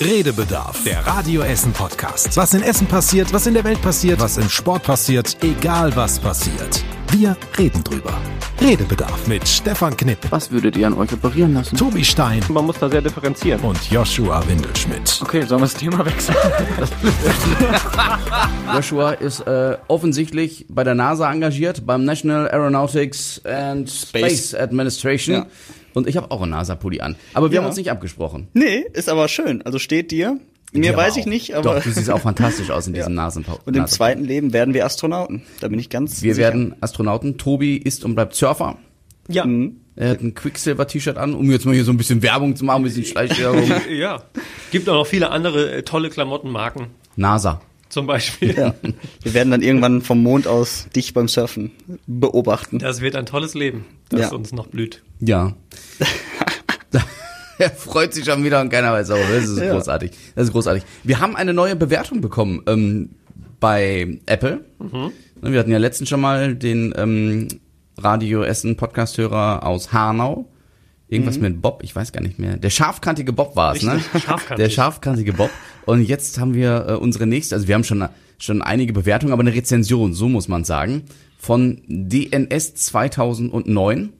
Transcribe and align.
Redebedarf, 0.00 0.82
der 0.84 1.06
Radio 1.06 1.42
Essen 1.42 1.72
Podcast. 1.72 2.34
Was 2.34 2.54
in 2.54 2.62
Essen 2.62 2.86
passiert, 2.86 3.32
was 3.34 3.46
in 3.46 3.52
der 3.52 3.64
Welt 3.64 3.82
passiert, 3.82 4.18
was 4.18 4.38
im 4.38 4.48
Sport 4.48 4.82
passiert, 4.82 5.36
egal 5.42 5.94
was 5.94 6.18
passiert. 6.18 6.82
Wir 7.10 7.36
reden 7.58 7.84
drüber. 7.84 8.14
Redebedarf 8.62 9.26
mit 9.26 9.46
Stefan 9.46 9.94
Knipp, 9.96 10.18
Was 10.30 10.50
würdet 10.50 10.76
ihr 10.76 10.86
an 10.86 10.94
euch 10.94 11.12
operieren 11.12 11.52
lassen? 11.52 11.76
Tobi 11.76 12.02
Stein 12.04 12.42
Man 12.48 12.64
muss 12.66 12.78
da 12.78 12.88
sehr 12.88 13.02
differenzieren. 13.02 13.60
und 13.60 13.90
Joshua 13.90 14.42
Windelschmidt. 14.48 15.20
Okay, 15.22 15.42
sollen 15.42 15.60
wir 15.60 15.66
das 15.66 15.74
Thema 15.74 16.04
wechseln? 16.06 16.36
Joshua 18.74 19.12
ist 19.12 19.40
äh, 19.40 19.76
offensichtlich 19.88 20.64
bei 20.70 20.82
der 20.84 20.94
NASA 20.94 21.30
engagiert, 21.30 21.84
beim 21.84 22.04
National 22.06 22.48
Aeronautics 22.48 23.42
and 23.44 23.90
Space, 23.90 24.54
Administration. 24.54 25.36
Ja. 25.36 25.46
Und 25.94 26.06
ich 26.06 26.16
habe 26.16 26.30
auch 26.30 26.42
einen 26.42 26.50
NASA-Pulli 26.52 27.00
an. 27.00 27.16
Aber 27.34 27.50
wir 27.50 27.56
Ja. 27.56 27.62
haben 27.62 27.68
uns 27.68 27.76
nicht 27.76 27.90
abgesprochen. 27.90 28.48
Nee, 28.54 28.84
ist 28.92 29.08
aber 29.08 29.28
schön. 29.28 29.62
Also 29.62 29.78
steht 29.78 30.10
dir. 30.10 30.38
Mir 30.72 30.82
Dir 30.92 30.96
weiß 30.96 31.14
auch. 31.14 31.18
ich 31.18 31.26
nicht, 31.26 31.54
aber. 31.54 31.74
Doch, 31.74 31.82
du 31.82 31.90
siehst 31.90 32.10
auch 32.10 32.20
fantastisch 32.20 32.70
aus 32.70 32.86
in 32.86 32.92
diesem 32.94 33.14
Nasenpulli. 33.14 33.58
und 33.64 33.76
im 33.76 33.86
zweiten 33.88 34.22
Leben 34.24 34.52
werden 34.52 34.72
wir 34.72 34.84
Astronauten. 34.86 35.42
Da 35.60 35.66
bin 35.68 35.78
ich 35.80 35.88
ganz 35.90 36.22
Wir 36.22 36.34
sicher. 36.34 36.44
werden 36.46 36.76
Astronauten. 36.80 37.38
Tobi 37.38 37.76
ist 37.76 38.04
und 38.04 38.14
bleibt 38.14 38.34
Surfer. 38.36 38.78
Ja. 39.28 39.44
Er 39.96 40.10
hat 40.10 40.20
ein 40.22 40.34
Quicksilver-T-Shirt 40.34 41.18
an, 41.18 41.34
um 41.34 41.50
jetzt 41.50 41.66
mal 41.66 41.74
hier 41.74 41.84
so 41.84 41.90
ein 41.92 41.96
bisschen 41.96 42.22
Werbung 42.22 42.54
zu 42.56 42.64
machen, 42.64 42.82
ein 42.82 42.84
bisschen 42.84 43.04
Schleichwerbung. 43.04 43.70
Ja. 43.90 44.22
Gibt 44.70 44.88
auch 44.88 44.94
noch 44.94 45.06
viele 45.06 45.30
andere 45.30 45.72
äh, 45.72 45.82
tolle 45.82 46.08
Klamottenmarken. 46.08 46.86
NASA. 47.16 47.60
Zum 47.90 48.06
Beispiel. 48.06 48.56
Ja. 48.56 48.74
Wir 49.22 49.34
werden 49.34 49.50
dann 49.50 49.62
irgendwann 49.62 50.00
vom 50.00 50.22
Mond 50.22 50.46
aus 50.46 50.86
dich 50.96 51.12
beim 51.12 51.28
Surfen 51.28 51.72
beobachten. 52.06 52.78
Das 52.78 53.00
wird 53.02 53.16
ein 53.16 53.26
tolles 53.26 53.52
Leben, 53.54 53.84
das 54.08 54.20
Ja. 54.20 54.32
uns 54.32 54.52
noch 54.52 54.68
blüht. 54.68 55.02
Ja. 55.20 55.54
er 57.58 57.70
freut 57.70 58.14
sich 58.14 58.24
schon 58.24 58.42
wieder 58.44 58.60
und 58.60 58.70
keiner 58.70 58.92
weiß 58.92 59.10
auch. 59.10 59.18
Das 59.32 59.44
ist 59.48 59.58
Ja. 59.58 59.72
großartig. 59.74 60.12
Das 60.34 60.46
ist 60.46 60.52
großartig. 60.52 60.82
Wir 61.04 61.20
haben 61.20 61.36
eine 61.36 61.52
neue 61.52 61.76
Bewertung 61.76 62.20
bekommen 62.20 62.62
ähm, 62.66 63.10
bei 63.60 64.18
Apple. 64.26 64.64
Mhm. 64.78 65.12
Wir 65.42 65.58
hatten 65.60 65.70
ja 65.70 65.78
letztens 65.78 66.08
schon 66.08 66.20
mal 66.20 66.54
den 66.54 66.94
ähm, 66.96 67.48
Radio 67.98 68.42
Essen 68.42 68.76
Podcast-Hörer 68.76 69.66
aus 69.66 69.92
Hanau. 69.92 70.49
Irgendwas 71.10 71.36
Mhm. 71.36 71.42
mit 71.42 71.62
Bob, 71.62 71.82
ich 71.82 71.94
weiß 71.94 72.12
gar 72.12 72.20
nicht 72.22 72.38
mehr. 72.38 72.56
Der 72.56 72.70
scharfkantige 72.70 73.32
Bob 73.32 73.56
war 73.56 73.74
es, 73.74 73.82
ne? 73.82 74.00
Scharfkantig. 74.12 74.56
Der 74.64 74.70
scharfkantige 74.70 75.32
Bob. 75.32 75.50
Und 75.84 76.02
jetzt 76.02 76.38
haben 76.38 76.54
wir 76.54 76.86
äh, 76.88 76.92
unsere 76.94 77.26
nächste, 77.26 77.56
also 77.56 77.66
wir 77.68 77.74
haben 77.74 77.84
schon, 77.84 78.08
schon 78.38 78.62
einige 78.62 78.92
Bewertungen, 78.92 79.32
aber 79.32 79.40
eine 79.42 79.52
Rezension, 79.52 80.14
so 80.14 80.28
muss 80.28 80.46
man 80.46 80.62
sagen, 80.64 81.02
von 81.36 81.82
DNS 81.88 82.74
2009. 82.74 84.12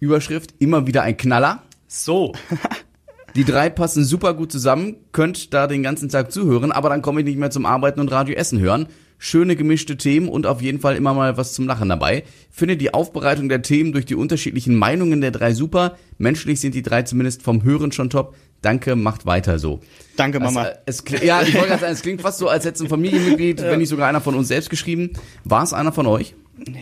Überschrift, 0.00 0.54
immer 0.58 0.86
wieder 0.86 1.02
ein 1.02 1.16
Knaller. 1.16 1.62
So. 1.88 2.32
Die 3.36 3.44
drei 3.44 3.68
passen 3.68 4.04
super 4.04 4.34
gut 4.34 4.52
zusammen, 4.52 4.94
könnt 5.10 5.52
da 5.54 5.66
den 5.66 5.82
ganzen 5.82 6.08
Tag 6.08 6.30
zuhören, 6.30 6.70
aber 6.70 6.88
dann 6.88 7.02
komme 7.02 7.20
ich 7.20 7.26
nicht 7.26 7.38
mehr 7.38 7.50
zum 7.50 7.66
Arbeiten 7.66 7.98
und 7.98 8.12
Radio 8.12 8.36
Essen 8.36 8.60
hören. 8.60 8.86
Schöne 9.18 9.56
gemischte 9.56 9.96
Themen 9.96 10.28
und 10.28 10.46
auf 10.46 10.60
jeden 10.60 10.80
Fall 10.80 10.96
immer 10.96 11.14
mal 11.14 11.36
was 11.36 11.54
zum 11.54 11.66
Lachen 11.66 11.88
dabei. 11.88 12.24
Finde 12.50 12.76
die 12.76 12.92
Aufbereitung 12.92 13.48
der 13.48 13.62
Themen 13.62 13.92
durch 13.92 14.04
die 14.06 14.14
unterschiedlichen 14.14 14.74
Meinungen 14.74 15.20
der 15.20 15.30
drei 15.30 15.54
super. 15.54 15.96
Menschlich 16.18 16.60
sind 16.60 16.74
die 16.74 16.82
drei 16.82 17.02
zumindest 17.02 17.42
vom 17.42 17.62
Hören 17.62 17.92
schon 17.92 18.10
top. 18.10 18.34
Danke, 18.60 18.96
macht 18.96 19.26
weiter 19.26 19.58
so. 19.58 19.80
Danke, 20.16 20.40
Mama. 20.40 20.62
Also, 20.62 20.78
es, 20.86 21.22
ja, 21.22 21.42
ich 21.42 21.54
wollte 21.54 21.68
gerade 21.68 21.80
sagen, 21.80 21.92
es 21.92 22.02
klingt 22.02 22.22
fast 22.22 22.38
so, 22.38 22.48
als 22.48 22.64
hätte 22.64 22.76
es 22.76 22.80
ein 22.80 22.88
Familienmitglied, 22.88 23.60
wenn 23.62 23.78
nicht 23.78 23.90
sogar 23.90 24.08
einer 24.08 24.20
von 24.20 24.34
uns 24.34 24.48
selbst 24.48 24.70
geschrieben. 24.70 25.10
War 25.44 25.62
es 25.62 25.72
einer 25.72 25.92
von 25.92 26.06
euch? 26.06 26.34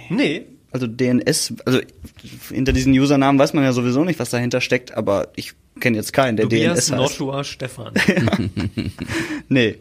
Nee. 0.08 0.46
Also 0.70 0.86
DNS, 0.86 1.54
also 1.66 1.80
hinter 2.50 2.72
diesen 2.72 2.92
Usernamen 2.92 3.38
weiß 3.38 3.52
man 3.52 3.62
ja 3.62 3.72
sowieso 3.72 4.04
nicht, 4.04 4.18
was 4.18 4.30
dahinter 4.30 4.60
steckt, 4.60 4.94
aber 4.96 5.28
ich 5.36 5.52
kenne 5.80 5.98
jetzt 5.98 6.12
keinen, 6.12 6.36
der 6.36 6.44
Tobias 6.44 6.86
DNS 6.86 6.92
heißt. 6.92 7.00
Noshua 7.00 7.44
Stefan. 7.44 7.92
Nee. 9.48 9.76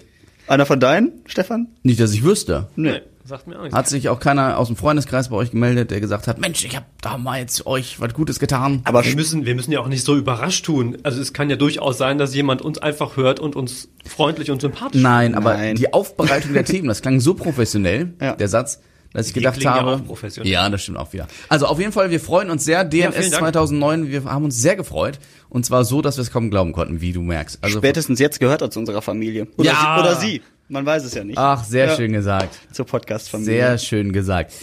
Einer 0.52 0.66
von 0.66 0.82
deinen, 0.82 1.14
Stefan? 1.28 1.70
Nicht, 1.82 2.02
dass 2.02 2.12
ich 2.12 2.24
wüsste. 2.26 2.68
Nee. 2.76 2.92
Nee, 2.92 3.02
sagt 3.24 3.48
mir 3.48 3.58
auch 3.58 3.62
nichts. 3.62 3.74
Hat 3.74 3.88
sich 3.88 4.10
auch 4.10 4.20
keiner 4.20 4.58
aus 4.58 4.68
dem 4.68 4.76
Freundeskreis 4.76 5.30
bei 5.30 5.38
euch 5.38 5.52
gemeldet, 5.52 5.92
der 5.92 6.02
gesagt 6.02 6.28
hat, 6.28 6.42
Mensch, 6.42 6.66
ich 6.66 6.76
habe 6.76 6.86
damals 7.02 7.66
euch 7.66 8.02
was 8.02 8.14
Gutes 8.14 8.38
getan. 8.38 8.82
Aber 8.84 9.06
Wir 9.06 9.16
müssen, 9.16 9.46
wir 9.46 9.56
müssen 9.56 9.72
ja 9.72 9.80
auch 9.80 9.88
nicht 9.88 10.04
so 10.04 10.18
überrascht 10.18 10.66
tun. 10.66 10.98
Also 11.04 11.22
es 11.22 11.32
kann 11.32 11.50
ja 11.50 11.56
durchaus 11.56 11.98
sein, 11.98 12.18
dass 12.18 12.36
jemand 12.36 12.62
uns 12.62 12.80
einfach 12.80 13.16
hört 13.16 13.40
und 13.40 13.56
uns 13.56 13.88
freundlich 14.06 14.52
und 14.52 14.60
sympathisch 14.60 15.02
Nein, 15.02 15.36
aber 15.36 15.54
Nein. 15.54 15.78
die 15.78 15.94
Aufbereitung 15.94 16.52
der 16.52 16.66
Themen, 16.66 16.90
das 16.90 17.02
klang 17.02 17.22
so 17.22 17.34
professionell, 17.34 18.14
Ja. 18.22 18.36
der 18.36 18.50
Satz, 18.50 18.82
dass 19.14 19.28
ich 19.28 19.34
Die 19.34 19.40
gedacht 19.40 19.62
ja 19.62 19.74
habe. 19.76 19.92
auch 19.96 20.06
professionell. 20.06 20.52
Ja, 20.52 20.70
das 20.70 20.84
stimmt 20.84 20.98
auch 20.98 21.12
wieder. 21.14 21.28
Also 21.50 21.66
auf 21.66 21.80
jeden 21.80 21.92
Fall, 21.92 22.12
wir 22.12 22.20
freuen 22.20 22.50
uns 22.50 22.64
sehr. 22.66 22.84
DNS 22.84 23.30
Dank. 23.32 23.42
2009, 23.44 24.10
wir 24.10 24.24
haben 24.26 24.46
uns 24.46 24.58
sehr 24.62 24.76
gefreut. 24.76 25.20
Und 25.50 25.66
zwar 25.66 25.84
so, 25.84 26.02
dass 26.02 26.18
wir 26.18 26.22
es 26.22 26.32
kaum 26.32 26.50
glauben 26.50 26.72
konnten, 26.72 27.02
wie 27.02 27.12
du 27.12 27.22
merkst. 27.22 27.60
Also, 27.62 27.80
spätestens 27.80 28.20
jetzt 28.20 28.40
gehört 28.40 28.62
er 28.62 28.72
zu 28.72 28.80
unserer 28.80 29.02
Familie. 29.02 29.48
Oder, 29.58 29.70
Ja. 29.72 29.96
sie, 29.96 30.02
oder 30.02 30.16
sie. 30.16 30.42
Man 30.70 30.86
weiß 30.86 31.04
es 31.04 31.14
ja 31.14 31.26
nicht. 31.26 31.38
Ach, 31.38 31.62
sehr 31.66 31.88
Ja. 31.88 31.96
schön 31.98 32.14
gesagt. 32.14 32.58
Zur 32.72 32.86
Podcast-Familie. 32.86 33.54
Sehr 33.54 33.78
schön 33.78 34.14
gesagt. 34.14 34.54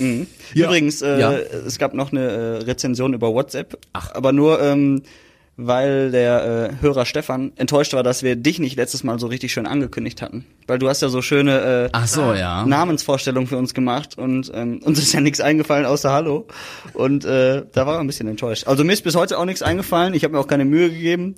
Ja. 0.55 0.65
Übrigens, 0.65 1.03
äh, 1.03 1.21
Ja. 1.21 1.33
es 1.33 1.77
gab 1.79 1.93
noch 1.93 2.13
eine 2.13 2.23
äh, 2.27 2.57
Rezension 2.63 3.13
über 3.13 3.35
WhatsApp, 3.35 3.77
Ach. 3.93 4.15
aber 4.15 4.33
nur 4.33 4.63
ähm, 4.63 5.03
weil 5.59 6.13
der 6.13 6.71
äh, 6.81 6.83
Hörer 6.83 7.05
Stefan 7.05 7.53
enttäuscht 7.57 7.93
war, 7.93 8.05
dass 8.05 8.23
wir 8.23 8.37
dich 8.37 8.61
nicht 8.61 8.77
letztes 8.77 9.03
Mal 9.03 9.19
so 9.19 9.27
richtig 9.27 9.53
schön 9.53 9.67
angekündigt 9.67 10.23
hatten. 10.23 10.47
Weil 10.69 10.79
du 10.79 10.89
hast 10.89 11.03
ja 11.03 11.09
so 11.09 11.21
schöne 11.21 11.87
äh, 11.87 11.89
Ach 11.93 12.07
so, 12.07 12.33
ja. 12.33 12.65
Namensvorstellungen 12.65 13.49
für 13.49 13.59
uns 13.59 13.75
gemacht 13.75 14.17
und 14.17 14.51
ähm, 14.55 14.79
uns 14.85 15.01
ist 15.01 15.13
ja 15.13 15.21
nichts 15.21 15.41
eingefallen 15.41 15.85
außer 15.85 16.13
Hallo. 16.13 16.47
Und 16.95 17.25
äh, 17.25 17.65
da 17.73 17.87
war 17.87 17.95
er 17.95 18.01
ein 18.01 18.07
bisschen 18.07 18.29
enttäuscht. 18.29 18.69
Also 18.69 18.85
mir 18.85 18.93
ist 18.93 19.03
bis 19.03 19.17
heute 19.17 19.37
auch 19.37 19.45
nichts 19.45 19.63
eingefallen, 19.63 20.15
ich 20.15 20.23
habe 20.23 20.35
mir 20.35 20.41
auch 20.41 20.47
keine 20.47 20.65
Mühe 20.65 20.91
gegeben. 20.91 21.35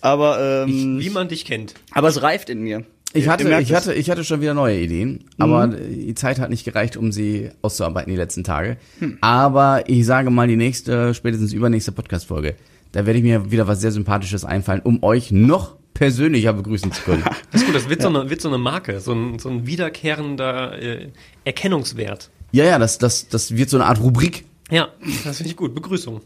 Aber, 0.00 0.64
ähm, 0.66 0.98
Wie 1.00 1.08
man 1.08 1.28
dich 1.28 1.44
kennt. 1.46 1.74
aber 1.92 2.08
es 2.08 2.20
reift 2.20 2.50
in 2.50 2.60
mir. 2.60 2.84
Ich 3.14 3.28
hatte, 3.28 3.44
merkt 3.44 3.62
ich 3.62 3.74
hatte, 3.74 3.94
ich 3.94 4.10
hatte 4.10 4.24
schon 4.24 4.40
wieder 4.40 4.54
neue 4.54 4.78
Ideen, 4.80 5.24
aber 5.38 5.68
die 5.68 6.14
Zeit 6.14 6.40
hat 6.40 6.50
nicht 6.50 6.64
gereicht, 6.64 6.96
um 6.96 7.12
sie 7.12 7.50
auszuarbeiten 7.62 8.10
die 8.10 8.16
letzten 8.16 8.42
Tage. 8.42 8.76
Aber 9.20 9.88
ich 9.88 10.04
sage 10.04 10.30
mal, 10.30 10.48
die 10.48 10.56
nächste, 10.56 11.14
spätestens 11.14 11.52
übernächste 11.52 11.92
Podcast-Folge, 11.92 12.56
da 12.90 13.06
werde 13.06 13.18
ich 13.18 13.24
mir 13.24 13.50
wieder 13.52 13.68
was 13.68 13.80
sehr 13.80 13.92
Sympathisches 13.92 14.44
einfallen, 14.44 14.80
um 14.82 15.02
euch 15.04 15.30
noch 15.30 15.76
persönlicher 15.94 16.52
begrüßen 16.52 16.92
zu 16.92 17.02
können. 17.02 17.24
Das 17.52 17.62
ist 17.62 17.66
gut, 17.66 17.76
das 17.76 17.88
wird, 17.88 18.02
so, 18.02 18.08
eine, 18.08 18.28
wird 18.30 18.40
so 18.40 18.48
eine 18.48 18.58
Marke, 18.58 18.98
so 18.98 19.12
ein, 19.12 19.38
so 19.38 19.48
ein 19.48 19.64
wiederkehrender 19.64 20.82
äh, 20.82 21.08
Erkennungswert. 21.44 22.30
ja, 22.50 22.64
ja, 22.64 22.78
das, 22.80 22.98
das, 22.98 23.28
das 23.28 23.56
wird 23.56 23.70
so 23.70 23.76
eine 23.76 23.86
Art 23.86 24.00
Rubrik. 24.00 24.44
Ja, 24.70 24.88
das 25.24 25.36
finde 25.36 25.50
ich 25.50 25.56
gut. 25.56 25.72
Begrüßung. 25.72 26.20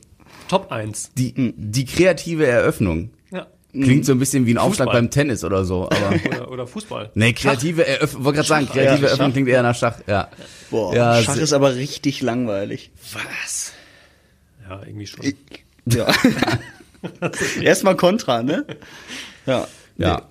Top 0.48 0.72
1. 0.72 1.10
Die, 1.19 1.53
die 1.56 1.84
kreative 1.84 2.47
Eröffnung. 2.47 3.10
Klingt 3.73 4.06
so 4.06 4.12
ein 4.12 4.19
bisschen 4.19 4.47
wie 4.47 4.55
ein 4.55 4.59
Aufschlag 4.59 4.87
Fußball. 4.87 5.03
beim 5.03 5.11
Tennis 5.11 5.45
oder 5.45 5.65
so, 5.65 5.84
aber. 5.91 6.15
Oder, 6.27 6.51
oder 6.51 6.67
Fußball. 6.67 7.11
Nee, 7.15 7.34
kreative 7.34 7.87
Eröffnung, 7.87 8.25
wollte 8.25 8.37
gerade 8.37 8.49
sagen, 8.49 8.67
kreative 8.67 8.84
Ja, 9.03 9.06
Eröffnung 9.09 9.27
Schach. 9.29 9.33
klingt 9.34 9.49
eher 9.49 9.62
nach 9.62 9.77
Schach, 9.77 9.99
ja. 10.06 10.29
Boah, 10.71 10.95
ja, 10.95 11.23
Schach 11.23 11.37
ist 11.37 11.53
aber 11.53 11.75
richtig 11.75 12.23
langweilig. 12.23 12.91
Was? 13.12 13.73
Ja, 14.69 14.81
irgendwie 14.87 15.07
schon. 15.07 15.25
Ja. 15.87 16.07
Erstmal 17.62 17.97
Kontra, 17.97 18.43
ne? 18.43 18.65
Ja. 19.47 19.67
Ja. 19.99 20.17
Nee. 20.17 20.23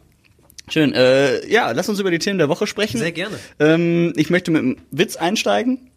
Schön. 0.70 0.94
Äh, 0.94 1.48
ja, 1.48 1.72
lass 1.72 1.88
uns 1.90 2.00
über 2.00 2.12
die 2.12 2.20
Themen 2.20 2.40
der 2.40 2.50
Woche 2.50 2.68
sprechen. 2.68 2.98
Sehr 2.98 3.12
gerne. 3.14 3.38
Ähm, 3.60 4.14
ich 4.18 4.30
möchte 4.30 4.52
mit 4.52 4.62
einem 4.62 4.78
Witz 4.92 5.16
einsteigen. 5.16 5.90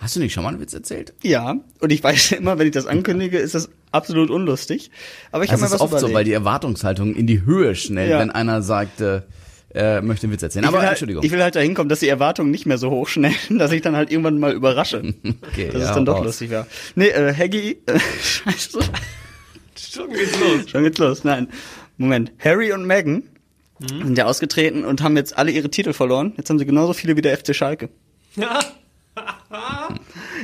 Hast 0.00 0.16
du 0.16 0.20
nicht 0.20 0.32
schon 0.32 0.42
mal 0.42 0.48
einen 0.50 0.60
Witz 0.60 0.72
erzählt? 0.74 1.12
Ja. 1.22 1.56
Und 1.80 1.92
ich 1.92 2.02
weiß 2.02 2.32
immer, 2.32 2.58
wenn 2.58 2.66
ich 2.66 2.72
das 2.72 2.86
ankündige, 2.86 3.38
ist 3.38 3.54
das 3.54 3.68
absolut 3.92 4.30
unlustig. 4.30 4.90
Aber 5.30 5.44
ich 5.44 5.50
habe 5.50 5.60
Das 5.60 5.70
mir 5.70 5.74
ist 5.76 5.80
was 5.80 5.80
oft 5.82 5.90
so, 5.92 5.98
überlegt. 5.98 6.14
weil 6.16 6.24
die 6.24 6.32
Erwartungshaltung 6.32 7.14
in 7.14 7.26
die 7.26 7.42
Höhe 7.44 7.74
schnellt, 7.74 8.10
Ja. 8.10 8.18
wenn 8.18 8.30
einer 8.30 8.62
sagt, 8.62 9.00
äh, 9.02 9.20
er 9.72 10.02
möchte 10.02 10.24
einen 10.26 10.32
Witz 10.32 10.42
erzählen. 10.42 10.64
Aber 10.64 10.78
halt, 10.80 10.90
Entschuldigung. 10.90 11.22
Ich 11.22 11.30
will 11.30 11.42
halt 11.42 11.54
dahin 11.54 11.74
kommen, 11.74 11.88
dass 11.88 12.00
die 12.00 12.08
Erwartungen 12.08 12.50
nicht 12.50 12.66
mehr 12.66 12.78
so 12.78 12.90
hoch 12.90 13.08
schnellen, 13.08 13.36
dass 13.58 13.70
ich 13.72 13.82
dann 13.82 13.94
halt 13.94 14.10
irgendwann 14.10 14.38
mal 14.38 14.52
überrasche. 14.52 15.02
Okay, 15.52 15.68
dass 15.72 15.82
ja, 15.82 15.88
es 15.90 15.94
dann 15.94 16.06
doch 16.06 16.16
raus. 16.16 16.24
lustig 16.24 16.50
wäre. 16.50 16.66
Nee, 16.94 17.08
äh, 17.08 17.34
Haggy, 17.34 17.78
äh, 17.86 17.98
scheiße. 18.22 18.78
Schon 19.76 20.12
geht's 20.12 20.38
los. 20.40 20.70
Schon 20.70 20.82
geht's 20.84 20.98
los. 20.98 21.24
Nein. 21.24 21.48
Moment. 21.98 22.32
Harry 22.38 22.72
und 22.72 22.86
Meghan 22.86 23.24
Mhm. 23.80 24.04
sind 24.08 24.18
ja 24.18 24.26
ausgetreten 24.26 24.84
und 24.84 25.02
haben 25.02 25.16
jetzt 25.16 25.38
alle 25.38 25.50
ihre 25.52 25.70
Titel 25.70 25.94
verloren. 25.94 26.34
Jetzt 26.36 26.50
haben 26.50 26.58
sie 26.58 26.66
genauso 26.66 26.92
viele 26.92 27.16
wie 27.16 27.22
der 27.22 27.32
FC 27.38 27.54
Schalke. 27.56 27.88
Ja. 28.36 28.60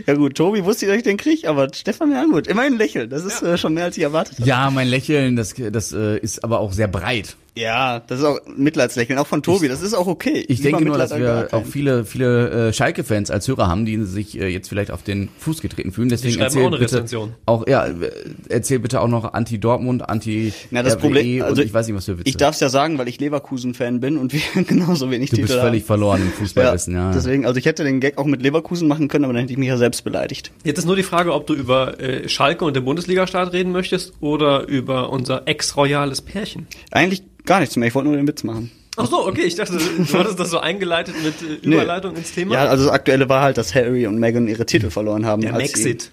Ja 0.07 0.15
gut, 0.15 0.37
Tobi 0.37 0.65
wusste, 0.65 0.87
dass 0.87 0.97
ich 0.97 1.03
den 1.03 1.17
krieg, 1.17 1.47
aber 1.47 1.73
Stefan, 1.73 2.11
ja 2.13 2.25
gut. 2.25 2.47
Immerhin 2.47 2.77
lächeln. 2.77 3.09
Das 3.09 3.25
ist 3.25 3.43
äh, 3.43 3.57
schon 3.57 3.75
mehr, 3.75 3.85
als 3.85 3.97
ich 3.97 4.03
erwartet 4.03 4.39
habe. 4.39 4.49
ja, 4.49 4.71
mein 4.71 4.89
Lächeln, 4.89 5.37
das, 5.37 5.55
das 5.55 5.93
äh, 5.93 6.19
ist 6.19 6.43
aber 6.43 6.61
auch 6.61 6.73
sehr 6.73 6.89
breit. 6.89 7.37
Ja, 7.57 8.01
das 8.01 8.19
ist 8.19 8.25
auch 8.25 8.39
Mitleidslächeln, 8.55 9.19
auch 9.19 9.27
von 9.27 9.43
Tobi. 9.43 9.69
Das 9.69 9.81
ist 9.81 9.95
auch 9.95 10.07
okay. 10.07 10.45
Ich 10.47 10.59
Lieber 10.59 10.71
denke 10.79 10.85
nur, 10.85 10.99
dass 10.99 11.17
wir 11.17 11.49
auch 11.53 11.65
viele, 11.65 12.05
viele 12.05 12.69
äh, 12.69 12.73
Schalke-Fans 12.73 13.31
als 13.31 13.49
Hörer 13.49 13.67
haben, 13.67 13.87
die 13.87 14.03
sich 14.05 14.39
äh, 14.39 14.49
jetzt 14.49 14.69
vielleicht 14.69 14.91
auf 14.91 15.03
den 15.03 15.31
Fuß 15.39 15.63
getreten 15.63 15.91
fühlen. 15.91 16.11
Deswegen 16.11 16.35
schreiben 16.35 16.45
erzähl 16.45 16.63
auch 16.65 16.67
eine 16.67 16.79
bitte 16.79 16.97
Rezension. 16.97 17.35
auch 17.47 17.67
ja, 17.67 17.87
äh, 17.87 18.11
erzähl 18.51 18.79
bitte 18.79 19.01
auch 19.01 19.09
noch 19.09 19.33
Anti-Dortmund, 19.33 20.07
Anti 20.07 20.53
Na, 20.71 20.83
das 20.83 20.99
Problem, 20.99 21.43
also 21.43 21.63
und 21.63 21.67
ich 21.67 21.73
weiß 21.73 21.87
nicht 21.87 21.97
was 21.97 22.05
für 22.05 22.19
Witze. 22.19 22.29
Ich 22.29 22.37
darf 22.37 22.55
es 22.55 22.61
ja 22.61 22.69
sagen, 22.69 22.99
weil 22.99 23.09
ich 23.09 23.19
Leverkusen-Fan 23.21 24.01
bin 24.01 24.19
und 24.19 24.35
wir 24.35 24.41
genauso 24.65 25.11
wenig 25.11 25.31
du 25.31 25.37
Titel 25.37 25.49
bist 25.49 25.59
völlig 25.59 25.81
haben. 25.83 25.87
verloren 25.87 26.23
im 26.23 26.33
Fußballwissen, 26.33 26.95
ja. 26.95 27.11
Deswegen, 27.13 27.47
also 27.47 27.59
ich 27.59 27.65
hätte 27.65 27.85
den 27.85 28.01
Gag 28.01 28.19
auch 28.19 28.27
mit 28.27 28.43
Leverkusen 28.43 28.87
machen 28.87 29.09
können, 29.09 29.25
aber 29.25 29.33
dann 29.33 29.43
hätte 29.43 29.55
ich 29.55 29.59
mich 29.59 29.69
ja 29.69 29.79
selbst 29.79 30.05
beleidigt. 30.05 30.53
Jetzt 30.65 30.79
ist 30.79 30.85
nur 30.85 30.97
die 30.97 31.03
Frage, 31.03 31.33
ob 31.33 31.47
du 31.47 31.55
über 31.55 31.99
äh, 32.01 32.29
Schalke 32.29 32.67
und 32.67 32.77
den 32.77 32.85
Bundesliga-Start 32.85 33.55
reden 33.55 33.73
möchtest 33.73 34.13
oder 34.21 34.69
über 34.69 35.09
unser 35.09 35.49
ex-royales 35.49 36.21
Pärchen. 36.21 36.67
Eigentlich 36.91 37.23
Gar 37.47 37.61
nichts 37.61 37.77
mehr, 37.77 37.89
ich 37.89 37.95
wollte 37.95 38.09
nur 38.09 38.17
den 38.17 38.29
Witz 38.29 38.45
machen. 38.45 38.71
Ach 38.99 39.07
so, 39.07 39.27
okay, 39.27 39.43
ich 39.43 39.55
dachte, 39.57 39.77
du 39.79 40.19
hattest 40.19 40.39
das 40.41 40.51
so 40.51 40.59
eingeleitet 40.59 41.15
mit 41.23 41.35
äh, 41.43 41.67
Überleitung 41.67 42.17
ins 42.17 42.33
Thema. 42.33 42.55
Ja, 42.55 42.65
also 42.67 42.85
das 42.85 42.93
Aktuelle 42.93 43.29
war 43.29 43.43
halt, 43.43 43.59
dass 43.59 43.75
Harry 43.75 44.07
und 44.07 44.19
Meghan 44.19 44.49
ihre 44.49 44.65
Titel 44.67 44.91
verloren 44.91 45.27
haben. 45.27 45.43
der 45.43 45.55
als 45.55 45.73
sie- 45.73 45.91
Maxit. 45.91 46.11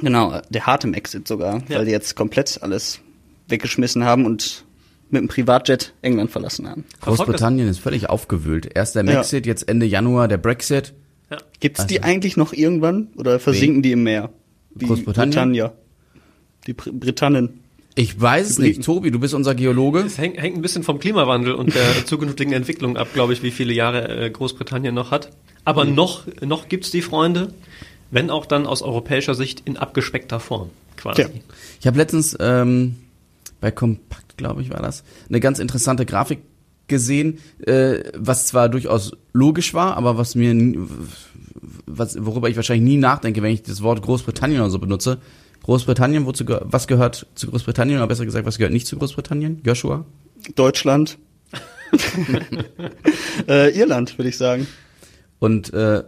Genau, 0.00 0.40
der 0.48 0.66
harte 0.66 0.86
Maxit 0.86 1.26
sogar, 1.26 1.62
Ja. 1.68 1.78
weil 1.78 1.84
die 1.86 1.90
jetzt 1.90 2.14
komplett 2.16 2.58
alles 2.62 3.00
weggeschmissen 3.48 4.04
haben 4.04 4.24
und 4.26 4.64
mit 5.10 5.20
dem 5.22 5.28
Privatjet 5.28 5.92
England 6.02 6.30
verlassen 6.30 6.68
haben. 6.68 6.84
Großbritannien 7.00 7.68
ist 7.68 7.80
völlig 7.80 8.08
aufgewühlt. 8.08 8.70
Erst 8.74 8.94
der 8.94 9.04
Ja. 9.04 9.14
Maxit, 9.14 9.44
jetzt 9.46 9.68
Ende 9.68 9.86
Januar 9.86 10.28
der 10.28 10.38
Brexit. 10.38 10.94
Ja. 11.30 11.38
Gibt's 11.58 11.84
die 11.86 12.00
Also- 12.00 12.08
eigentlich 12.12 12.36
noch 12.36 12.52
irgendwann 12.52 13.08
oder 13.16 13.40
versinken 13.40 13.82
die 13.82 13.90
im 13.92 14.04
Meer? 14.04 14.30
Wie 14.74 14.86
Großbritannien? 14.86 15.30
Britannia. 15.32 15.72
Die 16.68 16.74
Br 16.74 16.90
Britannen. 16.92 17.59
Ich 17.96 18.18
weiß 18.20 18.48
es 18.50 18.58
nicht. 18.58 18.70
Briten. 18.76 18.82
Tobi, 18.82 19.10
du 19.10 19.18
bist 19.18 19.34
unser 19.34 19.54
Geologe. 19.54 20.00
Es 20.00 20.16
hängt, 20.18 20.38
hängt 20.40 20.56
ein 20.56 20.62
bisschen 20.62 20.82
vom 20.84 20.98
Klimawandel 21.00 21.54
und 21.54 21.74
der 21.74 22.04
zukünftigen 22.06 22.52
Entwicklung 22.52 22.96
ab, 22.96 23.08
glaube 23.12 23.32
ich, 23.32 23.42
wie 23.42 23.50
viele 23.50 23.72
Jahre 23.72 24.26
äh, 24.26 24.30
Großbritannien 24.30 24.94
noch 24.94 25.10
hat. 25.10 25.30
Aber 25.64 25.84
noch, 25.84 26.24
noch 26.40 26.68
gibt's 26.68 26.90
die 26.90 27.02
Freunde, 27.02 27.52
wenn 28.10 28.30
auch 28.30 28.46
dann 28.46 28.66
aus 28.66 28.82
europäischer 28.82 29.34
Sicht 29.34 29.62
in 29.66 29.76
abgespeckter 29.76 30.40
Form, 30.40 30.70
quasi. 30.96 31.22
Tja. 31.24 31.30
Ich 31.80 31.86
habe 31.86 31.98
letztens 31.98 32.36
ähm, 32.40 32.96
bei 33.60 33.70
Kompakt, 33.70 34.36
glaube 34.36 34.62
ich, 34.62 34.70
war 34.70 34.80
das, 34.80 35.04
eine 35.28 35.40
ganz 35.40 35.58
interessante 35.58 36.06
Grafik 36.06 36.38
gesehen, 36.88 37.38
äh, 37.66 38.00
was 38.16 38.46
zwar 38.46 38.68
durchaus 38.68 39.12
logisch 39.32 39.74
war, 39.74 39.96
aber 39.96 40.16
was 40.16 40.34
mir, 40.34 40.54
nie- 40.54 40.78
was, 41.86 42.16
worüber 42.24 42.48
ich 42.48 42.56
wahrscheinlich 42.56 42.88
nie 42.88 42.96
nachdenke, 42.96 43.42
wenn 43.42 43.52
ich 43.52 43.62
das 43.62 43.82
Wort 43.82 44.02
Großbritannien 44.02 44.60
oder 44.60 44.70
so 44.70 44.78
benutze. 44.78 45.18
Großbritannien, 45.70 46.26
wozu, 46.26 46.44
ge- 46.44 46.58
was 46.64 46.88
gehört 46.88 47.28
zu 47.36 47.46
Großbritannien, 47.48 47.98
oder 47.98 48.08
besser 48.08 48.24
gesagt, 48.24 48.44
was 48.44 48.58
gehört 48.58 48.72
nicht 48.72 48.88
zu 48.88 48.98
Großbritannien? 48.98 49.60
Joshua? 49.64 50.04
Deutschland. 50.56 51.16
äh, 53.48 53.70
Irland, 53.78 54.18
würde 54.18 54.30
ich 54.30 54.36
sagen. 54.36 54.66
Und 55.38 55.72
äh, 55.72 56.02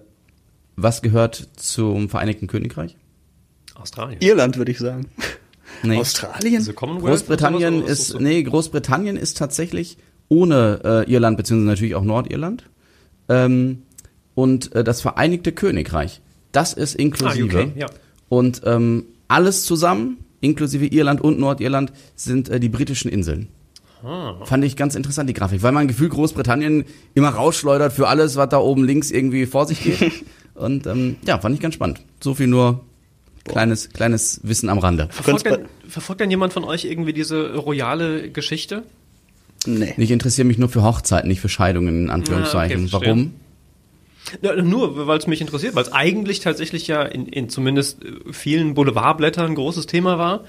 was 0.74 1.00
gehört 1.00 1.48
zum 1.54 2.08
Vereinigten 2.08 2.48
Königreich? 2.48 2.96
Australien. 3.76 4.20
Irland, 4.20 4.56
würde 4.58 4.72
ich 4.72 4.78
sagen. 4.78 5.06
Nee. 5.84 5.96
Australien? 5.96 6.56
Also 6.56 6.72
Großbritannien 6.74 7.82
oder 7.82 7.88
ist, 7.90 8.08
so? 8.08 8.18
nee, 8.18 8.42
Großbritannien 8.42 9.16
ist 9.16 9.38
tatsächlich 9.38 9.96
ohne 10.28 10.80
äh, 11.06 11.10
Irland, 11.10 11.36
beziehungsweise 11.38 11.66
natürlich 11.70 11.94
auch 11.94 12.04
Nordirland. 12.04 12.68
Ähm, 13.28 13.82
und 14.34 14.74
äh, 14.74 14.84
das 14.84 15.00
Vereinigte 15.00 15.50
Königreich, 15.50 16.20
das 16.52 16.72
ist 16.74 16.94
inklusive. 16.94 17.58
Ah, 17.58 17.62
UK, 17.62 17.76
ja. 17.76 17.86
Und 18.28 18.60
ähm, 18.66 19.06
alles 19.32 19.64
zusammen, 19.64 20.19
inklusive 20.40 20.87
Irland 20.87 21.20
und 21.20 21.38
Nordirland, 21.38 21.93
sind 22.14 22.49
äh, 22.49 22.61
die 22.61 22.69
britischen 22.69 23.11
Inseln. 23.11 23.49
Ah. 24.05 24.34
Fand 24.44 24.64
ich 24.64 24.76
ganz 24.76 24.94
interessant, 24.94 25.29
die 25.29 25.34
Grafik, 25.34 25.62
weil 25.62 25.73
man 25.73 25.88
Gefühl 25.88 26.08
Großbritannien 26.08 26.84
immer 27.14 27.31
rausschleudert 27.31 27.93
für 27.93 28.08
alles, 28.08 28.37
was 28.37 28.49
da 28.49 28.58
oben 28.58 28.84
links 28.84 29.11
irgendwie 29.11 29.46
vor 29.46 29.67
sich 29.67 29.82
geht. 29.82 30.12
und 30.55 30.87
ähm, 30.87 31.17
ja, 31.26 31.38
fand 31.38 31.55
ich 31.55 31.61
ganz 31.61 31.75
spannend. 31.75 32.00
So 32.20 32.34
viel 32.34 32.49
nur 32.49 32.84
kleines, 33.44 33.90
kleines 33.90 34.40
Wissen 34.43 34.69
am 34.69 34.79
Rande. 34.79 35.08
Verfolgt 35.11 35.46
denn, 35.46 35.67
verfolgt 35.88 36.20
denn 36.20 36.31
jemand 36.31 36.52
von 36.52 36.64
euch 36.64 36.84
irgendwie 36.84 37.12
diese 37.12 37.55
royale 37.55 38.31
Geschichte? 38.31 38.82
Nee. 39.67 39.94
Ich 39.96 40.11
interessiere 40.11 40.46
mich 40.46 40.58
nur 40.58 40.69
für 40.69 40.82
Hochzeiten, 40.82 41.29
nicht 41.29 41.40
für 41.40 41.49
Scheidungen, 41.49 42.05
in 42.05 42.11
Anführungszeichen. 42.11 42.88
Ah, 42.93 42.96
okay. 42.96 43.06
Warum? 43.06 43.34
Ja, 44.40 44.54
nur, 44.54 45.06
weil 45.06 45.19
es 45.19 45.26
mich 45.26 45.40
interessiert, 45.40 45.74
weil 45.74 45.82
es 45.82 45.92
eigentlich 45.92 46.40
tatsächlich 46.40 46.86
ja 46.86 47.02
in, 47.02 47.26
in 47.26 47.48
zumindest 47.48 48.04
äh, 48.04 48.32
vielen 48.32 48.74
Boulevardblättern 48.74 49.46
ein 49.46 49.54
großes 49.54 49.86
Thema 49.86 50.19
war. 50.19 50.44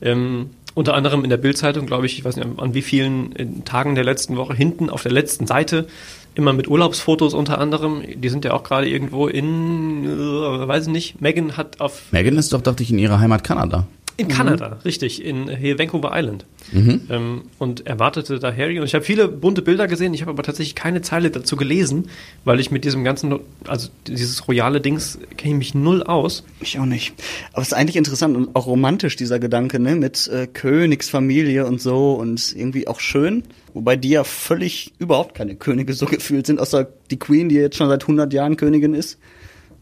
Ähm, 0.00 0.50
unter 0.74 0.94
anderem 0.94 1.24
in 1.24 1.30
der 1.30 1.38
Bildzeitung, 1.38 1.86
glaube 1.86 2.06
ich, 2.06 2.18
ich 2.18 2.24
weiß 2.24 2.36
nicht, 2.36 2.46
an 2.56 2.74
wie 2.74 2.82
vielen 2.82 3.34
äh, 3.36 3.46
Tagen 3.64 3.94
der 3.94 4.04
letzten 4.04 4.36
Woche 4.36 4.54
hinten 4.54 4.90
auf 4.90 5.02
der 5.02 5.12
letzten 5.12 5.46
Seite 5.46 5.88
immer 6.34 6.52
mit 6.52 6.68
Urlaubsfotos 6.68 7.34
unter 7.34 7.58
anderem. 7.58 8.02
Die 8.14 8.28
sind 8.28 8.44
ja 8.44 8.52
auch 8.52 8.62
gerade 8.62 8.88
irgendwo 8.88 9.26
in, 9.26 10.04
äh, 10.04 10.68
weiß 10.68 10.86
ich 10.86 10.92
nicht, 10.92 11.20
Megan 11.20 11.56
hat 11.56 11.80
auf 11.80 12.12
Megan 12.12 12.36
ist 12.36 12.52
doch, 12.52 12.62
dachte 12.62 12.82
ich, 12.82 12.90
in 12.92 12.98
ihrer 12.98 13.18
Heimat 13.18 13.44
Kanada. 13.44 13.86
In 14.18 14.26
Kanada, 14.26 14.80
richtig, 14.84 15.24
in 15.24 15.48
hier 15.48 15.78
Vancouver 15.78 16.10
Island. 16.12 16.44
Mhm. 16.72 17.02
Ähm, 17.08 17.42
und 17.58 17.86
erwartete 17.86 18.40
da 18.40 18.52
Harry. 18.52 18.80
Und 18.80 18.84
ich 18.84 18.94
habe 18.94 19.04
viele 19.04 19.28
bunte 19.28 19.62
Bilder 19.62 19.86
gesehen, 19.86 20.12
ich 20.12 20.22
habe 20.22 20.32
aber 20.32 20.42
tatsächlich 20.42 20.74
keine 20.74 21.02
Zeile 21.02 21.30
dazu 21.30 21.54
gelesen, 21.54 22.10
weil 22.44 22.58
ich 22.58 22.72
mit 22.72 22.84
diesem 22.84 23.04
ganzen, 23.04 23.38
also 23.64 23.88
dieses 24.08 24.48
royale 24.48 24.80
Dings 24.80 25.20
kenne 25.36 25.54
ich 25.54 25.58
mich 25.58 25.74
null 25.76 26.02
aus. 26.02 26.42
Ich 26.60 26.80
auch 26.80 26.84
nicht. 26.84 27.14
Aber 27.52 27.62
es 27.62 27.68
ist 27.68 27.74
eigentlich 27.74 27.94
interessant 27.94 28.36
und 28.36 28.56
auch 28.56 28.66
romantisch, 28.66 29.14
dieser 29.14 29.38
Gedanke, 29.38 29.78
ne? 29.78 29.94
Mit 29.94 30.26
äh, 30.26 30.48
Königsfamilie 30.48 31.64
und 31.64 31.80
so 31.80 32.14
und 32.14 32.56
irgendwie 32.56 32.88
auch 32.88 32.98
schön. 32.98 33.44
Wobei 33.72 33.94
die 33.94 34.10
ja 34.10 34.24
völlig 34.24 34.94
überhaupt 34.98 35.36
keine 35.36 35.54
Könige 35.54 35.92
so 35.92 36.06
gefühlt 36.10 36.48
sind, 36.48 36.58
außer 36.58 36.88
die 37.12 37.20
Queen, 37.20 37.48
die 37.48 37.54
jetzt 37.54 37.76
schon 37.76 37.88
seit 37.88 38.02
100 38.02 38.32
Jahren 38.32 38.56
Königin 38.56 38.94
ist. 38.94 39.16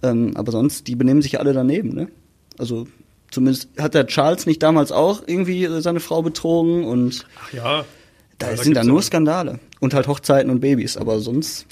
Ähm, 0.02 0.36
aber 0.36 0.52
sonst, 0.52 0.88
die 0.88 0.94
benehmen 0.94 1.22
sich 1.22 1.40
alle 1.40 1.54
daneben, 1.54 1.94
ne? 1.94 2.08
Also 2.58 2.86
zumindest 3.36 3.68
hat 3.78 3.92
der 3.94 4.06
Charles 4.06 4.46
nicht 4.46 4.62
damals 4.62 4.90
auch 4.92 5.22
irgendwie 5.26 5.64
äh, 5.64 5.80
seine 5.82 6.00
Frau 6.00 6.22
betrogen 6.22 6.84
und 6.84 7.26
Ach 7.44 7.52
ja. 7.52 7.84
da 8.38 8.50
Ja, 8.50 8.56
sind 8.56 8.74
da 8.74 8.80
gibt's 8.80 8.86
nur 8.88 9.02
Skandale. 9.02 9.60
Und 9.78 9.92
halt 9.92 10.08
Hochzeiten 10.08 10.50
und 10.50 10.60
Babys, 10.60 10.96
aber 10.96 11.20
sonst 11.20 11.66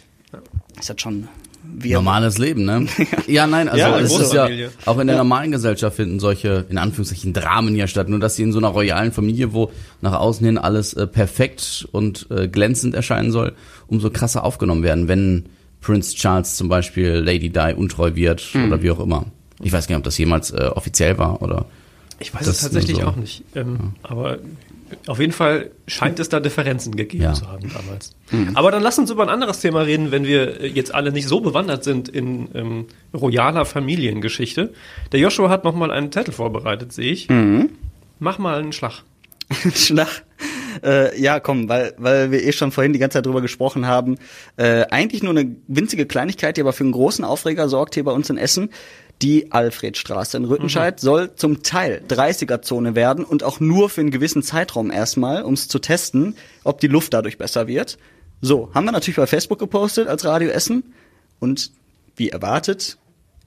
ist 0.78 0.90
das 0.90 1.00
schon 1.00 1.26
wir. 1.62 1.94
Normales 1.96 2.37
Leben, 2.37 2.66
ne? 2.66 2.87
ja, 3.26 3.46
nein, 3.46 3.69
also 3.70 3.78
Ja, 3.81 3.99
es 3.99 4.12
ist 4.19 4.34
ja, 4.34 4.46
auch 4.84 4.99
in 4.99 5.06
der 5.06 5.16
Ja. 5.16 5.22
normalen 5.22 5.50
Gesellschaft 5.52 5.96
finden 5.96 6.20
solche, 6.20 6.66
in 6.69 6.76
Anführungszeichen, 6.76 7.32
Dramen 7.32 7.75
ja 7.75 7.87
statt. 7.87 8.11
Nur, 8.11 8.20
dass 8.20 8.37
sie 8.37 8.43
in 8.43 8.52
so 8.52 8.58
einer 8.58 8.69
royalen 8.69 9.12
Familie, 9.12 9.55
wo 9.55 9.70
nach 10.02 10.12
außen 10.12 10.44
hin 10.44 10.58
alles 10.58 10.93
äh, 10.93 11.06
perfekt 11.06 11.88
und 11.93 12.26
äh, 12.31 12.46
glänzend 12.49 12.94
erscheinen 12.94 13.32
soll, 13.32 13.55
umso 13.87 14.11
krasser 14.11 14.44
aufgenommen 14.44 14.82
werden, 14.82 15.08
wenn 15.08 15.46
Prince 15.81 16.14
Charles 16.14 16.56
zum 16.56 16.69
Beispiel 16.69 17.12
Lady 17.25 17.49
Di 17.49 17.72
untreu 17.75 18.14
wird 18.14 18.44
Mhm. 18.52 18.66
oder 18.66 18.82
wie 18.82 18.90
auch 18.90 19.00
immer. 19.00 19.25
Ich 19.62 19.73
weiß 19.73 19.87
gar 19.87 19.95
nicht, 19.97 20.01
ob 20.01 20.05
das 20.05 20.19
jemals 20.19 20.51
äh, 20.51 20.71
offiziell 20.75 21.19
war 21.19 21.43
oder. 21.43 21.67
Ich 22.21 22.33
weiß 22.35 22.47
es 22.47 22.61
tatsächlich 22.61 22.99
so. 22.99 23.05
auch 23.05 23.17
nicht. 23.17 23.43
Ähm, 23.56 23.95
Aber 24.03 24.39
auf 25.09 25.19
jeden 25.19 25.33
Fall 25.33 25.71
scheint 25.89 26.21
es 26.21 26.29
da 26.29 26.39
Differenzen 26.39 26.95
gegeben 26.95 27.25
Ja. 27.25 27.33
zu 27.35 27.49
haben 27.49 27.69
damals. 27.73 28.12
Aber 28.55 28.71
dann 28.71 28.83
lass 28.83 28.99
uns 28.99 29.11
über 29.11 29.25
ein 29.25 29.29
anderes 29.29 29.61
Thema 29.61 29.81
reden, 29.81 30.12
wenn 30.12 30.25
wir 30.25 30.61
äh, 30.61 30.67
jetzt 30.69 30.95
alle 30.95 31.11
nicht 31.11 31.27
so 31.27 31.41
bewandert 31.41 31.83
sind 31.83 32.09
in 32.09 32.49
ähm, 32.55 32.87
royaler 33.12 33.65
Familiengeschichte. 33.65 34.73
Der 35.12 35.21
Joshua 35.21 35.49
hat 35.49 35.65
noch 35.65 35.75
mal 35.75 35.91
einen 35.91 36.12
Zettel 36.12 36.33
vorbereitet, 36.33 36.93
sehe 36.93 37.11
ich. 37.12 37.29
Mach 38.21 38.39
mal 38.39 38.59
einen 38.61 38.73
Schlag. 38.73 39.03
Schlag. 39.75 40.23
Äh, 40.83 41.21
ja, 41.21 41.39
komm, 41.41 41.69
weil, 41.69 41.95
weil 41.99 42.31
wir 42.31 42.43
eh 42.43 42.53
schon 42.53 42.73
vorhin 42.73 42.93
die 42.93 42.99
ganze 42.99 43.19
Zeit 43.19 43.27
drüber 43.27 43.41
gesprochen 43.41 43.87
haben. 43.87 44.17
Äh, 44.57 44.85
eigentlich 44.90 45.23
nur 45.23 45.31
eine 45.37 45.55
winzige 45.69 46.07
Kleinigkeit, 46.07 46.57
die 46.57 46.61
aber 46.61 46.73
für 46.73 46.85
einen 46.85 46.93
großen 46.93 47.25
Aufreger 47.25 47.69
sorgt 47.69 47.95
hier 47.95 48.05
bei 48.05 48.12
uns 48.12 48.28
in 48.31 48.37
Essen. 48.37 48.71
Die 49.23 49.52
Alfredstraße 49.52 50.37
in 50.37 50.44
Rüttenscheid 50.44 51.00
soll 51.00 51.35
zum 51.35 51.62
Teil 51.62 52.02
30er-Zone 52.09 52.94
werden 52.94 53.25
und 53.25 53.42
auch 53.42 53.61
nur 53.61 53.88
für 53.88 54.00
einen 54.00 54.11
gewissen 54.11 54.42
Zeitraum 54.42 54.90
erstmal, 54.90 55.42
um 55.42 55.54
es 55.54 55.68
zu 55.68 55.78
testen, 55.78 56.37
ob 56.64 56.80
die 56.80 56.88
Luft 56.88 57.14
dadurch 57.14 57.38
besser 57.38 57.66
wird. 57.66 57.97
So, 58.40 58.71
haben 58.75 58.85
wir 58.85 58.92
natürlich 58.92 59.16
bei 59.16 59.26
Facebook 59.26 59.59
gepostet 59.59 60.09
als 60.09 60.25
Radio 60.25 60.50
Essen 60.50 60.92
und 61.40 61.71
wie 62.16 62.28
erwartet, 62.28 62.99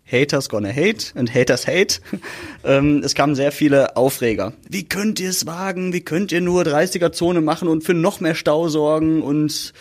Haters 0.09 0.47
gonna 0.49 0.69
hate 0.69 1.11
and 1.15 1.33
haters 1.33 1.67
hate. 1.67 1.99
ähm, 2.63 3.01
es 3.03 3.13
kamen 3.13 3.35
sehr 3.35 3.51
viele 3.51 3.97
Aufreger. 3.97 4.53
Wie 4.69 4.87
könnt 4.87 5.19
ihr 5.19 5.29
es 5.29 5.45
wagen? 5.45 5.93
Wie 5.93 6.01
könnt 6.01 6.31
ihr 6.31 6.41
nur 6.41 6.63
30er-Zone 6.63 7.41
machen 7.41 7.67
und 7.67 7.83
für 7.83 7.93
noch 7.93 8.21
mehr 8.21 8.35
Stau 8.35 8.69
sorgen? 8.69 9.21
Und 9.21 9.73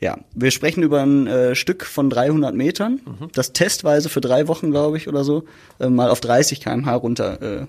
ja, 0.00 0.18
wir 0.34 0.50
sprechen 0.52 0.82
über 0.82 1.02
ein 1.02 1.26
äh, 1.26 1.54
Stück 1.54 1.84
von 1.84 2.08
300 2.10 2.54
Metern, 2.54 3.00
das 3.32 3.52
testweise 3.52 4.08
für 4.08 4.20
drei 4.20 4.46
Wochen, 4.48 4.70
glaube 4.70 4.96
ich, 4.96 5.08
oder 5.08 5.24
so, 5.24 5.44
äh, 5.80 5.88
mal 5.88 6.08
auf 6.10 6.20
30 6.20 6.60
km/h 6.60 6.94
runter 6.94 7.42
äh, 7.62 7.66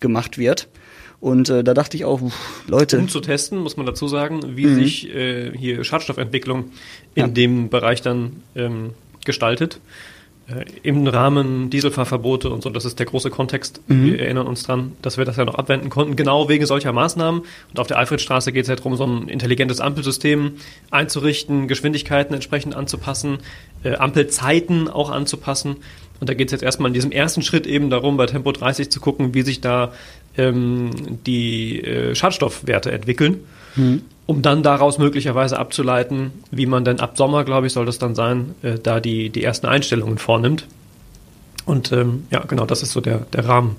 gemacht 0.00 0.36
wird. 0.38 0.68
Und 1.20 1.48
äh, 1.48 1.64
da 1.64 1.74
dachte 1.74 1.96
ich 1.96 2.04
auch, 2.04 2.20
uff, 2.22 2.64
Leute, 2.68 2.98
Um 2.98 3.08
zu 3.08 3.20
testen, 3.20 3.58
muss 3.58 3.76
man 3.76 3.86
dazu 3.86 4.06
sagen, 4.06 4.56
wie 4.56 4.72
sich 4.72 5.12
äh, 5.12 5.50
hier 5.56 5.82
Schadstoffentwicklung 5.82 6.70
in 7.14 7.22
Ja. 7.22 7.26
dem 7.26 7.68
Bereich 7.70 8.02
dann 8.02 8.42
ähm, 8.54 8.90
gestaltet. 9.24 9.80
Äh, 10.48 10.64
Im 10.82 11.06
Rahmen 11.06 11.70
Dieselfahrverbote 11.70 12.48
und 12.50 12.62
so, 12.62 12.70
das 12.70 12.84
ist 12.84 12.98
der 12.98 13.06
große 13.06 13.30
Kontext. 13.30 13.82
Wir 13.86 14.20
erinnern 14.20 14.46
uns 14.46 14.62
dran, 14.62 14.92
dass 15.02 15.18
wir 15.18 15.24
das 15.24 15.36
ja 15.36 15.44
noch 15.44 15.56
abwenden 15.56 15.90
konnten, 15.90 16.16
genau 16.16 16.48
wegen 16.48 16.64
solcher 16.64 16.92
Maßnahmen. 16.92 17.42
Und 17.42 17.78
auf 17.78 17.86
der 17.86 17.98
Alfredstraße 17.98 18.52
geht 18.52 18.62
es 18.62 18.68
ja 18.68 18.76
darum, 18.76 18.96
so 18.96 19.04
ein 19.04 19.28
intelligentes 19.28 19.80
Ampelsystem 19.80 20.52
einzurichten, 20.90 21.68
Geschwindigkeiten 21.68 22.34
entsprechend 22.34 22.74
anzupassen, 22.74 23.38
äh, 23.84 23.96
Ampelzeiten 23.96 24.88
auch 24.88 25.10
anzupassen. 25.10 25.76
Und 26.20 26.28
da 26.28 26.34
geht 26.34 26.48
es 26.48 26.52
jetzt 26.52 26.62
erstmal 26.62 26.88
in 26.88 26.94
diesem 26.94 27.12
ersten 27.12 27.42
Schritt 27.42 27.66
eben 27.66 27.90
darum, 27.90 28.16
bei 28.16 28.26
Tempo 28.26 28.50
30 28.50 28.90
zu 28.90 29.00
gucken, 29.00 29.34
wie 29.34 29.42
sich 29.42 29.60
da 29.60 29.92
ähm, 30.36 30.90
die 31.26 31.80
äh, 31.80 32.14
Schadstoffwerte 32.14 32.90
entwickeln, 32.90 33.40
um 34.28 34.42
dann 34.42 34.62
daraus 34.62 34.98
möglicherweise 34.98 35.58
abzuleiten, 35.58 36.32
wie 36.50 36.66
man 36.66 36.84
denn 36.84 37.00
ab 37.00 37.16
Sommer, 37.16 37.44
glaube 37.44 37.66
ich, 37.66 37.72
soll 37.72 37.86
das 37.86 37.98
dann 37.98 38.14
sein, 38.14 38.54
äh, 38.62 38.78
da 38.78 39.00
die, 39.00 39.30
die 39.30 39.42
ersten 39.42 39.66
Einstellungen 39.66 40.18
vornimmt. 40.18 40.66
Und 41.64 41.92
ähm, 41.92 42.26
ja, 42.30 42.40
genau, 42.40 42.66
das 42.66 42.82
ist 42.82 42.92
so 42.92 43.00
der, 43.00 43.20
der 43.32 43.48
Rahmen, 43.48 43.76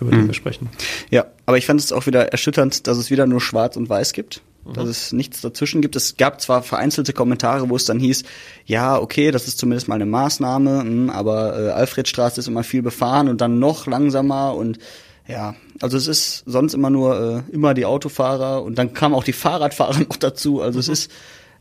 über 0.00 0.12
den 0.12 0.28
wir 0.28 0.34
sprechen. 0.34 0.68
Ja, 1.10 1.26
aber 1.46 1.58
ich 1.58 1.66
fand 1.66 1.80
es 1.80 1.90
auch 1.90 2.06
wieder 2.06 2.28
erschütternd, 2.28 2.86
dass 2.86 2.96
es 2.96 3.10
wieder 3.10 3.26
nur 3.26 3.40
Schwarz 3.40 3.76
und 3.76 3.88
Weiß 3.88 4.12
gibt. 4.12 4.40
dass 4.72 4.88
es 4.88 5.12
nichts 5.12 5.40
dazwischen 5.40 5.80
gibt. 5.80 5.96
Es 5.96 6.16
gab 6.16 6.40
zwar 6.40 6.62
vereinzelte 6.62 7.12
Kommentare, 7.12 7.68
wo 7.68 7.74
es 7.74 7.84
dann 7.84 7.98
hieß, 7.98 8.22
ja, 8.66 8.98
okay, 8.98 9.32
das 9.32 9.48
ist 9.48 9.58
zumindest 9.58 9.88
mal 9.88 9.96
eine 9.96 10.06
Maßnahme, 10.06 10.80
hm, 10.80 11.10
aber 11.10 11.58
äh, 11.58 11.70
Alfredstraße 11.70 12.38
ist 12.38 12.46
immer 12.46 12.62
viel 12.62 12.82
befahren 12.82 13.28
und 13.28 13.40
dann 13.40 13.58
noch 13.58 13.88
langsamer 13.88 14.54
und 14.54 14.78
ja, 15.26 15.56
also 15.80 15.96
es 15.96 16.06
ist 16.06 16.42
sonst 16.46 16.74
immer 16.74 16.90
nur 16.90 17.44
äh, 17.50 17.54
immer 17.54 17.74
die 17.74 17.84
Autofahrer 17.84 18.62
und 18.62 18.76
dann 18.76 18.92
kamen 18.92 19.14
auch 19.14 19.24
die 19.24 19.32
Fahrradfahrer 19.32 19.98
noch 20.08 20.16
dazu. 20.16 20.60
Also 20.62 20.78
es 20.78 20.88
ist, 20.88 21.10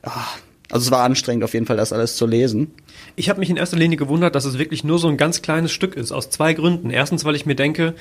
ah, 0.04 0.26
also 0.70 0.86
es 0.86 0.92
war 0.92 1.04
anstrengend 1.04 1.44
auf 1.44 1.54
jeden 1.54 1.66
Fall, 1.66 1.78
das 1.78 1.94
alles 1.94 2.16
zu 2.16 2.26
lesen. 2.26 2.72
Ich 3.16 3.30
habe 3.30 3.40
mich 3.40 3.50
in 3.50 3.58
erster 3.58 3.78
Linie 3.78 3.98
gewundert, 3.98 4.36
dass 4.36 4.46
es 4.46 4.58
wirklich 4.58 4.84
nur 4.84 5.00
so 5.00 5.08
ein 5.08 5.18
ganz 5.18 5.42
kleines 5.42 5.72
Stück 5.72 5.96
ist, 5.96 6.12
aus 6.12 6.30
zwei 6.30 6.54
Gründen. 6.54 6.90
Erstens, 6.90 7.26
weil 7.26 7.36
ich 7.36 7.46
mir 7.46 7.56
denke, 7.56 7.94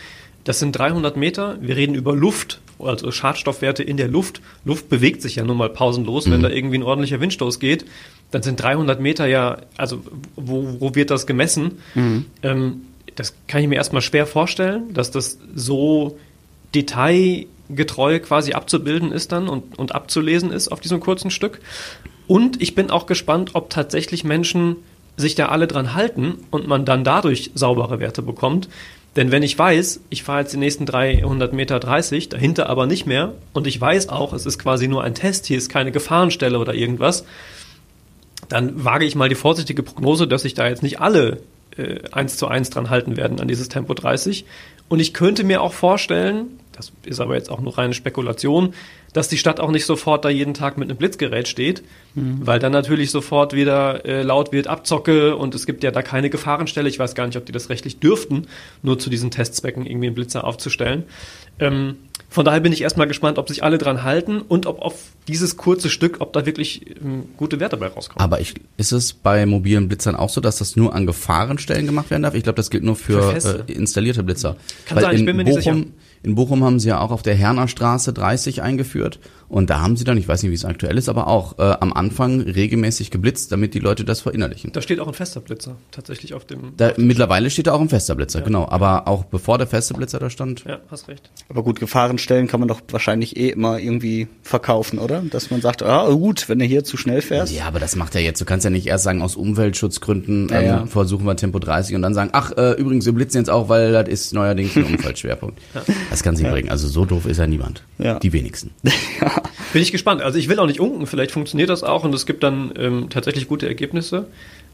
das 0.44 0.60
sind 0.60 0.72
300 0.78 1.16
Meter, 1.16 1.58
wir 1.60 1.76
reden 1.76 1.94
über 1.94 2.14
Luft, 2.14 2.60
also 2.78 3.10
Schadstoffwerte 3.10 3.82
in 3.82 3.96
der 3.96 4.08
Luft. 4.08 4.40
Luft 4.64 4.88
bewegt 4.88 5.22
sich 5.22 5.36
ja 5.36 5.44
nun 5.44 5.56
mal 5.56 5.70
pausenlos, 5.70 6.30
wenn 6.30 6.42
da 6.42 6.48
irgendwie 6.48 6.78
ein 6.78 6.84
ordentlicher 6.84 7.20
Windstoß 7.20 7.58
geht. 7.58 7.84
Dann 8.30 8.42
sind 8.42 8.62
300 8.62 9.00
Meter 9.00 9.26
ja, 9.26 9.58
also 9.76 10.02
wo, 10.36 10.76
wo 10.78 10.94
wird 10.94 11.10
das 11.10 11.26
gemessen? 11.26 11.78
Ähm, 12.42 12.82
das 13.16 13.34
kann 13.48 13.62
ich 13.62 13.68
mir 13.68 13.76
erstmal 13.76 14.02
schwer 14.02 14.26
vorstellen, 14.26 14.94
dass 14.94 15.10
das 15.10 15.38
so 15.54 16.18
detailgetreu 16.74 18.20
quasi 18.20 18.52
abzubilden 18.52 19.10
ist 19.10 19.32
dann 19.32 19.48
und, 19.48 19.78
und 19.78 19.94
abzulesen 19.94 20.52
ist 20.52 20.68
auf 20.68 20.80
diesem 20.80 21.00
kurzen 21.00 21.30
Stück. 21.30 21.60
Und 22.26 22.60
ich 22.60 22.74
bin 22.74 22.90
auch 22.90 23.06
gespannt, 23.06 23.50
ob 23.54 23.70
tatsächlich 23.70 24.24
Menschen 24.24 24.76
sich 25.16 25.34
da 25.34 25.46
alle 25.46 25.66
dran 25.66 25.94
halten 25.94 26.34
und 26.50 26.66
man 26.66 26.84
dann 26.84 27.04
dadurch 27.04 27.50
saubere 27.54 28.00
Werte 28.00 28.22
bekommt. 28.22 28.68
Denn 29.16 29.32
wenn 29.32 29.42
ich 29.42 29.58
weiß, 29.58 30.00
ich 30.10 30.22
fahre 30.22 30.40
jetzt 30.40 30.52
die 30.52 30.58
nächsten 30.58 30.84
300 30.84 31.54
Meter 31.54 31.80
30, 31.80 32.28
dahinter 32.28 32.68
aber 32.68 32.86
nicht 32.86 33.06
mehr, 33.06 33.32
und 33.54 33.66
ich 33.66 33.80
weiß 33.80 34.10
auch, 34.10 34.34
es 34.34 34.44
ist 34.44 34.58
quasi 34.58 34.88
nur 34.88 35.02
ein 35.04 35.14
Test, 35.14 35.46
hier 35.46 35.56
ist 35.56 35.70
keine 35.70 35.90
Gefahrenstelle 35.90 36.58
oder 36.58 36.74
irgendwas, 36.74 37.24
dann 38.50 38.84
wage 38.84 39.06
ich 39.06 39.14
mal 39.14 39.30
die 39.30 39.34
vorsichtige 39.34 39.82
Prognose, 39.82 40.28
dass 40.28 40.42
sich 40.42 40.52
da 40.52 40.68
jetzt 40.68 40.82
nicht 40.82 41.00
alle 41.00 41.38
eins 42.12 42.36
zu 42.36 42.48
eins 42.48 42.70
dran 42.70 42.90
halten 42.90 43.16
werden 43.16 43.40
an 43.40 43.48
dieses 43.48 43.68
Tempo 43.68 43.94
30. 43.94 44.44
Und 44.88 45.00
ich 45.00 45.14
könnte 45.14 45.44
mir 45.44 45.62
auch 45.62 45.72
vorstellen, 45.72 46.46
das 46.72 46.92
ist 47.04 47.20
aber 47.20 47.34
jetzt 47.34 47.50
auch 47.50 47.60
nur 47.60 47.76
reine 47.76 47.94
Spekulation, 47.94 48.74
dass 49.12 49.28
die 49.28 49.38
Stadt 49.38 49.60
auch 49.60 49.70
nicht 49.70 49.86
sofort 49.86 50.24
da 50.24 50.28
jeden 50.28 50.52
Tag 50.52 50.76
mit 50.76 50.90
einem 50.90 50.98
Blitzgerät 50.98 51.48
steht, 51.48 51.82
weil 52.14 52.58
dann 52.58 52.72
natürlich 52.72 53.10
sofort 53.10 53.54
wieder 53.54 54.04
äh, 54.04 54.22
laut 54.22 54.52
wird 54.52 54.66
Abzocke 54.66 55.36
und 55.36 55.54
es 55.54 55.64
gibt 55.64 55.82
ja 55.82 55.90
da 55.90 56.02
keine 56.02 56.28
Gefahrenstelle. 56.28 56.88
Ich 56.88 56.98
weiß 56.98 57.14
gar 57.14 57.26
nicht, 57.26 57.36
ob 57.36 57.46
die 57.46 57.52
das 57.52 57.70
rechtlich 57.70 57.98
dürften, 57.98 58.46
nur 58.82 58.98
zu 58.98 59.08
diesen 59.08 59.30
Testzwecken 59.30 59.86
irgendwie 59.86 60.08
einen 60.08 60.14
Blitzer 60.14 60.44
aufzustellen. 60.44 61.04
Ähm, 61.58 61.96
von 62.28 62.44
daher 62.44 62.60
bin 62.60 62.72
ich 62.72 62.82
erstmal 62.82 63.06
gespannt, 63.06 63.38
ob 63.38 63.48
sich 63.48 63.62
alle 63.62 63.78
dran 63.78 64.02
halten 64.02 64.40
und 64.40 64.66
ob 64.66 64.82
auf 64.82 64.94
dieses 65.28 65.56
kurze 65.56 65.88
Stück, 65.90 66.20
ob 66.20 66.32
da 66.32 66.44
wirklich 66.44 66.96
ähm, 67.00 67.24
gute 67.36 67.60
Werte 67.60 67.76
dabei 67.76 67.92
rauskommen. 67.92 68.22
Aber 68.22 68.40
ich, 68.40 68.54
ist 68.76 68.92
es 68.92 69.12
bei 69.12 69.46
mobilen 69.46 69.88
Blitzern 69.88 70.16
auch 70.16 70.28
so, 70.28 70.40
dass 70.40 70.58
das 70.58 70.76
nur 70.76 70.94
an 70.94 71.06
Gefahrenstellen 71.06 71.86
gemacht 71.86 72.10
werden 72.10 72.22
darf? 72.22 72.34
Ich 72.34 72.42
glaube, 72.42 72.56
das 72.56 72.70
gilt 72.70 72.84
nur 72.84 72.96
für, 72.96 73.40
Für 73.40 73.64
äh, 73.68 73.72
installierte 73.72 74.22
Blitzer. 74.22 74.56
Kann 74.86 75.00
sein, 75.00 75.14
ich 75.14 75.20
in 75.20 75.26
bin 75.26 75.36
mir 75.36 75.44
nicht 75.44 75.56
Bochum, 75.56 75.74
sicher. 75.76 75.86
In 76.22 76.34
Bochum 76.34 76.64
haben 76.64 76.80
sie 76.80 76.88
ja 76.88 77.00
auch 77.00 77.10
auf 77.10 77.22
der 77.22 77.34
Herner 77.34 77.68
Straße 77.68 78.12
30 78.12 78.62
eingeführt 78.62 79.20
und 79.48 79.70
da 79.70 79.80
haben 79.80 79.96
sie 79.96 80.04
dann, 80.04 80.18
ich 80.18 80.26
weiß 80.26 80.42
nicht, 80.42 80.50
wie 80.50 80.56
es 80.56 80.64
aktuell 80.64 80.98
ist, 80.98 81.08
aber 81.08 81.28
auch 81.28 81.58
äh, 81.58 81.62
am 81.80 81.92
Anfang 81.92 82.40
regelmäßig 82.40 83.10
geblitzt, 83.10 83.52
damit 83.52 83.74
die 83.74 83.78
Leute 83.78 84.04
das 84.04 84.20
verinnerlichen. 84.20 84.72
Da 84.72 84.82
steht 84.82 85.00
auch 85.00 85.08
ein 85.08 85.14
fester 85.14 85.40
Blitzer 85.40 85.76
tatsächlich 85.90 86.34
auf 86.34 86.44
dem. 86.44 86.72
Da, 86.76 86.92
mittlerweile 86.96 87.50
steht 87.50 87.66
da 87.66 87.72
auch 87.72 87.80
ein 87.80 87.88
fester 87.88 88.14
Blitzer, 88.14 88.40
genau. 88.40 88.68
Aber 88.68 89.06
auch 89.08 89.24
bevor 89.24 89.58
der 89.58 89.66
feste 89.66 89.94
Blitzer 89.94 90.18
da 90.18 90.30
stand, 90.30 90.64
ja, 90.64 90.78
hast 90.90 91.08
recht. 91.08 91.30
Aber 91.48 91.62
gut, 91.62 91.78
Gefahrenstellen 91.80 92.48
kann 92.48 92.60
man 92.60 92.68
doch 92.68 92.80
wahrscheinlich 92.90 93.36
eh 93.36 93.50
immer 93.50 93.78
irgendwie 93.78 94.28
verkaufen, 94.42 94.98
oder? 94.98 95.22
Dass 95.22 95.50
man 95.50 95.60
sagt, 95.60 95.82
ah 95.82 96.08
gut, 96.10 96.48
wenn 96.48 96.58
du 96.58 96.64
hier 96.64 96.84
zu 96.84 96.96
schnell 96.96 97.22
fährst. 97.22 97.52
Ja, 97.52 97.66
aber 97.66 97.78
das 97.78 97.96
macht 97.96 98.14
er 98.14 98.22
jetzt. 98.22 98.40
Du 98.40 98.44
kannst 98.44 98.64
ja 98.64 98.70
nicht 98.70 98.86
erst 98.86 99.04
sagen, 99.04 99.22
aus 99.22 99.36
Umweltschutzgründen 99.36 100.48
Ja, 100.48 100.60
ähm, 100.60 100.66
ja. 100.66 100.86
versuchen 100.86 101.24
wir 101.24 101.36
Tempo 101.36 101.58
30 101.58 101.94
und 101.94 102.02
dann 102.02 102.14
sagen, 102.14 102.30
ach, 102.32 102.52
äh, 102.56 102.72
übrigens, 102.72 103.06
wir 103.06 103.12
blitzen 103.12 103.38
jetzt 103.38 103.50
auch, 103.50 103.68
weil 103.68 103.92
das 103.92 104.08
ist 104.08 104.34
neuerdings 104.34 104.76
ein 104.76 104.84
Unfallschwerpunkt. 104.92 105.60
Das 106.10 106.22
kann 106.22 106.36
sie 106.36 106.44
bringen. 106.44 106.68
Also 106.70 106.88
so 106.88 107.04
doof 107.04 107.26
ist 107.26 107.38
ja 107.38 107.46
niemand. 107.46 107.84
Ja. 107.98 108.18
Die 108.18 108.32
wenigsten. 108.32 108.70
Bin 109.72 109.82
ich 109.82 109.92
gespannt. 109.92 110.22
Also 110.22 110.38
ich 110.38 110.48
will 110.48 110.58
auch 110.58 110.66
nicht 110.66 110.80
unken, 110.80 111.06
vielleicht 111.06 111.30
funktioniert 111.32 111.70
das 111.70 111.82
auch 111.82 112.04
und 112.04 112.14
es 112.14 112.26
gibt 112.26 112.42
dann 112.42 112.72
ähm, 112.78 113.06
tatsächlich 113.10 113.48
gute 113.48 113.66
Ergebnisse. 113.66 114.26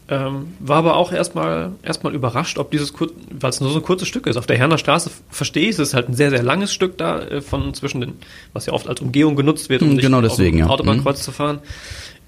Ähm, 0.09 0.55
war 0.59 0.79
aber 0.79 0.97
auch 0.97 1.13
erstmal 1.13 1.73
erstmal 1.83 2.13
überrascht, 2.13 2.59
ob 2.59 2.73
dieses 2.73 2.93
weil 2.99 3.51
es 3.51 3.61
nur 3.61 3.71
so 3.71 3.79
ein 3.79 3.85
kurzes 3.85 4.09
Stück 4.09 4.27
ist. 4.27 4.37
Auf 4.37 4.47
der 4.47 4.59
Herner 4.59 4.77
Straße 4.77 5.11
verstehe 5.31 5.65
ich, 5.69 5.71
es 5.71 5.79
ist 5.79 5.95
halt 5.95 6.09
ein 6.09 6.15
sehr, 6.15 6.31
sehr 6.31 6.43
langes 6.43 6.73
Stück 6.73 6.99
da 6.99 7.21
äh, 7.21 7.41
von 7.41 7.73
zwischen 7.73 8.01
den, 8.01 8.13
was 8.53 8.67
ja 8.67 8.73
oft 8.73 8.89
als 8.89 9.01
Umgehung 9.01 9.37
genutzt 9.37 9.69
wird, 9.69 9.81
um 9.83 9.89
Mhm, 9.89 9.95
nicht 9.95 10.05
genau 10.05 10.19
auf 10.19 10.25
deswegen, 10.25 10.57
dem 10.59 10.67
ja. 10.67 10.73
Autobahnkreuz 10.73 11.23
zu 11.23 11.31
fahren. 11.31 11.61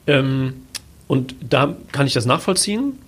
Ähm, 0.07 0.55
und 1.09 1.35
da 1.49 1.77
kann 1.93 2.07
ich 2.07 2.13
das 2.13 2.27
nachvollziehen. 2.27 2.99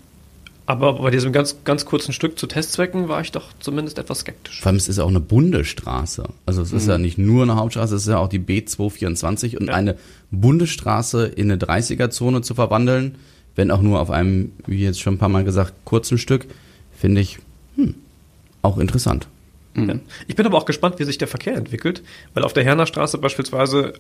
Aber 0.67 0.95
bei 0.95 1.11
diesem 1.11 1.33
ganz, 1.33 1.59
ganz 1.65 1.85
kurzen 1.85 2.13
Stück 2.13 2.39
zu 2.39 2.49
Testzwecken 2.49 3.09
war 3.09 3.21
ich 3.21 3.31
doch 3.31 3.53
zumindest 3.61 3.99
etwas 3.99 4.21
skeptisch. 4.21 4.61
Vor 4.61 4.71
allem, 4.71 4.77
es 4.77 4.89
ist 4.89 4.99
ja 4.99 5.05
auch 5.05 5.09
eine 5.09 5.21
Bundesstraße. 5.21 6.29
Also 6.45 6.63
es 6.63 6.73
ist 6.73 6.89
ja 6.89 6.99
nicht 6.99 7.19
nur 7.19 7.45
eine 7.45 7.55
Hauptstraße, 7.55 7.95
es 7.95 8.03
ist 8.03 8.09
ja 8.09 8.19
auch 8.19 8.29
die 8.29 8.41
B224 8.41 9.59
und 9.59 9.69
Ja. 9.69 9.75
eine 9.75 9.97
Bundesstraße 10.33 11.27
in 11.27 11.51
eine 11.51 11.59
30er-Zone 11.59 12.43
zu 12.43 12.55
verwandeln, 12.55 13.15
wenn 13.55 13.71
auch 13.71 13.81
nur 13.81 14.01
auf 14.01 14.11
einem, 14.11 14.53
wie 14.67 14.83
jetzt 14.83 15.01
schon 15.01 15.15
ein 15.15 15.19
paar 15.19 15.29
Mal 15.29 15.45
gesagt, 15.45 15.73
kurzen 15.85 16.19
Stück, 16.19 16.47
finde 16.99 17.21
ich 17.21 17.39
hm, 17.77 17.95
auch 18.63 18.79
interessant. 18.79 19.29
Ja. 19.77 19.95
Ich 20.27 20.35
bin 20.37 20.47
aber 20.47 20.59
auch 20.59 20.65
gespannt, 20.65 20.99
wie 20.99 21.05
sich 21.05 21.19
der 21.19 21.29
Verkehr 21.29 21.55
entwickelt, 21.55 22.03
weil 22.35 22.43
auf 22.43 22.55
der 22.55 22.65
Herner 22.65 22.87
Straße 22.87 23.19
beispielsweise 23.19 23.93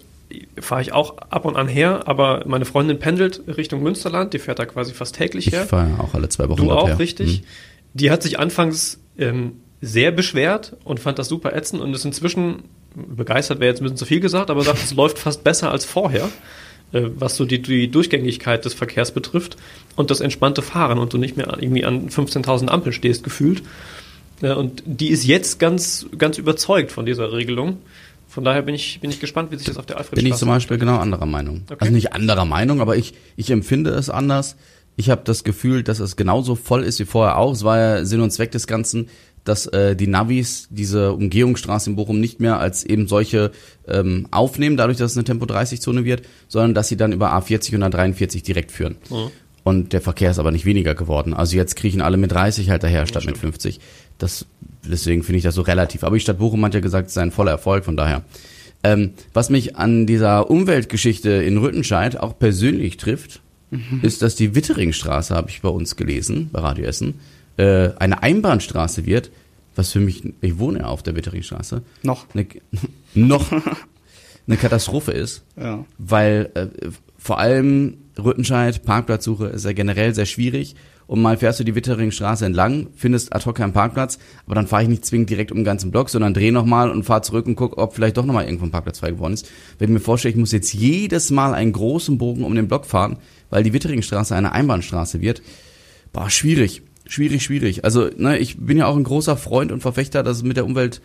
fahre 0.61 0.83
ich 0.83 0.93
auch 0.93 1.17
ab 1.19 1.45
und 1.45 1.57
an 1.57 1.69
her, 1.69 2.03
aber 2.07 2.43
meine 2.47 2.65
Freundin 2.65 2.99
pendelt 2.99 3.43
Richtung 3.47 3.83
Münsterland, 3.83 4.35
die 4.35 4.39
fährt 4.39 4.59
da 4.59 4.67
quasi 4.67 4.93
fast 4.93 5.15
täglich 5.17 5.47
Ich 5.49 5.53
her. 5.53 5.67
fahre 5.67 5.91
ja 5.91 6.01
auch 6.01 6.15
alle 6.15 6.29
zwei 6.29 6.49
Wochen 6.49 6.65
Du 6.65 6.73
auch, 6.73 6.89
her. 6.89 6.99
richtig. 6.99 7.39
Hm. 7.39 7.45
Die 7.95 8.11
hat 8.11 8.23
sich 8.23 8.39
anfangs 8.39 8.99
ähm, 9.19 9.61
sehr 9.81 10.11
beschwert 10.11 10.77
und 10.85 11.01
fand 11.01 11.19
das 11.19 11.29
super 11.29 11.55
ätzend 11.55 11.81
und 11.83 11.95
ist 11.95 12.05
inzwischen 12.05 12.65
begeistert, 12.95 13.61
wäre 13.61 13.69
jetzt 13.71 13.81
ein 13.81 13.85
bisschen 13.85 13.97
zu 13.99 14.07
viel 14.07 14.21
gesagt, 14.21 14.51
aber 14.51 14.63
sagt, 14.63 14.83
es 14.83 14.95
läuft 14.95 15.19
fast 15.19 15.45
besser 15.45 15.71
als 15.71 15.85
vorher, 15.85 16.29
äh, 16.93 17.03
was 17.15 17.37
so 17.37 17.45
die, 17.45 17.61
die 17.63 17.89
Durchgängigkeit 17.91 18.65
des 18.65 18.75
Verkehrs 18.75 19.13
betrifft 19.13 19.57
und 19.97 20.11
das 20.11 20.21
entspannte 20.21 20.63
Fahren 20.63 20.99
und 20.99 21.13
du 21.13 21.19
nicht 21.19 21.37
mehr 21.37 21.57
irgendwie 21.61 21.85
an 21.85 22.09
15.000 22.09 22.69
Ampeln 22.69 22.93
stehst 22.93 23.23
gefühlt. 23.23 23.63
Äh, 24.43 24.53
und 24.55 24.83
die 24.87 25.09
ist 25.09 25.25
jetzt 25.25 25.59
ganz, 25.59 26.07
ganz 26.19 26.39
überzeugt 26.39 26.91
von 26.93 27.07
dieser 27.07 27.33
Regelung. 27.33 27.79
Von 28.37 28.45
daher 28.45 28.61
bin 28.61 28.75
ich, 28.75 29.01
bin 29.01 29.09
ich 29.09 29.19
gespannt, 29.19 29.51
wie 29.51 29.57
sich 29.57 29.67
das 29.67 29.79
auf 29.79 29.87
der 29.87 29.97
Alfredstraße 29.97 30.23
Bin 30.23 30.31
ich 30.31 30.39
zum 30.39 30.49
Beispiel 30.51 30.77
genau 30.77 30.99
anderer 30.99 31.25
Meinung. 31.25 31.63
Okay. 31.71 31.77
Also 31.81 31.91
nicht 31.95 32.13
anderer 32.13 32.45
Meinung, 32.45 32.83
aber 32.83 32.95
ich, 32.95 33.15
ich 33.35 33.51
empfinde 33.51 33.93
es 33.93 34.11
anders. 34.11 34.57
Ich 34.95 35.09
habe 35.09 35.23
das 35.25 35.43
Gefühl, 35.43 35.83
dass 35.83 36.01
es 36.01 36.17
genauso 36.17 36.55
voll 36.55 36.85
ist 36.85 37.01
wie 37.01 37.07
vorher 37.07 37.39
auch. 37.39 37.55
Es 37.55 37.65
war 37.65 37.79
ja 37.79 38.05
Sinn 38.05 38.21
und 38.21 38.31
Zweck 38.33 38.51
des 38.51 38.67
Ganzen, 38.67 39.09
dass 39.45 39.65
äh, 39.69 39.97
die 39.97 40.07
Navis 40.07 40.69
diese 40.69 41.15
Umgehungsstraße 41.15 41.89
in 41.89 41.97
Bochum 41.97 42.21
nicht 42.21 42.39
mehr 42.39 42.61
als 42.61 42.85
eben 42.85 43.09
solche 43.09 43.53
ähm, 43.89 44.29
aufnehmen, 44.33 44.77
dadurch, 44.77 44.99
dass 44.99 45.13
es 45.13 45.17
eine 45.17 45.25
Tempo-30-Zone 45.25 46.05
wird, 46.05 46.21
sondern 46.47 46.75
dass 46.75 46.89
sie 46.89 46.99
dann 46.99 47.13
über 47.13 47.33
A40 47.33 47.75
und 47.77 47.85
A43 47.85 48.45
direkt 48.45 48.71
führen. 48.71 48.97
Mhm. 49.09 49.31
Und 49.65 49.95
der 49.95 50.03
Verkehr 50.03 50.31
ist 50.31 50.39
aber 50.39 50.51
nicht 50.51 50.67
weniger 50.67 50.95
geworden. 50.95 51.33
Also 51.33 51.57
jetzt 51.57 51.75
kriechen 51.75 52.03
alle 52.03 52.19
mit 52.19 52.33
30 52.33 52.69
halt 52.69 52.83
daher 52.83 53.07
statt 53.07 53.25
mit 53.25 53.39
50. 53.39 53.81
Das, 54.19 54.45
deswegen 54.91 55.23
finde 55.23 55.39
ich 55.39 55.45
das 55.45 55.55
so 55.55 55.63
relativ. 55.63 56.05
Aber 56.05 56.17
die 56.17 56.21
Stadt 56.21 56.39
Bochum 56.39 56.65
hat 56.65 56.75
ja 56.75 56.81
gesagt, 56.81 57.09
es 57.09 57.15
sei 57.15 57.23
ein 57.23 57.31
voller 57.33 57.53
Erfolg, 57.53 57.85
von 57.85 57.97
daher. 57.97 58.23
Ähm, 58.85 59.13
was 59.33 59.51
mich 59.51 59.77
an 59.77 60.07
dieser 60.07 60.51
Umweltgeschichte 60.51 61.31
in 61.31 61.59
Rüttenscheid 61.59 62.19
auch 62.21 62.39
persönlich 62.39 62.97
trifft, 62.99 63.41
ist, 64.03 64.23
dass 64.23 64.37
die 64.37 64.55
Witteringstraße, 64.55 65.35
habe 65.35 65.51
ich 65.51 65.61
bei 65.61 65.69
uns 65.69 65.97
gelesen, 65.97 66.51
bei 66.53 66.61
Radio 66.61 66.85
Essen, 66.85 67.15
äh, 67.57 67.91
eine 67.99 68.23
Einbahnstraße 68.23 69.07
wird, 69.07 69.31
was 69.75 69.91
für 69.93 69.99
mich, 70.01 70.23
ich 70.41 70.59
wohne 70.59 70.79
ja 70.81 70.85
auf 70.87 71.03
der 71.03 71.17
Witteringstraße, 71.17 71.83
Noch. 72.03 72.27
eine, 72.33 72.47
noch 73.15 73.51
eine 73.53 74.57
Katastrophe 74.57 75.11
ist 75.13 75.43
Ja. 75.61 75.85
weil 75.99 76.51
äh, 76.55 76.67
vor 77.19 77.41
allem 77.41 77.97
Rüttenscheid, 78.17 78.85
Parkplatzsuche 78.85 79.47
ist 79.49 79.65
ja 79.65 79.73
generell 79.73 80.15
sehr 80.15 80.27
schwierig. 80.27 80.77
Und 81.07 81.23
mal 81.23 81.37
fährst 81.37 81.61
du 81.61 81.65
die 81.65 81.75
Witteringstraße 81.75 82.45
entlang, 82.45 82.89
findest 82.97 83.33
ad 83.33 83.47
hoc 83.47 83.57
keinen 83.57 83.73
Parkplatz, 83.73 84.19
aber 84.45 84.57
dann 84.57 84.67
fahre 84.67 84.83
ich 84.83 84.89
nicht 84.89 85.05
zwingend 85.05 85.31
direkt 85.31 85.53
um 85.53 85.59
den 85.59 85.65
ganzen 85.65 85.93
Block, 85.93 86.11
sondern 86.11 86.35
dreh 86.35 86.51
nochmal 86.51 86.91
und 86.91 87.05
fahr 87.05 87.23
zurück 87.23 87.47
und 87.47 87.55
guck, 87.55 87.79
ob 87.79 87.95
vielleicht 87.95 88.17
doch 88.17 88.25
nochmal 88.25 88.45
irgendwo 88.45 88.65
ein 88.65 88.73
Parkplatz 88.73 88.99
frei 88.99 89.13
geworden 89.13 89.35
ist. 89.35 89.49
Wenn 89.79 89.91
ich 89.91 89.95
mir 89.95 90.01
vorstelle, 90.01 90.33
ich 90.33 90.39
muss 90.39 90.51
jetzt 90.51 90.75
jedes 90.75 91.31
Mal 91.31 91.55
einen 91.55 91.73
großen 91.73 92.19
Bogen 92.19 92.45
um 92.45 92.55
den 92.55 92.67
Block 92.67 92.87
fahren, 92.87 93.19
weil 93.51 93.63
die 93.63 93.73
Witteringstraße 93.73 94.35
eine 94.35 94.53
Einbahnstraße 94.53 95.21
wird, 95.21 95.43
boah, 96.13 96.29
schwierig, 96.29 96.83
schwierig, 97.07 97.45
schwierig. 97.45 97.85
Also, 97.85 98.09
ne, 98.17 98.39
ich 98.39 98.59
bin 98.59 98.77
ja 98.77 98.87
auch 98.87 98.97
ein 98.97 99.05
großer 99.05 99.37
Freund 99.37 99.71
und 99.71 99.83
Verfechter, 99.83 100.25
dass 100.25 100.39
es 100.39 100.43
mit 100.43 100.57
der 100.57 100.65
Umwelt 100.67 101.01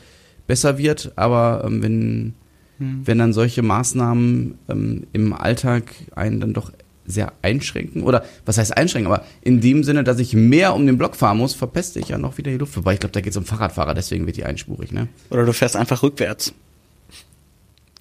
besser 0.47 0.79
wird, 0.79 1.13
aber 1.15 1.63
ähm, 1.65 1.83
wenn, 1.83 2.33
wenn 2.79 3.19
dann 3.19 3.33
solche 3.33 3.61
Maßnahmen 3.61 4.55
ähm, 4.67 5.03
im 5.13 5.33
Alltag 5.33 5.93
einen 6.15 6.39
dann 6.39 6.53
doch 6.53 6.71
sehr 7.05 7.33
einschränken, 7.41 8.03
oder 8.03 8.23
was 8.45 8.57
heißt 8.57 8.75
einschränken, 8.77 9.11
aber 9.11 9.25
in 9.41 9.59
dem 9.61 9.83
Sinne, 9.83 10.03
dass 10.03 10.19
ich 10.19 10.33
mehr 10.33 10.73
um 10.75 10.85
den 10.85 10.97
Block 10.97 11.15
fahren 11.15 11.37
muss, 11.37 11.53
verpeste 11.53 11.99
ich 11.99 12.09
ja 12.09 12.17
noch 12.17 12.37
wieder 12.37 12.51
die 12.51 12.57
Luft. 12.57 12.75
Wobei 12.77 12.93
ich 12.93 12.99
glaube, 12.99 13.13
da 13.13 13.21
geht 13.21 13.31
es 13.31 13.37
um 13.37 13.45
Fahrradfahrer, 13.45 13.93
deswegen 13.93 14.25
wird 14.25 14.37
die 14.37 14.45
einspurig, 14.45 14.91
ne? 14.91 15.07
Oder 15.29 15.45
du 15.45 15.53
fährst 15.53 15.75
einfach 15.75 16.03
rückwärts. 16.03 16.53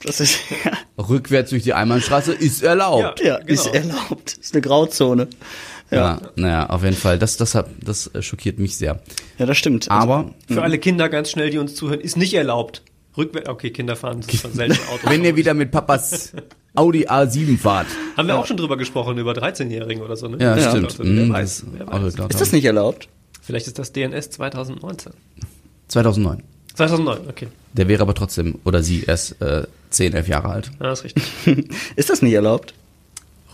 Das 0.03 0.21
ist, 0.21 0.39
rückwärts 0.99 1.51
durch 1.51 1.63
die 1.63 1.75
Einbahnstraße 1.75 2.33
ist 2.33 2.63
erlaubt. 2.63 3.21
Ja, 3.21 3.39
Genau. 3.39 3.53
ist 3.53 3.67
erlaubt. 3.67 4.39
Ist 4.41 4.55
eine 4.55 4.63
Grauzone. 4.63 5.29
Ja, 5.91 6.21
naja, 6.37 6.67
auf 6.71 6.85
jeden 6.85 6.97
Fall. 6.97 7.19
Das, 7.19 7.37
das, 7.37 7.55
hat, 7.55 7.69
das 7.83 8.07
äh, 8.15 8.23
schockiert 8.23 8.59
mich 8.61 8.77
sehr. 8.77 9.01
Ja, 9.39 9.47
das 9.47 9.59
stimmt. 9.59 9.91
Also, 9.91 10.03
Aber 10.13 10.35
Für 10.47 10.63
alle 10.63 10.79
Kinder 10.79 11.09
ganz 11.09 11.31
schnell, 11.31 11.51
die 11.51 11.59
uns 11.59 11.75
zuhören, 11.75 12.01
ist 12.01 12.17
nicht 12.17 12.33
erlaubt. 12.35 12.83
Rückwärts, 13.17 13.49
okay, 13.49 13.71
Kinder 13.71 13.97
fahren, 13.97 14.21
das 14.27 14.35
ist 14.45 14.55
selten 14.55 14.79
Auto. 14.89 15.09
wenn 15.11 15.25
ihr 15.25 15.35
wieder 15.37 15.55
mit 15.55 15.71
Papas 15.71 16.33
Audi 16.75 17.07
A7 17.09 17.59
fahrt. 17.59 17.87
Haben 18.17 18.29
wir 18.29 18.39
auch 18.39 18.47
schon 18.47 18.57
drüber 18.57 18.77
gesprochen, 18.77 19.19
über 19.19 19.33
13-Jährigen 19.33 20.03
oder 20.03 20.17
so, 20.17 20.29
ne? 20.29 20.37
Ja, 20.41 20.57
Ja. 20.57 20.71
stimmt. 20.71 20.97
Wer 20.99 21.07
Mhm, 21.27 21.33
weiß, 21.33 21.65
das 21.67 21.79
wer 21.79 21.87
weiß. 21.89 22.15
ist 22.31 22.41
das 22.41 22.53
nicht 22.53 22.65
erlaubt? 22.65 23.09
Vielleicht 23.43 23.67
ist 23.67 23.79
das 23.79 23.93
DNS 23.93 24.31
2019. 24.31 25.13
2009. 25.89 26.43
2009, 26.75 27.29
okay. 27.29 27.49
Der 27.73 27.89
wäre 27.89 28.03
aber 28.03 28.15
trotzdem, 28.15 28.59
oder 28.65 28.83
sie, 28.83 29.03
erst 29.05 29.41
äh, 29.43 29.65
10, 29.91 30.13
11 30.15 30.29
Jahre 30.29 30.49
alt. 30.51 30.71
Ja, 30.81 30.93
ist 30.93 31.03
richtig. 31.05 31.25
Ist 31.97 32.11
das 32.11 32.23
nicht 32.23 32.33
erlaubt? 32.33 32.75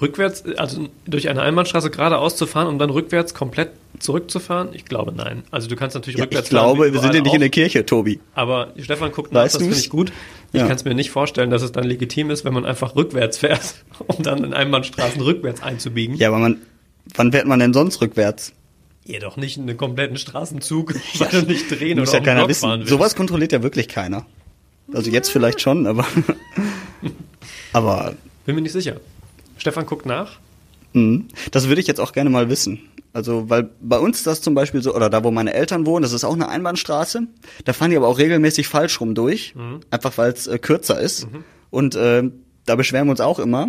Rückwärts, 0.00 0.44
also 0.58 0.88
durch 1.06 1.28
eine 1.28 1.40
Einbahnstraße 1.42 1.90
geradeaus 1.90 2.36
zu 2.36 2.46
fahren 2.46 2.66
und 2.68 2.78
dann 2.78 2.90
rückwärts 2.90 3.32
komplett 3.32 3.70
zurückzufahren? 3.98 4.68
Ich 4.74 4.84
glaube 4.84 5.12
nein. 5.16 5.42
Also 5.50 5.68
du 5.68 5.76
kannst 5.76 5.94
natürlich 5.94 6.18
Ja, 6.18 6.24
rückwärts 6.24 6.48
ich 6.48 6.50
glaube, 6.50 6.82
fahren, 6.84 6.92
wir 6.92 7.00
sind 7.00 7.14
ja 7.14 7.20
nicht 7.22 7.32
in 7.34 7.40
der 7.40 7.48
Kirche, 7.48 7.86
Tobi. 7.86 8.20
Aber 8.34 8.72
Stefan 8.78 9.10
guckt 9.12 9.32
nach, 9.32 9.44
das 9.44 9.56
finde 9.56 9.74
ich 9.76 9.88
gut. 9.88 10.12
Ich 10.52 10.60
Ja. 10.60 10.66
kann 10.66 10.76
es 10.76 10.84
mir 10.84 10.94
nicht 10.94 11.10
vorstellen, 11.10 11.48
dass 11.50 11.62
es 11.62 11.72
dann 11.72 11.84
legitim 11.84 12.30
ist, 12.30 12.44
wenn 12.44 12.52
man 12.52 12.66
einfach 12.66 12.94
rückwärts 12.94 13.38
fährt, 13.38 13.84
um 14.06 14.22
dann 14.22 14.44
in 14.44 14.52
Einbahnstraßen 14.54 15.20
rückwärts 15.22 15.62
einzubiegen. 15.62 16.16
Ja, 16.16 16.28
aber 16.28 16.38
man, 16.38 16.58
wann 17.14 17.32
fährt 17.32 17.46
man 17.46 17.58
denn 17.60 17.72
sonst 17.72 18.00
rückwärts? 18.02 18.52
Jedoch 19.04 19.36
nicht 19.36 19.56
einen 19.58 19.76
kompletten 19.76 20.16
Straßenzug, 20.18 20.94
weil 21.18 21.28
du 21.28 21.46
nicht 21.46 21.70
drehen 21.70 21.98
Muss 21.98 22.10
oder 22.10 22.18
ja 22.18 22.24
keiner 22.24 22.48
wissen. 22.48 22.68
fahren. 22.68 22.86
Sowas 22.86 23.14
kontrolliert 23.16 23.52
ja 23.52 23.62
wirklich 23.62 23.88
keiner. 23.88 24.26
Also 24.92 25.10
jetzt 25.10 25.30
vielleicht 25.30 25.60
schon, 25.62 25.86
aber. 25.86 26.04
aber 27.72 28.14
Bin 28.44 28.54
mir 28.54 28.60
nicht 28.62 28.72
sicher. 28.72 28.96
Stefan 29.58 29.86
guckt 29.86 30.06
nach. 30.06 30.38
mh, 30.92 31.24
das 31.50 31.68
würde 31.68 31.80
ich 31.80 31.86
jetzt 31.86 32.00
auch 32.00 32.12
gerne 32.12 32.30
mal 32.30 32.48
wissen. 32.48 32.80
Also, 33.12 33.48
weil 33.48 33.70
bei 33.80 33.98
uns 33.98 34.22
das 34.24 34.42
zum 34.42 34.54
Beispiel 34.54 34.82
so, 34.82 34.94
oder 34.94 35.08
da 35.08 35.24
wo 35.24 35.30
meine 35.30 35.54
Eltern 35.54 35.86
wohnen, 35.86 36.02
das 36.02 36.12
ist 36.12 36.24
auch 36.24 36.34
eine 36.34 36.48
Einbahnstraße. 36.48 37.22
Da 37.64 37.72
fahren 37.72 37.90
die 37.90 37.96
aber 37.96 38.08
auch 38.08 38.18
regelmäßig 38.18 38.68
falsch 38.68 39.00
rum 39.00 39.14
durch. 39.14 39.54
Einfach 39.90 40.18
weil 40.18 40.32
es 40.32 40.46
äh, 40.46 40.58
kürzer 40.58 41.00
ist. 41.00 41.26
Und 41.70 41.94
äh, 41.94 42.24
da 42.66 42.76
beschweren 42.76 43.06
wir 43.06 43.12
uns 43.12 43.20
auch 43.20 43.38
immer. 43.38 43.68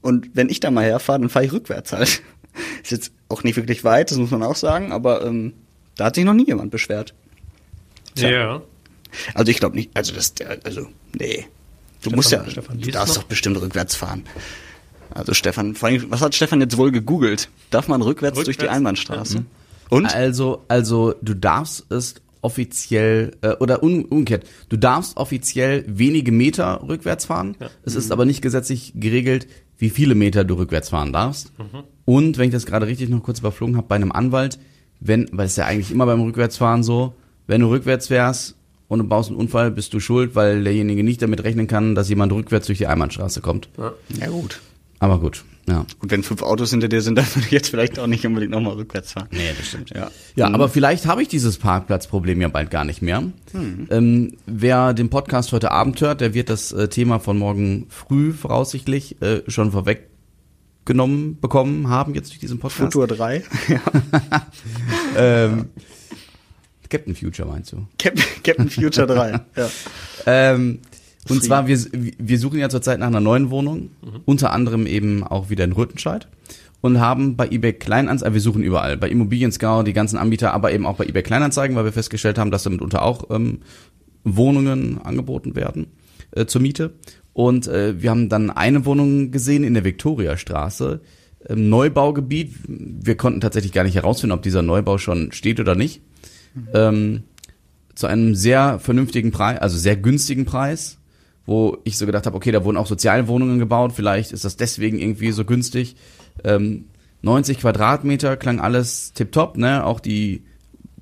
Und 0.00 0.30
wenn 0.34 0.48
ich 0.48 0.60
da 0.60 0.70
mal 0.70 0.84
herfahre, 0.84 1.20
dann 1.20 1.28
fahre 1.28 1.44
ich 1.44 1.52
rückwärts 1.52 1.92
halt. 1.92 2.22
Ist 2.82 2.90
jetzt 2.90 3.12
auch 3.28 3.42
nicht 3.42 3.56
wirklich 3.56 3.84
weit, 3.84 4.10
das 4.10 4.16
muss 4.16 4.30
man 4.30 4.42
auch 4.42 4.56
sagen, 4.56 4.92
aber 4.92 5.26
ähm, 5.26 5.52
da 5.96 6.06
hat 6.06 6.14
sich 6.14 6.24
noch 6.24 6.32
nie 6.32 6.46
jemand 6.46 6.70
beschwert. 6.70 7.12
Ja. 8.16 8.62
Also 9.34 9.50
ich 9.50 9.58
glaube 9.58 9.76
nicht, 9.76 9.90
also 9.94 10.14
das, 10.14 10.32
also 10.64 10.88
nee. 11.18 11.44
Du 12.00 12.10
Stefan- 12.10 12.16
musst 12.16 12.30
ja, 12.32 12.48
Stefan, 12.48 12.80
du 12.80 12.90
darfst 12.90 13.14
noch? 13.16 13.22
doch 13.24 13.28
bestimmt 13.28 13.60
rückwärts 13.60 13.94
fahren. 13.94 14.24
Also 15.10 15.34
Stefan, 15.34 15.74
vor 15.74 15.88
allem, 15.88 16.06
was 16.10 16.20
hat 16.20 16.34
Stefan 16.34 16.60
jetzt 16.60 16.76
wohl 16.76 16.90
gegoogelt? 16.90 17.48
Darf 17.70 17.88
man 17.88 18.02
rückwärts, 18.02 18.36
durch 18.36 18.56
die 18.56 18.62
Rückwärts? 18.62 18.76
Einbahnstraße? 18.76 19.44
Und? 19.88 20.14
Also, 20.14 20.64
also 20.68 21.14
du 21.22 21.34
darfst 21.34 21.90
es 21.90 22.16
offiziell 22.42 23.32
äh, 23.42 23.52
oder 23.54 23.82
un, 23.82 24.04
umgekehrt, 24.04 24.46
du 24.68 24.76
darfst 24.76 25.16
offiziell 25.16 25.84
wenige 25.88 26.30
Meter 26.32 26.82
rückwärts 26.86 27.24
fahren. 27.24 27.56
Es 27.84 27.94
ist 27.96 28.12
aber 28.12 28.24
nicht 28.24 28.40
gesetzlich 28.40 28.92
geregelt, 28.94 29.48
wie 29.78 29.90
viele 29.90 30.14
Meter 30.14 30.44
du 30.44 30.54
rückwärts 30.54 30.90
fahren 30.90 31.12
darfst. 31.12 31.52
Und 32.04 32.38
wenn 32.38 32.46
ich 32.46 32.52
das 32.52 32.66
gerade 32.66 32.86
richtig 32.86 33.08
noch 33.08 33.22
kurz 33.22 33.40
überflogen 33.40 33.76
habe, 33.76 33.88
bei 33.88 33.96
einem 33.96 34.12
Anwalt, 34.12 34.58
wenn, 35.00 35.28
weil 35.32 35.46
es 35.46 35.52
ist 35.52 35.58
ja 35.58 35.66
eigentlich 35.66 35.90
immer 35.90 36.06
beim 36.06 36.22
Rückwärtsfahren 36.22 36.82
so, 36.82 37.14
wenn 37.46 37.60
du 37.60 37.68
rückwärts 37.68 38.06
fährst 38.08 38.54
und 38.88 39.00
du 39.00 39.04
baust 39.04 39.28
einen 39.28 39.38
Unfall, 39.38 39.70
bist 39.70 39.92
du 39.92 40.00
schuld, 40.00 40.34
weil 40.34 40.62
derjenige 40.62 41.02
nicht 41.02 41.20
damit 41.20 41.44
rechnen 41.44 41.66
kann, 41.66 41.94
dass 41.94 42.08
jemand 42.08 42.32
rückwärts 42.32 42.66
durch 42.66 42.78
die 42.78 42.86
Einbahnstraße 42.86 43.40
kommt. 43.40 43.68
Ja 44.20 44.28
gut. 44.28 44.60
Aber 44.98 45.20
gut, 45.20 45.44
ja. 45.68 45.84
Und 46.00 46.10
wenn 46.10 46.22
fünf 46.22 46.42
Autos 46.42 46.70
hinter 46.70 46.88
dir 46.88 47.02
sind, 47.02 47.16
dann 47.16 47.26
würde 47.34 47.46
ich 47.46 47.50
jetzt 47.50 47.68
vielleicht 47.68 47.98
auch 47.98 48.06
nicht 48.06 48.24
unbedingt 48.24 48.52
nochmal 48.52 48.74
rückwärts 48.74 49.12
fahren. 49.12 49.28
Nee, 49.30 49.50
das 49.56 49.66
stimmt. 49.66 49.90
Ja. 49.90 50.10
Ja, 50.36 50.46
aber 50.52 50.68
vielleicht 50.68 51.06
habe 51.06 51.22
ich 51.22 51.28
dieses 51.28 51.58
Parkplatzproblem 51.58 52.40
ja 52.40 52.48
bald 52.48 52.70
gar 52.70 52.84
nicht 52.84 53.02
mehr. 53.02 53.24
Ähm, 53.90 54.36
wer 54.46 54.94
den 54.94 55.10
Podcast 55.10 55.52
heute 55.52 55.72
Abend 55.72 56.00
hört, 56.00 56.20
der 56.20 56.34
wird 56.34 56.50
das 56.50 56.72
äh, 56.72 56.88
Thema 56.88 57.18
von 57.18 57.38
morgen 57.38 57.86
früh 57.88 58.32
voraussichtlich 58.32 59.20
äh, 59.22 59.42
schon 59.48 59.72
vorweggenommen 59.72 61.40
bekommen 61.40 61.88
haben 61.88 62.14
jetzt 62.14 62.30
durch 62.30 62.38
diesen 62.38 62.58
Podcast. 62.58 62.92
Futur 62.92 63.08
3. 63.08 63.42
ja. 63.68 63.80
Ähm, 65.16 65.66
Captain 66.88 67.16
Future 67.16 67.48
meinst 67.48 67.72
du? 67.72 67.86
Cap 67.98 68.14
Captain 68.44 68.70
Future 68.70 69.06
3. 69.06 69.40
Ja. 69.56 69.70
Ähm, 70.28 70.80
und 71.28 71.38
Free. 71.38 71.46
zwar, 71.46 71.66
wir, 71.66 71.78
wir 71.92 72.38
suchen 72.38 72.58
ja 72.58 72.68
zurzeit 72.68 72.98
nach 72.98 73.06
einer 73.06 73.20
neuen 73.20 73.50
Wohnung, 73.50 73.90
unter 74.24 74.52
anderem 74.52 74.86
eben 74.86 75.24
auch 75.24 75.50
wieder 75.50 75.64
in 75.64 75.72
Rüttenscheid 75.72 76.28
und 76.80 77.00
haben 77.00 77.36
bei 77.36 77.48
eBay 77.48 77.72
Kleinanzeigen, 77.72 78.34
wir 78.34 78.40
suchen 78.40 78.62
überall, 78.62 78.96
bei 78.96 79.08
Immobilien 79.08 79.52
Scout, 79.52 79.84
die 79.84 79.92
ganzen 79.92 80.18
Anbieter, 80.18 80.52
aber 80.52 80.72
eben 80.72 80.86
auch 80.86 80.96
bei 80.96 81.06
eBay 81.06 81.22
Kleinanzeigen, 81.22 81.76
weil 81.76 81.84
wir 81.84 81.92
festgestellt 81.92 82.38
haben, 82.38 82.50
dass 82.50 82.62
damit 82.62 82.80
unter 82.80 83.02
auch 83.02 83.30
ähm, 83.30 83.60
Wohnungen 84.24 85.00
angeboten 85.02 85.56
werden 85.56 85.86
äh, 86.32 86.46
zur 86.46 86.60
Miete. 86.60 86.94
Und 87.32 87.68
äh, 87.68 88.00
wir 88.00 88.10
haben 88.10 88.28
dann 88.28 88.50
eine 88.50 88.86
Wohnung 88.86 89.30
gesehen 89.30 89.64
in 89.64 89.74
der 89.74 89.84
Viktoriastraße, 89.84 91.00
ähm, 91.48 91.68
Neubaugebiet. 91.68 92.54
Wir 92.66 93.16
konnten 93.16 93.40
tatsächlich 93.40 93.72
gar 93.72 93.84
nicht 93.84 93.96
herausfinden, 93.96 94.32
ob 94.32 94.42
dieser 94.42 94.62
Neubau 94.62 94.98
schon 94.98 95.32
steht 95.32 95.60
oder 95.60 95.74
nicht. 95.74 96.02
Ähm, 96.72 97.24
zu 97.94 98.06
einem 98.06 98.34
sehr 98.34 98.78
vernünftigen 98.78 99.30
Preis, 99.30 99.58
also 99.58 99.76
sehr 99.76 99.96
günstigen 99.96 100.46
Preis, 100.46 100.98
wo 101.46 101.78
ich 101.84 101.96
so 101.96 102.06
gedacht 102.06 102.26
habe, 102.26 102.36
okay, 102.36 102.50
da 102.50 102.64
wurden 102.64 102.76
auch 102.76 102.86
Sozialwohnungen 102.86 103.58
gebaut, 103.58 103.92
vielleicht 103.94 104.32
ist 104.32 104.44
das 104.44 104.56
deswegen 104.56 104.98
irgendwie 104.98 105.32
so 105.32 105.44
günstig. 105.44 105.96
Ähm, 106.44 106.86
90 107.22 107.60
Quadratmeter 107.60 108.36
klang 108.36 108.60
alles 108.60 109.12
tipptopp, 109.14 109.56
ne? 109.56 109.84
Auch 109.84 110.00
die 110.00 110.44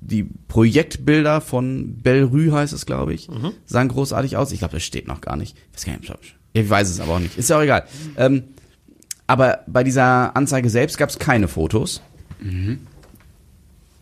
die 0.07 0.23
Projektbilder 0.47 1.41
von 1.41 1.95
Bellrue 1.97 2.51
heißt 2.51 2.73
es, 2.73 2.85
glaube 2.85 3.13
ich, 3.15 3.27
sahen 3.65 3.87
großartig 3.87 4.37
aus. 4.37 4.51
Ich 4.51 4.59
glaube, 4.59 4.75
das 4.75 4.83
steht 4.83 5.07
noch 5.07 5.19
gar 5.19 5.35
nicht. 5.35 5.57
Ich 5.75 5.77
weiß, 5.77 5.85
gar 5.85 6.17
nicht, 6.19 6.35
ich 6.53 6.69
weiß 6.69 6.89
es 6.89 6.99
aber 6.99 7.15
auch 7.15 7.19
nicht. 7.19 7.37
Ist 7.37 7.49
ja 7.49 7.57
auch 7.57 7.63
egal. 7.63 7.85
Ähm, 8.15 8.43
aber 9.27 9.61
bei 9.65 9.83
dieser 9.83 10.35
Anzeige 10.37 10.69
selbst 10.69 10.99
gab 10.99 11.09
es 11.09 11.17
keine 11.17 11.47
Fotos. 11.47 12.01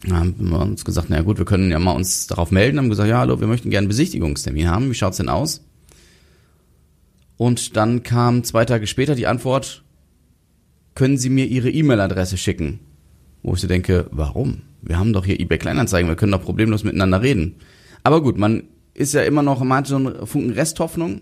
Da 0.06 0.16
haben 0.18 0.36
wir 0.50 0.60
uns 0.60 0.84
gesagt, 0.84 1.10
na 1.10 1.22
gut, 1.22 1.38
wir 1.38 1.46
können 1.46 1.72
ja 1.72 1.80
mal 1.80 1.94
uns 1.94 2.28
darauf 2.28 2.52
melden. 2.52 2.78
Haben 2.78 2.90
gesagt, 2.90 3.08
ja, 3.08 3.20
hallo, 3.20 3.40
wir 3.40 3.48
möchten 3.48 3.70
gerne 3.70 3.86
einen 3.86 3.90
Besichtigungstermin 3.90 4.70
haben. 4.70 4.90
Wie 4.90 4.96
schaut's 4.96 5.18
denn 5.18 5.30
aus? 5.30 5.62
Und 7.38 7.76
dann 7.76 8.04
kam 8.04 8.44
zwei 8.44 8.66
Tage 8.66 8.88
später 8.88 9.16
die 9.16 9.28
Antwort, 9.28 9.84
können 10.96 11.18
Sie 11.18 11.30
mir 11.30 11.46
Ihre 11.46 11.70
E-Mail-Adresse 11.70 12.38
schicken? 12.38 12.80
Wo 13.42 13.54
ich 13.54 13.62
so 13.62 13.68
denke, 13.68 14.08
warum? 14.12 14.62
Wir 14.82 15.00
haben 15.00 15.14
doch 15.14 15.26
hier 15.26 15.40
eBay 15.40 15.58
Kleinanzeigen, 15.58 16.10
wir 16.10 16.16
können 16.16 16.32
doch 16.32 16.44
problemlos 16.44 16.84
miteinander 16.84 17.22
reden. 17.22 17.56
Aber 18.04 18.22
gut, 18.22 18.38
man 18.38 18.64
ist 18.94 19.14
ja 19.14 19.24
immer 19.24 19.42
noch, 19.42 19.64
man 19.64 19.80
hat 19.80 19.88
so 19.88 19.96
einen 19.96 20.28
Funken 20.28 20.52
Resthoffnung, 20.52 21.22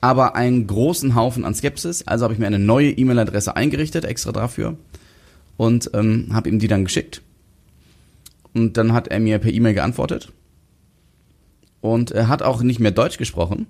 aber 0.00 0.34
einen 0.34 0.66
großen 0.66 1.14
Haufen 1.14 1.44
an 1.44 1.54
Skepsis. 1.54 2.06
Also 2.06 2.24
habe 2.24 2.34
ich 2.34 2.40
mir 2.40 2.46
eine 2.46 2.58
neue 2.58 2.90
E-Mail-Adresse 2.90 3.54
eingerichtet, 3.54 4.04
extra 4.04 4.32
dafür. 4.32 4.76
Und 5.56 5.90
ähm, 5.94 6.30
habe 6.32 6.48
ihm 6.48 6.58
die 6.58 6.68
dann 6.68 6.84
geschickt. 6.84 7.22
Und 8.52 8.76
dann 8.76 8.92
hat 8.92 9.08
er 9.08 9.20
mir 9.20 9.38
per 9.38 9.52
E-Mail 9.52 9.74
geantwortet. 9.74 10.32
Und 11.80 12.10
er 12.10 12.28
hat 12.28 12.42
auch 12.42 12.62
nicht 12.62 12.80
mehr 12.80 12.90
Deutsch 12.90 13.18
gesprochen, 13.18 13.66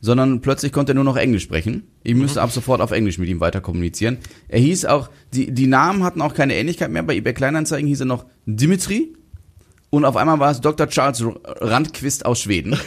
sondern 0.00 0.40
plötzlich 0.40 0.72
konnte 0.72 0.92
er 0.92 0.94
nur 0.94 1.04
noch 1.04 1.16
Englisch 1.16 1.42
sprechen. 1.42 1.84
Ich 2.02 2.14
müsste 2.14 2.42
ab 2.42 2.50
sofort 2.50 2.80
auf 2.80 2.90
Englisch 2.90 3.18
mit 3.18 3.28
ihm 3.28 3.40
weiter 3.40 3.60
kommunizieren. 3.60 4.18
Er 4.48 4.60
hieß 4.60 4.84
auch, 4.86 5.10
die, 5.32 5.52
die 5.52 5.66
Namen 5.66 6.04
hatten 6.04 6.22
auch 6.22 6.34
keine 6.34 6.54
Ähnlichkeit 6.54 6.90
mehr. 6.90 7.02
Bei 7.02 7.16
eBay 7.16 7.34
Kleinanzeigen 7.34 7.88
hieß 7.88 8.00
er 8.00 8.06
noch 8.06 8.26
Dimitri. 8.44 9.14
Und 9.90 10.04
auf 10.04 10.16
einmal 10.16 10.38
war 10.38 10.50
es 10.50 10.60
Dr. 10.60 10.88
Charles 10.88 11.24
Randquist 11.44 12.26
aus 12.26 12.40
Schweden. 12.40 12.78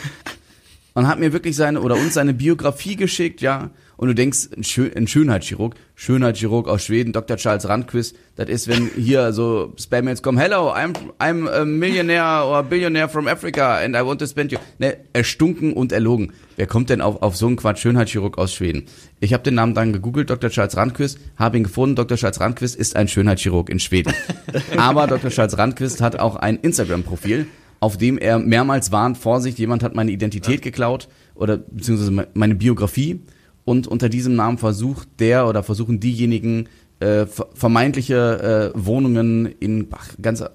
Und 0.92 1.06
hat 1.06 1.20
mir 1.20 1.32
wirklich 1.32 1.54
seine 1.54 1.80
oder 1.80 1.94
uns 1.94 2.14
seine 2.14 2.34
Biografie 2.34 2.96
geschickt, 2.96 3.40
ja. 3.40 3.70
Und 3.96 4.08
du 4.08 4.14
denkst, 4.14 4.48
ein 4.56 5.06
Schönheitschirurg, 5.06 5.74
Schönheitschirurg 5.94 6.68
aus 6.68 6.84
Schweden, 6.84 7.12
Dr. 7.12 7.36
Charles 7.36 7.68
Randquist, 7.68 8.16
das 8.34 8.48
ist, 8.48 8.66
wenn 8.66 8.90
hier 8.96 9.32
so 9.32 9.72
Spam-Mails 9.78 10.22
kommen, 10.22 10.38
hello, 10.38 10.72
I'm, 10.72 10.94
I'm 11.18 11.48
a 11.48 11.64
millionaire 11.64 12.44
or 12.44 12.62
billionaire 12.62 13.08
from 13.08 13.28
Africa 13.28 13.78
and 13.78 13.94
I 13.94 14.00
want 14.00 14.18
to 14.20 14.26
spend 14.26 14.52
you. 14.52 14.58
Ne, 14.78 14.96
erstunken 15.12 15.74
und 15.74 15.92
erlogen. 15.92 16.32
Wer 16.60 16.66
kommt 16.66 16.90
denn 16.90 17.00
auf, 17.00 17.22
auf 17.22 17.36
so 17.38 17.46
einen 17.46 17.56
Quatsch, 17.56 17.78
Schönheitschirurg 17.78 18.36
aus 18.36 18.52
Schweden? 18.52 18.82
Ich 19.18 19.32
habe 19.32 19.42
den 19.42 19.54
Namen 19.54 19.72
dann 19.72 19.94
gegoogelt, 19.94 20.28
Dr. 20.28 20.50
Charles 20.50 20.76
Randquist, 20.76 21.18
habe 21.36 21.56
ihn 21.56 21.62
gefunden, 21.62 21.96
Dr. 21.96 22.18
Charles 22.18 22.38
Randquist 22.38 22.76
ist 22.76 22.96
ein 22.96 23.08
Schönheitschirurg 23.08 23.70
in 23.70 23.78
Schweden. 23.80 24.12
Aber 24.76 25.06
Dr. 25.06 25.30
Charles 25.30 25.56
Randquist 25.56 26.02
hat 26.02 26.18
auch 26.18 26.36
ein 26.36 26.56
Instagram-Profil, 26.58 27.46
auf 27.80 27.96
dem 27.96 28.18
er 28.18 28.38
mehrmals 28.38 28.92
warnt, 28.92 29.16
Vorsicht, 29.16 29.58
jemand 29.58 29.82
hat 29.82 29.94
meine 29.94 30.10
Identität 30.10 30.60
geklaut 30.60 31.08
oder 31.34 31.56
beziehungsweise 31.56 32.10
me- 32.10 32.28
meine 32.34 32.56
Biografie 32.56 33.20
und 33.64 33.86
unter 33.86 34.10
diesem 34.10 34.36
Namen 34.36 34.58
versucht 34.58 35.08
der 35.18 35.46
oder 35.48 35.62
versuchen 35.62 35.98
diejenigen 35.98 36.68
äh, 36.98 37.24
ver- 37.24 37.48
vermeintliche 37.54 38.72
äh, 38.74 38.78
Wohnungen 38.78 39.46
in 39.46 39.86
ach, 39.92 40.08
ganz, 40.20 40.42
äh, 40.42 40.48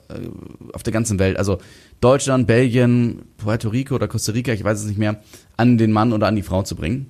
auf 0.71 0.83
der 0.83 0.93
ganzen 0.93 1.17
Welt, 1.17 1.37
also 1.37 1.57
Deutschland, 2.05 2.45
Belgien, 2.45 3.23
Puerto 3.37 3.69
Rico 3.69 3.95
oder 3.95 4.07
Costa 4.07 4.31
Rica, 4.31 4.53
ich 4.53 4.63
weiß 4.63 4.79
es 4.81 4.85
nicht 4.85 4.99
mehr, 4.99 5.21
an 5.57 5.79
den 5.79 5.91
Mann 5.91 6.13
oder 6.13 6.27
an 6.27 6.35
die 6.35 6.43
Frau 6.43 6.61
zu 6.61 6.75
bringen. 6.75 7.07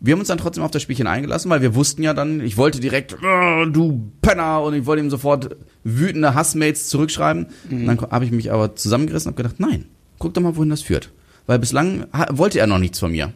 Wir 0.00 0.12
haben 0.12 0.18
uns 0.18 0.26
dann 0.26 0.38
trotzdem 0.38 0.64
auf 0.64 0.72
das 0.72 0.82
Spielchen 0.82 1.06
eingelassen, 1.06 1.48
weil 1.52 1.62
wir 1.62 1.76
wussten 1.76 2.02
ja 2.02 2.14
dann, 2.14 2.40
ich 2.40 2.56
wollte 2.56 2.80
direkt, 2.80 3.16
"Ah, 3.22 3.64
du 3.66 4.10
Penner, 4.20 4.62
und 4.62 4.74
ich 4.74 4.86
wollte 4.86 5.04
ihm 5.04 5.10
sofort 5.10 5.54
wütende 5.84 6.34
Hassmails 6.34 6.88
zurückschreiben. 6.88 7.46
Und 7.70 7.86
dann 7.86 8.00
habe 8.10 8.24
ich 8.24 8.32
mich 8.32 8.50
aber 8.50 8.74
zusammengerissen 8.74 9.28
und 9.28 9.34
habe 9.38 9.42
gedacht, 9.44 9.60
nein, 9.60 9.84
guck 10.18 10.34
doch 10.34 10.42
mal, 10.42 10.56
wohin 10.56 10.70
das 10.70 10.82
führt. 10.82 11.12
Weil 11.46 11.60
bislang 11.60 12.06
wollte 12.30 12.58
er 12.58 12.66
noch 12.66 12.78
nichts 12.80 12.98
von 12.98 13.12
mir. 13.12 13.32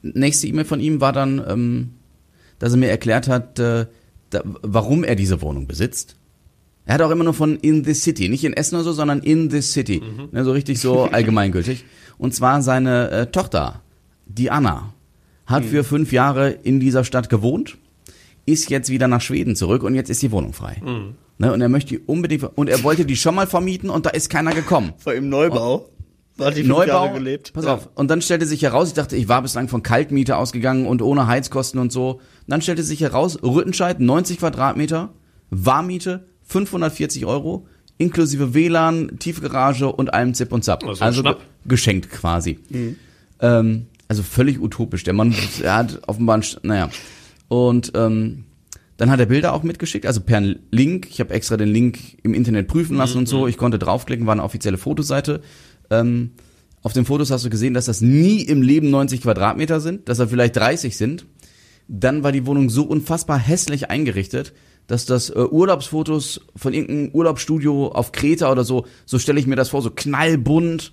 Nächste 0.00 0.46
E-Mail 0.46 0.64
von 0.64 0.80
ihm 0.80 1.02
war 1.02 1.12
dann, 1.12 1.42
ähm, 1.46 1.90
dass 2.58 2.72
er 2.72 2.78
mir 2.78 2.88
erklärt 2.88 3.28
hat, 3.28 3.58
äh, 3.58 3.86
da, 4.30 4.40
warum 4.44 5.04
er 5.04 5.16
diese 5.16 5.42
Wohnung 5.42 5.66
besitzt. 5.66 6.16
Er 6.84 6.94
hat 6.94 7.02
auch 7.02 7.10
immer 7.10 7.24
nur 7.24 7.34
von 7.34 7.56
in 7.56 7.84
the 7.84 7.94
city, 7.94 8.28
nicht 8.28 8.44
in 8.44 8.54
Essen 8.54 8.74
oder 8.74 8.84
so, 8.84 8.92
sondern 8.92 9.20
in 9.20 9.50
the 9.50 9.60
city. 9.60 10.02
Ne, 10.32 10.44
so 10.44 10.52
richtig 10.52 10.80
so 10.80 11.04
allgemeingültig. 11.12 11.84
Und 12.18 12.34
zwar 12.34 12.62
seine 12.62 13.10
äh, 13.10 13.26
Tochter, 13.26 13.82
die 14.26 14.50
Anna, 14.50 14.92
hat 15.46 15.64
für 15.64 15.84
fünf 15.84 16.12
Jahre 16.12 16.50
in 16.50 16.80
dieser 16.80 17.04
Stadt 17.04 17.28
gewohnt, 17.28 17.76
ist 18.46 18.70
jetzt 18.70 18.90
wieder 18.90 19.06
nach 19.06 19.20
Schweden 19.20 19.54
zurück 19.54 19.82
und 19.82 19.94
jetzt 19.94 20.08
ist 20.10 20.22
die 20.22 20.32
Wohnung 20.32 20.52
frei. 20.52 20.80
Ne, 21.38 21.52
und 21.52 21.60
er 21.60 21.68
möchte 21.68 21.96
die 21.96 21.98
unbedingt, 21.98 22.44
und 22.56 22.68
er 22.68 22.82
wollte 22.82 23.04
die 23.04 23.16
schon 23.16 23.34
mal 23.34 23.46
vermieten 23.46 23.90
und 23.90 24.06
da 24.06 24.10
ist 24.10 24.30
keiner 24.30 24.52
gekommen. 24.52 24.92
Vor 24.98 25.14
im 25.14 25.28
Neubau. 25.28 25.88
Da 26.36 26.46
hat 26.46 26.56
die 26.56 26.62
Neubau, 26.62 26.86
Jahre 26.86 27.12
gelebt. 27.12 27.52
pass 27.52 27.66
auf. 27.66 27.90
Und 27.94 28.10
dann 28.10 28.22
stellte 28.22 28.46
sich 28.46 28.62
heraus, 28.62 28.88
ich 28.88 28.94
dachte, 28.94 29.16
ich 29.16 29.28
war 29.28 29.42
bislang 29.42 29.68
von 29.68 29.82
Kaltmiete 29.82 30.36
ausgegangen 30.36 30.86
und 30.86 31.02
ohne 31.02 31.26
Heizkosten 31.26 31.78
und 31.78 31.92
so. 31.92 32.12
Und 32.12 32.20
dann 32.46 32.62
stellte 32.62 32.82
sich 32.82 33.00
heraus, 33.02 33.38
Rüttenscheid, 33.42 34.00
90 34.00 34.38
Quadratmeter, 34.38 35.10
Warmiete, 35.50 36.26
540 36.52 37.26
Euro, 37.26 37.66
inklusive 37.98 38.54
WLAN, 38.54 39.18
Tiefgarage 39.18 39.90
und 39.90 40.12
allem 40.14 40.34
Zip 40.34 40.52
und 40.52 40.62
Zap. 40.64 40.84
Also 41.02 41.22
ge- 41.22 41.32
geschenkt 41.66 42.10
quasi. 42.10 42.58
Ähm, 43.40 43.86
also 44.08 44.22
völlig 44.22 44.60
utopisch. 44.60 45.04
Der 45.04 45.14
Mann, 45.14 45.34
er 45.62 45.74
hat 45.78 46.02
offenbar, 46.06 46.36
ein 46.38 46.42
Sch- 46.42 46.58
naja. 46.62 46.90
Und 47.48 47.92
ähm, 47.94 48.44
dann 48.96 49.10
hat 49.10 49.20
er 49.20 49.26
Bilder 49.26 49.52
auch 49.52 49.62
mitgeschickt, 49.62 50.06
also 50.06 50.20
per 50.20 50.40
Link. 50.70 51.08
Ich 51.10 51.20
habe 51.20 51.32
extra 51.34 51.56
den 51.56 51.68
Link 51.68 51.98
im 52.22 52.34
Internet 52.34 52.68
prüfen 52.68 52.96
lassen 52.96 53.18
und 53.18 53.28
so. 53.28 53.46
Ich 53.48 53.56
konnte 53.56 53.78
draufklicken, 53.78 54.26
war 54.26 54.32
eine 54.32 54.42
offizielle 54.44 54.78
Fotoseite. 54.78 55.40
Ähm, 55.90 56.30
auf 56.82 56.92
den 56.92 57.04
Fotos 57.04 57.30
hast 57.30 57.44
du 57.44 57.50
gesehen, 57.50 57.74
dass 57.74 57.86
das 57.86 58.00
nie 58.00 58.42
im 58.42 58.60
Leben 58.62 58.90
90 58.90 59.22
Quadratmeter 59.22 59.80
sind, 59.80 60.08
dass 60.08 60.18
da 60.18 60.26
vielleicht 60.26 60.56
30 60.56 60.96
sind. 60.96 61.26
Dann 61.88 62.22
war 62.22 62.32
die 62.32 62.46
Wohnung 62.46 62.70
so 62.70 62.84
unfassbar 62.84 63.38
hässlich 63.38 63.90
eingerichtet, 63.90 64.52
dass 64.86 65.06
das 65.06 65.30
äh, 65.30 65.38
Urlaubsfotos 65.38 66.40
von 66.56 66.74
irgendeinem 66.74 67.10
Urlaubsstudio 67.12 67.88
auf 67.88 68.12
Kreta 68.12 68.50
oder 68.50 68.64
so, 68.64 68.86
so 69.06 69.18
stelle 69.18 69.40
ich 69.40 69.46
mir 69.46 69.56
das 69.56 69.70
vor, 69.70 69.82
so 69.82 69.90
knallbunt, 69.90 70.92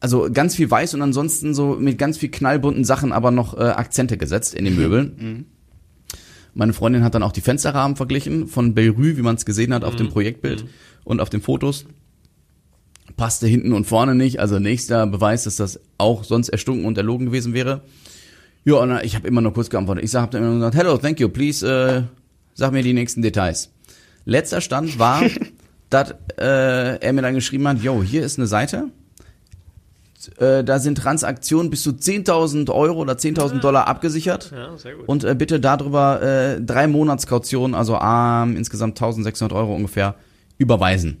also 0.00 0.28
ganz 0.32 0.56
viel 0.56 0.70
weiß 0.70 0.94
und 0.94 1.02
ansonsten 1.02 1.54
so 1.54 1.76
mit 1.76 1.98
ganz 1.98 2.18
viel 2.18 2.30
knallbunten 2.30 2.84
Sachen 2.84 3.12
aber 3.12 3.30
noch 3.30 3.56
äh, 3.56 3.62
Akzente 3.62 4.16
gesetzt 4.16 4.54
in 4.54 4.64
den 4.64 4.76
Möbeln. 4.76 5.46
Meine 6.54 6.72
Freundin 6.72 7.04
hat 7.04 7.14
dann 7.14 7.22
auch 7.22 7.32
die 7.32 7.42
Fensterrahmen 7.42 7.96
verglichen 7.96 8.48
von 8.48 8.74
Beirut, 8.74 9.16
wie 9.16 9.22
man 9.22 9.36
es 9.36 9.44
gesehen 9.44 9.72
hat 9.72 9.84
auf 9.84 9.96
dem 9.96 10.08
Projektbild 10.08 10.64
und 11.04 11.20
auf 11.20 11.30
den 11.30 11.42
Fotos. 11.42 11.86
Passte 13.16 13.46
hinten 13.46 13.72
und 13.72 13.86
vorne 13.86 14.14
nicht, 14.14 14.40
also 14.40 14.58
nächster 14.58 15.06
Beweis, 15.06 15.44
dass 15.44 15.56
das 15.56 15.80
auch 15.98 16.24
sonst 16.24 16.48
erstunken 16.48 16.86
und 16.86 16.96
erlogen 16.96 17.26
gewesen 17.26 17.54
wäre. 17.54 17.82
Ja, 18.64 18.74
und 18.74 18.88
dann- 18.90 19.04
ich 19.04 19.14
habe 19.14 19.26
immer 19.26 19.40
nur 19.40 19.52
kurz 19.52 19.70
geantwortet. 19.70 20.04
Ich 20.04 20.14
habe 20.14 20.30
dann 20.32 20.42
immer 20.42 20.54
gesagt, 20.54 20.74
hello, 20.76 20.96
thank 20.98 21.18
you, 21.20 21.28
please, 21.28 21.66
äh, 21.66 22.02
sag 22.54 22.72
mir 22.72 22.82
die 22.82 22.92
nächsten 22.92 23.22
Details. 23.22 23.70
Letzter 24.26 24.60
Stand 24.60 24.98
war, 24.98 25.22
dass 25.90 26.12
äh, 26.38 26.98
er 27.00 27.12
mir 27.12 27.22
dann 27.22 27.34
geschrieben 27.34 27.66
hat, 27.68 27.80
yo, 27.82 28.02
hier 28.02 28.22
ist 28.24 28.38
eine 28.38 28.46
Seite, 28.46 28.88
äh, 30.36 30.62
da 30.62 30.78
sind 30.78 30.98
Transaktionen 30.98 31.70
bis 31.70 31.82
zu 31.82 31.90
10.000 31.92 32.70
Euro 32.70 33.00
oder 33.00 33.14
10.000 33.14 33.60
Dollar 33.60 33.86
abgesichert. 33.88 34.52
Ja, 34.54 34.76
sehr 34.76 34.94
gut. 34.96 35.08
Und 35.08 35.24
äh, 35.24 35.34
bitte 35.34 35.58
darüber 35.60 36.20
äh, 36.20 36.60
drei 36.60 36.86
Monatskaution, 36.86 37.74
also 37.74 37.98
ähm, 38.00 38.56
insgesamt 38.56 39.00
1.600 39.00 39.54
Euro 39.54 39.74
ungefähr, 39.74 40.16
überweisen. 40.58 41.16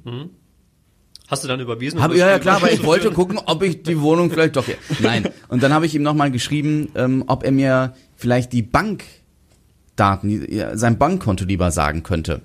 Hast 1.30 1.44
du 1.44 1.48
dann 1.48 1.60
überwiesen? 1.60 2.02
Hab, 2.02 2.12
ja, 2.12 2.28
ja 2.28 2.38
klar, 2.40 2.60
weil 2.60 2.74
ich 2.74 2.84
wollte 2.84 3.12
gucken, 3.12 3.38
ob 3.46 3.62
ich 3.62 3.84
die 3.84 4.00
Wohnung 4.00 4.30
vielleicht 4.30 4.56
doch... 4.56 4.64
Nein. 4.98 5.28
Und 5.46 5.62
dann 5.62 5.72
habe 5.72 5.86
ich 5.86 5.94
ihm 5.94 6.02
nochmal 6.02 6.32
geschrieben, 6.32 6.88
ähm, 6.96 7.22
ob 7.28 7.44
er 7.44 7.52
mir 7.52 7.94
vielleicht 8.16 8.52
die 8.52 8.62
Bankdaten, 8.62 10.44
sein 10.74 10.98
Bankkonto 10.98 11.44
lieber 11.44 11.70
sagen 11.70 12.02
könnte. 12.02 12.40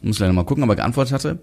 Muss 0.00 0.20
leider 0.20 0.32
mal 0.32 0.44
gucken, 0.44 0.62
ob 0.62 0.70
er 0.70 0.76
geantwortet 0.76 1.12
hatte. 1.12 1.38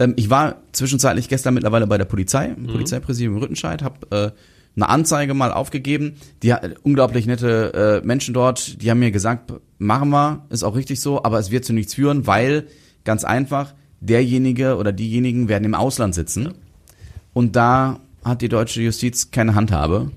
Ähm, 0.00 0.14
ich 0.16 0.28
war 0.28 0.56
zwischenzeitlich 0.72 1.28
gestern 1.28 1.54
mittlerweile 1.54 1.86
bei 1.86 1.98
der 1.98 2.04
Polizei, 2.04 2.46
im 2.46 2.66
Polizeipräsidium 2.66 3.36
Rüttenscheid, 3.36 3.84
habe 3.84 4.06
äh, 4.10 4.30
eine 4.74 4.88
Anzeige 4.88 5.34
mal 5.34 5.52
aufgegeben. 5.52 6.16
Die 6.42 6.52
unglaublich 6.82 7.26
nette 7.26 8.00
äh, 8.02 8.06
Menschen 8.06 8.34
dort, 8.34 8.82
die 8.82 8.90
haben 8.90 8.98
mir 8.98 9.12
gesagt, 9.12 9.52
machen 9.78 10.10
wir, 10.10 10.46
ist 10.50 10.64
auch 10.64 10.74
richtig 10.74 11.00
so, 11.00 11.22
aber 11.22 11.38
es 11.38 11.52
wird 11.52 11.64
zu 11.64 11.72
nichts 11.72 11.94
führen, 11.94 12.26
weil 12.26 12.66
ganz 13.04 13.22
einfach 13.24 13.74
derjenige 14.00 14.76
oder 14.76 14.92
diejenigen 14.92 15.48
werden 15.48 15.64
im 15.64 15.74
Ausland 15.74 16.14
sitzen 16.14 16.54
und 17.32 17.56
da 17.56 18.00
hat 18.24 18.42
die 18.42 18.48
deutsche 18.48 18.82
Justiz 18.82 19.30
keine 19.30 19.54
Handhabe. 19.54 20.10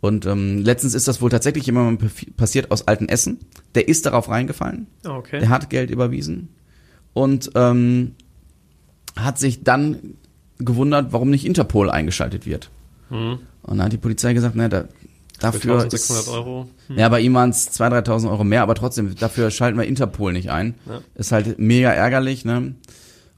Und 0.00 0.26
ähm, 0.26 0.58
letztens 0.58 0.94
ist 0.94 1.06
das 1.06 1.22
wohl 1.22 1.30
tatsächlich 1.30 1.64
jemandem 1.64 2.10
passiert 2.36 2.72
aus 2.72 2.88
Altenessen. 2.88 3.38
Der 3.76 3.86
ist 3.86 4.04
darauf 4.04 4.28
reingefallen. 4.28 4.88
Ah, 5.04 5.16
Okay. 5.18 5.38
Der 5.38 5.48
hat 5.48 5.70
Geld 5.70 5.90
überwiesen 5.90 6.48
und 7.12 7.50
ähm, 7.54 8.16
hat 9.16 9.38
sich 9.38 9.62
dann 9.62 10.14
gewundert, 10.58 11.12
warum 11.12 11.30
nicht 11.30 11.44
Interpol 11.46 11.90
eingeschaltet 11.90 12.46
wird. 12.46 12.70
Hm. 13.10 13.38
Und 13.62 13.78
dann 13.78 13.84
hat 13.84 13.92
die 13.92 13.98
Polizei 13.98 14.32
gesagt, 14.34 14.56
na, 14.56 14.68
da, 14.68 14.84
dafür 15.42 15.80
1600 15.80 15.92
ist, 15.92 16.28
Euro. 16.28 16.68
Hm. 16.88 16.98
ja, 16.98 17.08
bei 17.08 17.20
ihm 17.20 17.34
waren 17.34 17.50
es 17.50 17.70
2.000, 17.70 18.06
3.000 18.06 18.30
Euro 18.30 18.44
mehr, 18.44 18.62
aber 18.62 18.74
trotzdem, 18.74 19.14
dafür 19.16 19.50
schalten 19.50 19.78
wir 19.78 19.86
Interpol 19.86 20.32
nicht 20.32 20.50
ein. 20.50 20.74
Ja. 20.86 21.00
Ist 21.14 21.32
halt 21.32 21.58
mega 21.58 21.90
ärgerlich, 21.90 22.44
ne? 22.44 22.74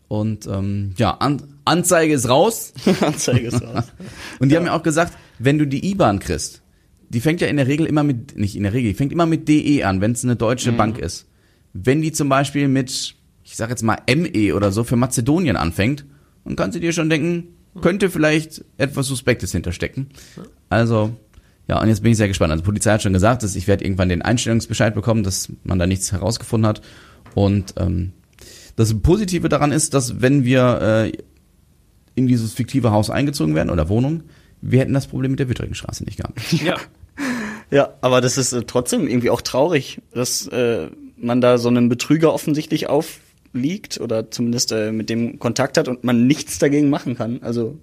Und 0.08 0.46
ähm, 0.46 0.92
ja, 0.96 1.12
An 1.12 1.42
Anzeige 1.64 2.14
ist 2.14 2.28
raus. 2.28 2.72
Anzeige 3.00 3.48
ist 3.48 3.62
raus. 3.62 3.84
Und 4.38 4.50
die 4.50 4.56
haben 4.56 4.64
mir 4.64 4.74
auch 4.74 4.82
gesagt, 4.82 5.14
wenn 5.38 5.58
du 5.58 5.66
die 5.66 5.90
IBAN 5.90 6.18
kriegst, 6.18 6.62
die 7.08 7.20
fängt 7.20 7.40
ja 7.40 7.46
in 7.48 7.56
der 7.56 7.66
Regel 7.66 7.86
immer 7.86 8.02
mit, 8.02 8.36
nicht 8.36 8.56
in 8.56 8.64
der 8.64 8.72
Regel, 8.72 8.92
die 8.92 8.96
fängt 8.96 9.12
immer 9.12 9.26
mit 9.26 9.48
DE 9.48 9.84
an, 9.84 10.00
wenn 10.00 10.12
es 10.12 10.24
eine 10.24 10.36
deutsche 10.36 10.72
Bank 10.72 10.98
ist. 10.98 11.26
Wenn 11.72 12.02
die 12.02 12.12
zum 12.12 12.28
Beispiel 12.28 12.68
mit, 12.68 13.14
ich 13.44 13.56
sag 13.56 13.70
jetzt 13.70 13.82
mal 13.82 13.98
ME 14.08 14.54
oder 14.54 14.72
so 14.72 14.84
für 14.84 14.96
Mazedonien 14.96 15.56
anfängt, 15.56 16.04
dann 16.44 16.56
kannst 16.56 16.76
du 16.76 16.80
dir 16.80 16.92
schon 16.92 17.08
denken, 17.08 17.48
könnte 17.80 18.10
vielleicht 18.10 18.64
etwas 18.78 19.06
Suspektes 19.06 19.52
hinterstecken. 19.52 20.08
Also, 20.68 21.16
ja, 21.68 21.81
und 21.81 21.88
jetzt 21.88 22.03
bin 22.03 22.12
ich 22.12 22.18
sehr 22.18 22.29
gespannt. 22.29 22.53
Also 22.53 22.62
Polizei 22.62 22.92
hat 22.92 23.03
schon 23.03 23.12
gesagt, 23.12 23.42
dass 23.42 23.57
ich 23.57 23.66
werde 23.66 23.85
irgendwann 23.85 24.09
den 24.09 24.22
Einstellungsbescheid 24.22 24.94
bekommen, 24.94 25.22
dass 25.22 25.50
man 25.62 25.79
da 25.79 25.87
nichts 25.87 26.12
herausgefunden 26.12 26.68
hat. 26.68 26.83
Und 27.35 27.74
ähm, 27.79 28.12
das 28.77 28.94
Positive 29.00 29.48
daran 29.48 29.72
ist, 29.72 29.94
dass 29.94 30.20
wenn 30.20 30.44
wir 30.44 30.81
äh, 30.81 31.12
in 32.14 32.27
dieses 32.27 32.53
fiktive 32.53 32.90
Haus 32.90 33.11
eingezogen 33.11 33.55
werden 33.55 33.70
oder 33.70 33.88
Wohnung, 33.88 34.24
wir 34.61 34.81
hätten 34.81 34.94
das 34.94 35.07
Problem 35.07 35.33
mit 35.33 35.40
der 35.40 35.48
Witteringstraße 35.48 36.05
nicht 36.05 36.18
gehabt. 36.18 36.40
Ja. 36.53 36.77
Ja, 37.70 37.94
aber 38.03 38.20
das 38.20 38.38
ist 38.38 38.53
äh, 38.53 38.62
trotzdem 38.64 39.09
irgendwie 39.09 39.31
auch 39.31 39.40
traurig, 39.40 40.00
dass 40.12 40.46
äh, 40.48 40.88
man 41.16 41.40
da 41.40 41.59
so 41.59 41.68
einem 41.68 41.88
Betrüger 41.88 42.33
offensichtlich 42.33 42.88
aufliegt 42.88 44.00
oder 44.00 44.31
zumindest 44.31 44.70
äh, 44.70 44.92
mit 44.92 45.11
dem 45.11 45.38
Kontakt 45.38 45.79
hat 45.79 45.88
und 45.88 46.05
man 46.05 46.27
nichts 46.27 46.59
dagegen 46.59 46.90
machen 46.90 47.16
kann. 47.16 47.42
Also 47.42 47.79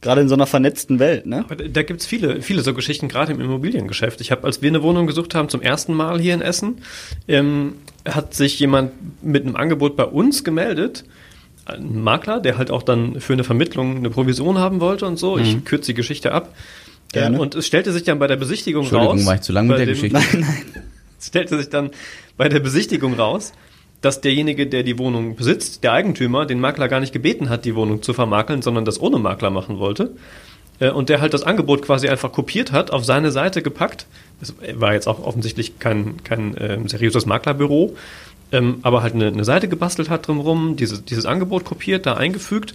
gerade 0.00 0.20
in 0.20 0.28
so 0.28 0.34
einer 0.34 0.46
vernetzten 0.46 0.98
Welt, 0.98 1.26
ne? 1.26 1.44
Aber 1.48 1.56
da 1.56 1.82
gibt's 1.82 2.06
viele, 2.06 2.42
viele 2.42 2.62
so 2.62 2.74
Geschichten, 2.74 3.08
gerade 3.08 3.32
im 3.32 3.40
Immobiliengeschäft. 3.40 4.20
Ich 4.20 4.30
habe, 4.30 4.44
als 4.44 4.62
wir 4.62 4.68
eine 4.68 4.82
Wohnung 4.82 5.06
gesucht 5.06 5.34
haben, 5.34 5.48
zum 5.48 5.62
ersten 5.62 5.94
Mal 5.94 6.20
hier 6.20 6.34
in 6.34 6.42
Essen, 6.42 6.78
ähm, 7.28 7.74
hat 8.06 8.34
sich 8.34 8.58
jemand 8.60 8.92
mit 9.24 9.44
einem 9.44 9.56
Angebot 9.56 9.96
bei 9.96 10.04
uns 10.04 10.44
gemeldet, 10.44 11.04
ein 11.64 12.00
Makler, 12.02 12.40
der 12.40 12.58
halt 12.58 12.70
auch 12.70 12.82
dann 12.84 13.20
für 13.20 13.32
eine 13.32 13.42
Vermittlung 13.42 13.96
eine 13.96 14.10
Provision 14.10 14.58
haben 14.58 14.80
wollte 14.80 15.06
und 15.06 15.18
so. 15.18 15.36
Ich 15.38 15.64
kürze 15.64 15.86
die 15.92 15.94
Geschichte 15.94 16.30
ab. 16.32 16.54
Gerne. 17.12 17.36
Ähm, 17.36 17.40
und 17.40 17.54
es 17.56 17.66
stellte 17.66 17.92
sich 17.92 18.04
dann 18.04 18.18
bei 18.18 18.26
der 18.28 18.36
Besichtigung 18.36 18.82
Entschuldigung, 18.82 19.18
raus. 19.18 19.26
war 19.26 19.34
ich 19.36 19.40
zu 19.40 19.52
lang 19.52 19.66
mit 19.66 19.78
der 19.78 19.86
dem- 19.86 19.94
Geschichte? 19.94 20.20
Es 21.18 21.28
stellte 21.28 21.56
sich 21.56 21.70
dann 21.70 21.90
bei 22.36 22.48
der 22.48 22.60
Besichtigung 22.60 23.14
raus, 23.14 23.52
dass 24.00 24.20
derjenige, 24.20 24.66
der 24.66 24.82
die 24.82 24.98
Wohnung 24.98 25.36
besitzt, 25.36 25.82
der 25.84 25.92
Eigentümer, 25.92 26.46
den 26.46 26.60
Makler 26.60 26.88
gar 26.88 27.00
nicht 27.00 27.12
gebeten 27.12 27.48
hat, 27.48 27.64
die 27.64 27.74
Wohnung 27.74 28.02
zu 28.02 28.12
vermakeln, 28.12 28.62
sondern 28.62 28.84
das 28.84 29.00
ohne 29.00 29.18
Makler 29.18 29.50
machen 29.50 29.78
wollte. 29.78 30.10
Äh, 30.78 30.90
Und 30.90 31.08
der 31.08 31.20
halt 31.20 31.34
das 31.34 31.42
Angebot 31.42 31.82
quasi 31.82 32.08
einfach 32.08 32.32
kopiert 32.32 32.72
hat, 32.72 32.90
auf 32.90 33.04
seine 33.04 33.30
Seite 33.30 33.62
gepackt. 33.62 34.06
Das 34.40 34.54
war 34.74 34.92
jetzt 34.92 35.08
auch 35.08 35.24
offensichtlich 35.24 35.78
kein, 35.78 36.22
kein 36.24 36.54
ähm, 36.60 36.88
seriöses 36.88 37.24
Maklerbüro, 37.26 37.96
ähm, 38.52 38.78
aber 38.82 39.02
halt 39.02 39.14
eine, 39.14 39.28
eine 39.28 39.44
Seite 39.44 39.68
gebastelt 39.68 40.10
hat 40.10 40.28
drumherum, 40.28 40.76
diese, 40.76 41.00
dieses 41.00 41.24
Angebot 41.26 41.64
kopiert, 41.64 42.06
da 42.06 42.14
eingefügt 42.14 42.74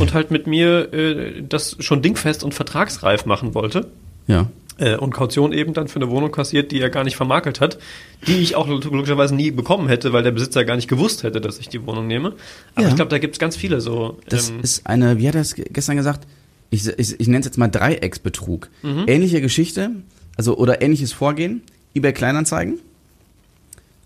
und 0.00 0.14
halt 0.14 0.30
mit 0.30 0.46
mir 0.46 0.92
äh, 0.92 1.42
das 1.46 1.76
schon 1.80 2.02
dingfest 2.02 2.42
und 2.44 2.54
vertragsreif 2.54 3.26
machen 3.26 3.54
wollte 3.54 3.86
Ja. 4.26 4.46
Äh, 4.78 4.96
und 4.96 5.12
Kaution 5.12 5.52
eben 5.52 5.74
dann 5.74 5.88
für 5.88 5.96
eine 5.96 6.08
Wohnung 6.10 6.32
kassiert, 6.32 6.72
die 6.72 6.80
er 6.80 6.90
gar 6.90 7.04
nicht 7.04 7.16
vermakelt 7.16 7.60
hat, 7.60 7.78
die 8.26 8.36
ich 8.36 8.56
auch 8.56 8.66
glücklicherweise 8.66 9.34
nie 9.34 9.50
bekommen 9.50 9.88
hätte, 9.88 10.12
weil 10.12 10.22
der 10.22 10.30
Besitzer 10.32 10.64
gar 10.64 10.76
nicht 10.76 10.88
gewusst 10.88 11.22
hätte, 11.22 11.40
dass 11.40 11.58
ich 11.58 11.68
die 11.68 11.84
Wohnung 11.86 12.06
nehme. 12.06 12.34
Aber 12.74 12.84
Ja. 12.84 12.88
ich 12.88 12.96
glaube, 12.96 13.10
da 13.10 13.18
gibt's 13.18 13.38
ganz 13.38 13.56
viele 13.56 13.80
so. 13.80 14.18
Das 14.28 14.50
ähm, 14.50 14.60
ist 14.62 14.86
eine, 14.86 15.18
wie 15.18 15.28
hat 15.28 15.34
er 15.34 15.40
es 15.42 15.54
ge- 15.54 15.66
gestern 15.72 15.96
gesagt? 15.96 16.26
ich, 16.70 16.86
ich, 16.88 17.20
ich 17.20 17.26
nenne 17.26 17.40
es 17.40 17.46
jetzt 17.46 17.58
mal 17.58 17.68
Dreiecksbetrug. 17.68 18.70
Ähnliche 19.06 19.40
Geschichte, 19.42 19.90
also 20.38 20.56
oder 20.56 20.80
ähnliches 20.80 21.12
Vorgehen, 21.12 21.62
eBay 21.94 22.14
Kleinanzeigen. 22.14 22.78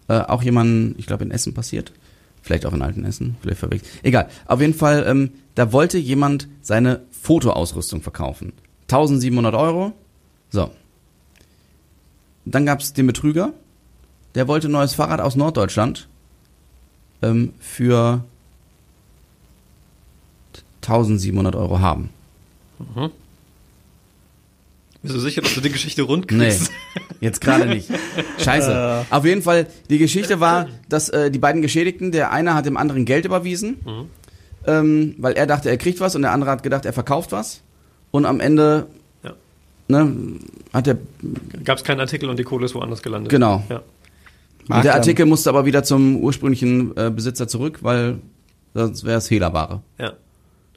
Äh, 0.09 0.19
auch 0.21 0.43
jemand, 0.43 0.99
ich 0.99 1.07
glaube 1.07 1.25
in 1.25 1.31
Essen 1.31 1.55
passiert. 1.55 1.93
Vielleicht 2.43 2.65
auch 2.67 2.73
in 2.73 2.83
Alten 2.83 3.05
Essen, 3.05 3.37
vielleicht 3.41 3.59
verwechselt. 3.59 3.91
Egal. 4.05 4.29
Auf 4.47 4.61
jeden 4.61 4.75
Fall, 4.75 5.05
ähm, 5.09 5.31
da 5.57 5.73
wollte 5.73 5.99
jemand 5.99 6.47
seine 6.63 7.03
Fotoausrüstung 7.11 8.03
verkaufen. 8.03 8.53
1700 8.89 9.55
Euro. 9.55 9.93
So. 10.51 10.71
Dann 12.45 12.65
gab 12.67 12.81
es 12.81 12.93
den 12.93 13.07
Betrüger, 13.07 13.53
der 14.35 14.47
wollte 14.49 14.69
ein 14.69 14.73
neues 14.73 14.95
Fahrrad 14.95 15.21
aus 15.21 15.35
Norddeutschland 15.37 16.09
ähm, 17.23 17.53
für 17.59 18.25
1700 20.83 21.57
Euro 21.57 21.81
haben. 21.81 22.11
Bist 25.03 25.15
du 25.15 25.21
sicher, 25.21 25.43
dass 25.43 25.55
du 25.55 25.61
die 25.61 25.71
Geschichte 25.71 26.03
rund 26.03 26.31
Nee, 26.31 26.49
kriegst? 26.49 26.71
jetzt 27.21 27.41
gerade 27.41 27.67
nicht. 27.67 27.89
Scheiße. 28.39 29.07
Auf 29.11 29.25
jeden 29.25 29.43
Fall, 29.43 29.67
die 29.91 29.99
Geschichte 29.99 30.41
war, 30.41 30.69
dass 30.89 31.09
äh, 31.09 31.31
die 31.31 31.39
beiden 31.39 31.63
Geschädigten, 31.63 32.13
der 32.13 32.31
eine 32.33 32.55
hat 32.55 32.67
dem 32.67 32.77
anderen 32.77 33.05
Geld 33.05 33.25
überwiesen, 33.25 33.77
ähm, 34.67 35.15
weil 35.19 35.35
er 35.35 35.47
dachte, 35.47 35.69
er 35.71 35.79
kriegt 35.79 36.01
was 36.01 36.15
und 36.15 36.23
der 36.23 36.33
andere 36.33 36.51
hat 36.51 36.63
gedacht, 36.63 36.85
er 36.85 36.93
verkauft 36.93 37.33
was. 37.33 37.63
Und 38.11 38.25
am 38.27 38.41
Ende. 38.41 38.87
Ne, 39.89 40.13
hat 40.73 40.87
der, 40.87 40.99
Gab 41.65 41.79
es 41.79 41.85
keinen 41.85 42.01
Artikel 42.01 42.29
und 42.29 42.39
die 42.39 42.45
Kohle 42.45 42.67
ist 42.67 42.75
woanders 42.75 43.03
gelandet. 43.03 43.31
genau. 43.31 43.63
Ja. 43.69 43.83
Und 44.69 44.85
der 44.85 44.95
Artikel 44.95 45.27
musste 45.27 45.49
aber 45.49 45.65
wieder 45.65 45.85
zum 45.85 46.17
ursprünglichen 46.17 46.97
äh, 46.97 47.11
Besitzer 47.11 47.47
zurück, 47.47 47.79
weil 47.83 48.19
sonst 48.75 49.05
wäre 49.05 49.19
es 49.19 49.31
Hehlerware. 49.31 49.81
Ja. 49.99 50.15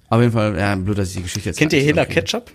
Auf 0.10 0.20
jeden 0.22 0.32
Fall, 0.32 0.56
ja, 0.58 0.76
blöd, 0.76 0.98
dass 0.98 1.10
ich 1.10 1.16
die 1.18 1.24
Geschichte 1.24 1.50
jetzt 1.50 1.58
Kennt 1.58 1.74
ihr 1.74 1.80
zusammenkriege. 1.82 2.22
Ketchup? 2.22 2.52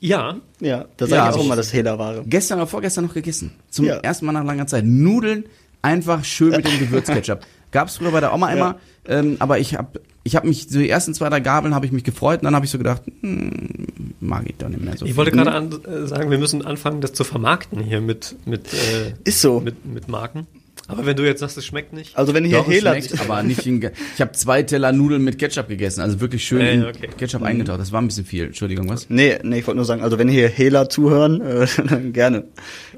Ja, 0.00 0.36
Ja, 0.60 0.84
da 0.96 1.04
Ja, 1.04 1.08
sage 1.10 1.22
hab 1.22 1.30
ich 1.30 1.36
auch 1.36 1.42
ich- 1.42 1.48
mal, 1.48 1.56
das 1.56 1.72
Hela-Ware. 1.72 2.24
Gestern 2.26 2.58
oder 2.58 2.66
vorgestern 2.66 3.04
noch 3.06 3.14
gegessen. 3.14 3.52
Zum 3.70 3.84
Ja. 3.86 3.96
ersten 3.96 4.26
Mal 4.26 4.32
nach 4.32 4.44
langer 4.44 4.66
Zeit. 4.66 4.84
Nudeln 4.84 5.44
einfach 5.82 6.24
schön 6.24 6.50
mit 6.50 6.66
dem 6.66 6.78
Gewürzketchup. 6.80 7.40
Gab's 7.70 7.96
früher 7.96 8.10
bei 8.10 8.20
der 8.20 8.32
Oma 8.34 8.52
immer, 8.52 8.76
ähm, 9.06 9.36
aber 9.38 9.58
ich 9.58 9.74
habe 9.76 10.00
ich 10.26 10.34
hab 10.36 10.44
mich, 10.44 10.66
so 10.68 10.78
die 10.80 10.90
ersten 10.90 11.14
zwei, 11.14 11.28
drei 11.28 11.40
Gabeln 11.40 11.74
habe 11.74 11.86
ich 11.86 11.92
mich 11.92 12.02
gefreut 12.04 12.40
und 12.40 12.44
dann 12.46 12.54
habe 12.56 12.64
ich 12.66 12.70
so 12.72 12.78
gedacht, 12.78 13.02
hm, 13.20 13.86
mag 14.20 14.42
ich 14.46 14.56
doch 14.56 14.68
nicht 14.68 14.82
mehr 14.82 14.96
so 14.96 15.04
ich 15.04 15.12
viel. 15.12 15.16
wollte 15.16 15.30
gerade 15.30 15.52
an, 15.52 15.70
äh, 15.84 16.06
sagen, 16.06 16.30
wir 16.30 16.38
müssen 16.38 16.64
anfangen, 16.64 17.00
das 17.00 17.12
zu 17.12 17.22
vermarkten 17.22 17.80
hier 17.80 18.00
mit, 18.00 18.34
mit, 18.44 18.72
äh, 18.74 19.12
Ist 19.24 19.40
so. 19.40 19.60
mit, 19.60 19.86
mit 19.86 20.08
Marken. 20.08 20.46
Aber 20.88 21.04
wenn 21.06 21.16
du 21.16 21.24
jetzt 21.24 21.40
sagst, 21.40 21.56
es 21.58 21.64
schmeckt 21.66 21.92
nicht. 21.92 22.16
Also 22.16 22.32
wenn 22.34 22.44
hier 22.44 22.58
Doch, 22.58 22.68
Hela... 22.68 22.92
schmeckt, 22.92 23.20
aber 23.20 23.42
nicht 23.42 23.66
in, 23.66 23.82
Ich 24.14 24.20
habe 24.20 24.32
zwei 24.32 24.62
Teller 24.62 24.92
Nudeln 24.92 25.22
mit 25.22 25.38
Ketchup 25.38 25.68
gegessen, 25.68 26.00
also 26.00 26.20
wirklich 26.20 26.44
schön 26.44 26.60
Äh, 26.60 26.86
okay. 26.88 27.08
Ketchup 27.16 27.42
eingetaucht. 27.42 27.80
Das 27.80 27.92
war 27.92 28.00
ein 28.02 28.06
bisschen 28.08 28.24
viel. 28.24 28.46
Entschuldigung, 28.46 28.88
was? 28.88 29.08
Nee, 29.10 29.38
nee, 29.42 29.58
ich 29.60 29.66
wollte 29.66 29.76
nur 29.76 29.84
sagen, 29.84 30.02
also 30.02 30.18
wenn 30.18 30.28
hier 30.28 30.48
Hela 30.48 30.88
zuhören, 30.88 31.40
äh, 31.40 31.66
dann 31.88 32.12
gerne, 32.12 32.44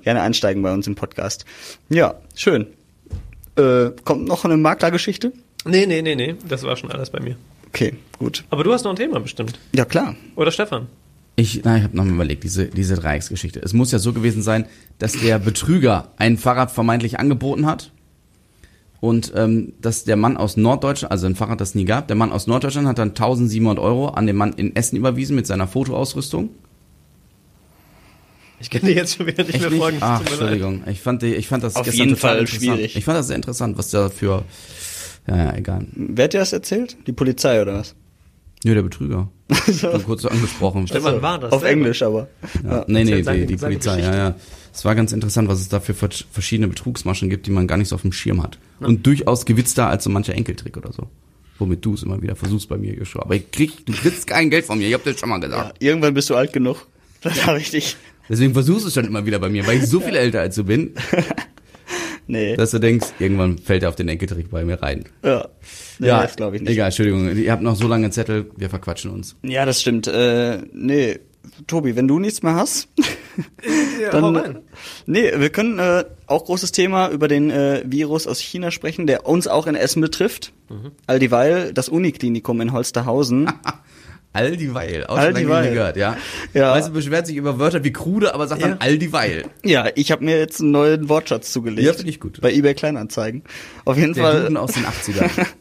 gerne 0.02 0.20
einsteigen 0.22 0.62
bei 0.62 0.72
uns 0.72 0.86
im 0.86 0.94
Podcast. 0.94 1.44
Ja, 1.88 2.14
schön. 2.34 2.66
Äh, 3.56 3.90
kommt 4.04 4.26
noch 4.28 4.44
eine 4.44 4.56
Maklergeschichte? 4.56 5.32
Nee, 5.64 5.87
nee, 5.87 6.03
nee, 6.03 6.14
nee. 6.14 6.35
Das 6.49 6.62
war 6.62 6.77
schon 6.77 6.90
alles 6.90 7.11
bei 7.11 7.21
mir. 7.21 7.37
Okay, 7.68 7.94
gut. 8.18 8.44
Aber 8.51 8.64
du 8.64 8.73
hast 8.73 8.85
noch 8.85 8.90
ein 8.92 8.97
Thema 8.97 9.21
bestimmt. 9.21 9.59
Ja, 9.75 9.85
klar. 9.85 10.14
Oder 10.37 10.51
Stefan? 10.51 10.87
Ich, 11.37 11.62
nein, 11.62 11.79
ich 11.79 11.85
habe 11.85 11.97
nochmal 11.97 12.14
überlegt, 12.14 12.42
diese, 12.42 12.66
diese 12.66 12.97
Dreiecksgeschichte. 12.97 13.61
Es 13.61 13.73
muss 13.73 13.92
ja 13.92 13.99
so 13.99 14.12
gewesen 14.12 14.42
sein, 14.42 14.66
dass 14.99 15.12
der 15.12 15.38
Betrüger 15.38 16.11
ein 16.16 16.37
Fahrrad 16.37 16.73
vermeintlich 16.73 17.21
angeboten 17.21 17.66
hat 17.66 17.92
und 19.01 19.33
ähm, 19.37 19.75
dass 19.81 20.03
der 20.03 20.16
Mann 20.16 20.37
aus 20.37 20.57
Norddeutschland, 20.57 21.12
also 21.12 21.27
ein 21.27 21.37
Fahrrad, 21.37 21.61
das 21.61 21.71
es 21.71 21.75
nie 21.77 21.85
gab, 21.85 22.09
der 22.09 22.16
Mann 22.16 22.33
aus 22.33 22.49
Norddeutschland 22.49 22.88
hat 22.88 22.99
dann 22.99 23.11
1700 23.11 23.79
Euro 23.79 24.09
an 24.09 24.27
den 24.27 24.35
Mann 24.35 24.53
in 24.55 24.75
Essen 24.75 24.97
überwiesen 24.97 25.37
mit 25.37 25.47
seiner 25.47 25.68
Fotoausrüstung. 25.68 26.51
Ich 28.61 28.71
kann 28.71 28.81
dir 28.81 28.94
jetzt 28.94 29.16
schon 29.16 29.27
wieder 29.27 29.44
nicht 29.44 29.55
Echt 29.55 29.61
mehr 29.61 29.71
nicht? 29.71 29.81
folgen. 29.81 29.99
Ach. 30.01 30.21
Entschuldigung. 30.21 30.83
Ich 30.88 31.01
fand, 31.01 31.23
die, 31.23 31.35
ich 31.35 31.47
fand 31.47 31.62
das 31.62 31.77
Auf 31.77 31.85
gestern 31.85 32.09
jeden 32.09 32.16
total 32.18 32.38
Fall 32.38 32.47
schwierig. 32.49 32.97
Ich 32.97 33.05
fand 33.05 33.16
das 33.16 33.29
sehr 33.29 33.37
interessant, 33.37 33.79
was 33.79 33.90
da 33.90 34.09
für, 34.09 34.42
ja, 35.28 35.36
ja, 35.36 35.54
egal. 35.56 35.86
Wer 35.94 36.24
hat 36.24 36.32
dir 36.32 36.38
das 36.40 36.52
erzählt? 36.52 36.96
Die 37.06 37.12
Polizei 37.12 37.60
oder 37.62 37.74
was? 37.74 37.94
Nö, 38.64 38.74
der 38.74 38.82
Betrüger. 38.82 39.28
Schon 39.72 40.02
kurz 40.04 40.22
so 40.22 40.28
angesprochen. 40.28 40.86
Stefan 40.88 41.22
war 41.22 41.38
das. 41.38 41.52
Auf 41.52 41.60
selber. 41.62 41.80
Englisch 41.80 42.02
aber. 42.02 42.28
Ja. 42.64 42.84
Nee, 42.88 43.04
nee, 43.04 43.10
Erzähl 43.10 43.24
seine- 43.24 43.46
die, 43.46 43.56
Polizei, 43.56 43.90
ja, 43.90 43.96
Geschichte. 43.96 44.16
ja. 44.18 44.34
Es 44.74 44.84
war 44.84 44.94
ganz 44.94 45.12
interessant, 45.12 45.48
was 45.48 45.60
es 45.60 45.68
da 45.68 45.80
für 45.80 45.94
vers- 45.94 46.24
verschiedene 46.30 46.68
Betrugsmaschen 46.68 47.30
gibt, 47.30 47.46
die 47.46 47.50
man 47.50 47.66
gar 47.66 47.76
nicht 47.76 47.88
so 47.88 47.94
auf 47.94 48.02
dem 48.02 48.12
Schirm 48.12 48.42
hat. 48.42 48.58
Und 48.80 49.06
durchaus 49.06 49.46
gewitzter 49.46 49.88
als 49.88 50.04
so 50.04 50.10
mancher 50.10 50.34
Enkeltrick 50.34 50.76
oder 50.76 50.92
so. 50.92 51.08
Womit 51.58 51.84
du 51.84 51.94
es 51.94 52.02
immer 52.02 52.20
wieder 52.22 52.36
versuchst 52.36 52.68
bei 52.68 52.76
mir, 52.76 52.94
Joshua. 52.94 53.22
Aber 53.22 53.34
ich 53.36 53.50
krieg, 53.50 53.84
du 53.86 53.92
kriegst 53.92 54.26
kein 54.26 54.50
Geld 54.50 54.64
von 54.66 54.78
mir, 54.78 54.86
ich 54.88 54.94
hab 54.94 55.02
das 55.04 55.18
schon 55.18 55.28
mal 55.28 55.40
Ja, 55.40 55.46
gesagt. 55.48 55.82
irgendwann 55.82 56.14
bist 56.14 56.28
du 56.30 56.34
alt 56.36 56.52
genug. 56.52 56.86
Das 57.22 57.44
war 57.46 57.54
richtig. 57.54 57.96
Deswegen 58.28 58.52
versuchst 58.52 58.84
du 58.84 58.88
es 58.88 58.94
schon 58.94 59.06
immer 59.06 59.24
wieder 59.26 59.38
bei 59.38 59.48
mir, 59.48 59.66
weil 59.66 59.78
ich 59.78 59.86
so 59.86 59.98
viel 60.00 60.14
älter 60.14 60.40
als 60.40 60.54
du 60.56 60.64
bin, 60.64 60.92
Nee. 62.28 62.54
dass 62.56 62.70
du 62.70 62.78
denkst, 62.78 63.08
irgendwann 63.18 63.58
fällt 63.58 63.82
er 63.82 63.88
auf 63.88 63.96
den 63.96 64.08
Enkeltrick 64.08 64.50
bei 64.50 64.64
mir 64.64 64.80
rein. 64.80 65.04
ja. 65.24 65.48
Nee, 65.98 66.06
das 66.06 66.36
glaube 66.36 66.56
ich 66.56 66.62
nicht. 66.62 66.70
Egal, 66.70 66.86
Entschuldigung, 66.86 67.34
ihr 67.36 67.50
habt 67.50 67.62
noch 67.62 67.74
so 67.74 67.88
lange 67.88 68.10
Zettel, 68.10 68.50
wir 68.56 68.70
verquatschen 68.70 69.10
uns. 69.10 69.34
Ja, 69.42 69.64
das 69.66 69.80
stimmt. 69.80 70.06
Äh, 70.06 70.58
nee, 70.72 71.18
Tobi, 71.66 71.96
wenn 71.96 72.06
du 72.06 72.18
nichts 72.20 72.42
mehr 72.42 72.54
hast, 72.54 72.88
Ja, 74.02 74.10
dann. 74.10 74.36
rein. 74.36 74.58
Nee, 75.06 75.32
wir 75.36 75.50
können 75.50 75.78
äh, 75.78 76.04
auch 76.26 76.44
großes 76.44 76.70
Thema 76.72 77.08
über 77.10 77.26
den 77.28 77.50
äh, 77.50 77.82
Virus 77.86 78.26
aus 78.26 78.38
China 78.40 78.70
sprechen, 78.70 79.06
der 79.06 79.26
uns 79.26 79.48
auch 79.48 79.66
in 79.66 79.74
Essen 79.74 80.00
betrifft. 80.02 80.52
Mhm. 80.68 80.92
All 81.06 81.18
dieweil 81.18 81.72
das 81.72 81.88
Uniklinikum 81.88 82.60
in 82.60 82.72
Holsterhausen. 82.72 83.50
All 84.38 84.57
dieweil, 84.57 85.05
auch 85.07 85.16
All 85.16 85.27
schon 85.27 85.35
lange 85.35 85.38
nicht 85.38 85.46
dieweil. 85.46 85.72
gehört, 85.74 85.96
ja. 85.96 86.16
Ja. 86.55 86.72
Weißt 86.72 86.88
du, 86.88 86.92
beschwert 86.92 87.27
sich 87.27 87.37
über 87.37 87.59
Wörter 87.59 87.83
wie 87.85 87.92
krude, 87.92 88.35
aber 88.35 88.46
sagt 88.48 88.62
Ja. 88.62 88.68
dann 88.68 88.79
all 88.81 88.98
dieweil. 88.98 89.44
ja, 89.64 89.87
ich 89.94 90.11
habe 90.12 90.24
mir 90.24 90.38
jetzt 90.38 90.61
einen 90.61 90.70
neuen 90.70 91.09
Wortschatz 91.09 91.53
zugelegt. 91.53 91.87
Ja, 91.87 91.92
finde 91.92 92.11
ich 92.11 92.20
gut. 92.20 92.40
Bei 92.40 92.53
eBay 92.53 92.74
Kleinanzeigen. 92.74 93.42
Auf 93.85 93.96
jeden 93.96 94.14
Der 94.14 94.22
Fall. 94.24 94.40
Duden 94.42 94.57
aus 94.57 94.72
den 94.72 94.85
80ern. 94.85 95.46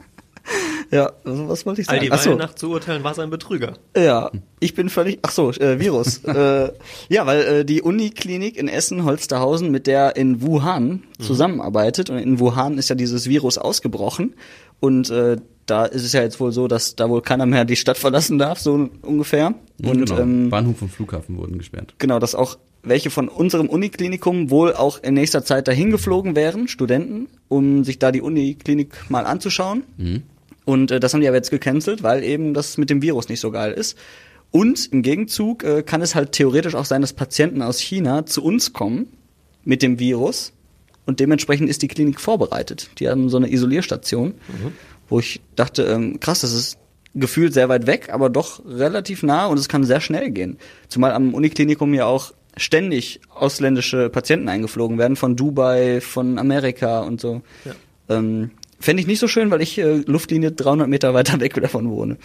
Ja, 0.90 1.12
also 1.26 1.50
was 1.50 1.66
wollte 1.66 1.82
ich 1.82 1.90
All 1.90 1.98
sagen? 1.98 2.06
die 2.06 2.12
Ach 2.14 2.20
so. 2.22 2.36
nach 2.36 2.54
zu 2.56 2.70
urteilen 2.70 3.04
war 3.04 3.12
es 3.12 3.20
ein 3.20 3.30
Betrüger. 3.30 3.74
Ja, 3.98 4.32
ich 4.62 4.74
bin 4.74 4.88
völlig. 4.88 5.20
Ach 5.22 5.32
so, 5.32 5.52
äh, 5.52 5.82
Virus. 5.82 6.20
äh, 6.24 6.72
ja, 7.10 7.26
weil 7.26 7.42
äh, 7.42 7.66
die 7.66 7.82
Uniklinik 7.82 8.56
in 8.56 8.70
Essen 8.70 9.04
Holsterhausen 9.04 9.70
mit 9.70 9.86
der 9.88 10.16
in 10.16 10.42
Wuhan 10.42 11.04
zusammenarbeitet 11.20 12.10
und 12.10 12.18
in 12.20 12.40
Wuhan 12.40 12.78
ist 12.78 12.88
ja 12.90 12.96
dieses 12.96 13.28
Virus 13.28 13.58
ausgebrochen 13.58 14.36
und 14.80 15.10
äh, 15.10 15.36
da 15.68 15.86
ist 15.86 16.04
es 16.04 16.14
ja 16.14 16.22
jetzt 16.22 16.40
wohl 16.40 16.52
so, 16.52 16.68
dass 16.68 16.96
da 16.96 17.10
wohl 17.10 17.22
keiner 17.22 17.46
mehr 17.46 17.66
die 17.66 17.76
Stadt 17.76 17.98
verlassen 17.98 18.38
darf, 18.40 18.60
so 18.60 18.90
ungefähr. 19.04 19.54
Und 19.84 20.06
genau. 20.08 20.20
ähm, 20.20 20.50
Bahnhof 20.50 20.82
und 20.82 20.90
Flughafen 20.90 21.38
wurden 21.38 21.58
gesperrt. 21.58 21.94
genau, 22.00 22.20
dass 22.20 22.34
auch 22.34 22.58
welche 22.84 23.10
von 23.10 23.28
unserem 23.28 23.68
Uniklinikum 23.68 24.50
wohl 24.50 24.74
auch 24.74 25.04
in 25.04 25.14
nächster 25.14 25.44
Zeit 25.44 25.68
dahin 25.68 25.92
geflogen 25.92 26.36
wären, 26.36 26.68
Studenten, 26.68 27.28
um 27.50 27.84
sich 27.84 28.00
da 28.00 28.12
die 28.12 28.22
Uniklinik 28.22 29.10
mal 29.10 29.26
anzuschauen. 29.26 29.84
Und 30.66 30.92
äh, 30.92 31.00
das 31.00 31.14
haben 31.14 31.22
die 31.22 31.28
aber 31.28 31.38
jetzt 31.38 31.52
gecancelt, 31.52 32.04
weil 32.04 32.24
eben 32.24 32.54
das 32.54 32.78
mit 32.78 32.90
dem 32.90 33.02
Virus 33.02 33.30
nicht 33.30 33.40
so 33.40 33.52
geil 33.52 33.74
ist. 33.74 33.98
Und 34.52 34.88
im 34.94 35.02
Gegenzug 35.02 35.64
äh, 35.64 35.84
kann 35.84 36.02
es 36.02 36.16
halt 36.16 36.32
theoretisch 36.32 36.76
auch 36.76 36.86
sein, 36.86 37.02
dass 37.02 37.14
Patienten 37.14 37.62
aus 37.62 37.80
China 37.80 38.26
zu 38.26 38.44
uns 38.44 38.74
kommen 38.74 39.08
mit 39.64 39.82
dem 39.82 40.00
Virus. 40.00 40.54
Und 41.06 41.20
dementsprechend 41.22 41.70
ist 41.70 41.82
die 41.82 41.88
Klinik 41.88 42.20
vorbereitet. 42.20 42.90
Die 43.00 43.08
haben 43.08 43.30
so 43.30 43.38
eine 43.38 43.52
Isolierstation, 43.52 44.34
wo 45.10 45.20
ich 45.20 45.42
dachte, 45.56 45.84
ähm, 45.84 46.20
krass, 46.20 46.42
das 46.42 46.54
ist 46.54 46.78
gefühlt 47.16 47.54
sehr 47.54 47.70
weit 47.70 47.88
weg, 47.88 48.10
aber 48.12 48.30
doch 48.30 48.62
relativ 48.66 49.24
nah 49.24 49.48
und 49.48 49.58
es 49.58 49.70
kann 49.70 49.84
sehr 49.84 50.02
schnell 50.02 50.32
gehen. 50.32 50.58
Zumal 50.88 51.12
am 51.12 51.34
Uniklinikum 51.34 51.94
ja 51.94 52.06
auch 52.06 52.34
ständig 52.58 53.22
ausländische 53.34 54.10
Patienten 54.10 54.50
eingeflogen 54.50 54.98
werden, 54.98 55.16
von 55.16 55.36
Dubai, 55.36 56.02
von 56.02 56.40
Amerika 56.40 57.02
und 57.02 57.22
so. 57.22 57.42
Ja. 57.66 57.74
Ähm, 58.10 58.52
Fände 58.80 59.02
ich 59.02 59.08
nicht 59.08 59.20
so 59.20 59.28
schön, 59.28 59.50
weil 59.50 59.62
ich 59.62 59.80
äh, 59.80 60.04
Luftlinie 60.06 60.52
300 60.52 60.88
Meter 60.88 61.14
weiter 61.16 61.40
weg 61.40 61.56
davon 61.56 61.90
wohne. 61.90 62.18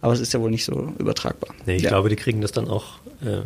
Aber 0.00 0.12
es 0.12 0.20
ist 0.20 0.32
ja 0.32 0.40
wohl 0.40 0.50
nicht 0.50 0.64
so 0.64 0.92
übertragbar. 0.98 1.52
Nee, 1.66 1.76
ich 1.76 1.82
ja. 1.82 1.90
glaube, 1.90 2.08
die 2.08 2.16
kriegen 2.16 2.40
das 2.40 2.52
dann 2.52 2.68
auch 2.68 2.98
äh, 3.22 3.40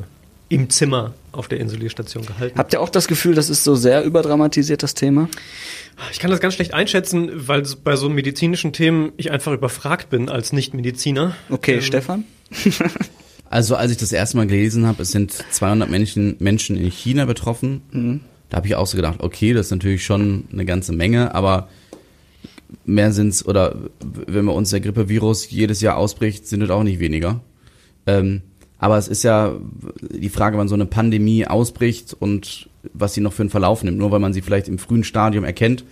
im 0.55 0.71
Zimmer 0.71 1.15
auf 1.33 1.49
der 1.49 1.59
Insulierstation 1.59 2.25
gehalten. 2.25 2.57
Habt 2.57 2.73
ihr 2.73 2.81
auch 2.81 2.89
das 2.89 3.09
Gefühl, 3.09 3.35
das 3.35 3.51
ist 3.51 3.65
so 3.65 3.75
sehr 3.75 4.05
überdramatisiert, 4.05 4.85
das 4.85 4.95
Thema? 4.95 5.29
Ich 6.13 6.21
kann 6.21 6.31
das 6.31 6.39
ganz 6.39 6.55
schlecht 6.55 6.73
einschätzen, 6.73 7.29
weil 7.35 7.65
bei 7.83 7.97
so 7.97 8.09
medizinischen 8.09 8.73
Themen 8.73 9.13
ich 9.17 9.33
einfach 9.33 9.53
überfragt 9.53 10.11
bin 10.11 10.29
als 10.29 10.53
Nicht-Mediziner. 10.53 11.35
Okay, 11.51 11.77
Ähm, 11.77 11.83
Stefan? 11.83 12.25
Also 13.51 13.77
als 13.77 13.93
ich 13.93 13.99
das 13.99 14.11
erste 14.11 14.37
Mal 14.37 14.49
gelesen 14.49 14.85
habe, 14.85 15.03
es 15.03 15.13
sind 15.13 15.31
200 15.31 15.89
Menschen, 15.89 16.35
Menschen 16.41 16.77
in 16.77 16.91
China 16.91 17.25
betroffen. 17.25 18.23
Da 18.49 18.57
habe 18.57 18.67
ich 18.67 18.75
auch 18.75 18.87
so 18.89 18.97
gedacht, 18.97 19.23
okay, 19.23 19.53
das 19.53 19.67
ist 19.67 19.71
natürlich 19.71 20.05
schon 20.05 20.49
eine 20.53 20.65
ganze 20.65 20.93
Menge, 20.93 21.37
aber 21.37 21.69
mehr 22.85 23.13
sind's 23.13 23.47
oder 23.47 23.77
wenn 24.01 24.47
bei 24.47 24.53
uns 24.53 24.71
der 24.71 24.81
Grippevirus 24.81 25.51
jedes 25.51 25.83
Jahr 25.83 25.99
ausbricht, 25.99 26.49
sind 26.49 26.63
es 26.63 26.71
auch 26.71 26.83
nicht 26.83 26.99
weniger. 26.99 27.43
Ähm, 28.09 28.43
aber 28.85 28.99
es 28.99 29.09
ist 29.09 29.23
ja 29.23 29.55
die 30.03 30.29
Frage, 30.29 30.59
wann 30.59 30.69
so 30.69 30.75
eine 30.75 30.85
Pandemie 30.85 31.47
ausbricht 31.47 32.15
und 32.19 32.69
was 32.93 33.15
sie 33.15 33.23
noch 33.23 33.33
für 33.33 33.41
einen 33.41 33.49
Verlauf 33.49 33.83
nimmt. 33.83 33.97
Nur 33.97 34.11
weil 34.11 34.19
man 34.21 34.35
sie 34.35 34.43
vielleicht 34.43 34.69
im 34.69 34.77
frühen 34.77 35.05
Stadium 35.05 35.43
erkennt, 35.43 35.87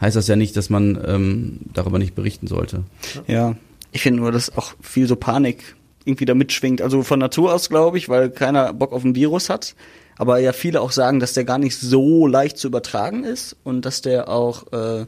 heißt 0.00 0.14
das 0.14 0.28
ja 0.28 0.36
nicht, 0.36 0.56
dass 0.56 0.70
man 0.70 0.96
ähm, 1.04 1.58
darüber 1.74 1.98
nicht 1.98 2.14
berichten 2.14 2.46
sollte. 2.46 2.84
Ja. 3.26 3.56
Ich 3.90 4.02
finde 4.02 4.20
nur, 4.20 4.30
dass 4.30 4.56
auch 4.56 4.74
viel 4.80 5.08
so 5.08 5.16
Panik 5.16 5.74
irgendwie 6.04 6.24
da 6.24 6.34
mitschwingt. 6.34 6.80
Also 6.82 7.02
von 7.02 7.18
Natur 7.18 7.52
aus, 7.52 7.68
glaube 7.68 7.98
ich, 7.98 8.08
weil 8.08 8.30
keiner 8.30 8.72
Bock 8.72 8.92
auf 8.92 9.02
ein 9.02 9.16
Virus 9.16 9.50
hat. 9.50 9.74
Aber 10.16 10.38
ja 10.38 10.52
viele 10.52 10.82
auch 10.82 10.92
sagen, 10.92 11.18
dass 11.18 11.32
der 11.32 11.42
gar 11.42 11.58
nicht 11.58 11.76
so 11.76 12.28
leicht 12.28 12.58
zu 12.58 12.68
übertragen 12.68 13.24
ist 13.24 13.56
und 13.64 13.84
dass 13.84 14.02
der 14.02 14.28
auch 14.28 14.72
äh, 14.72 15.06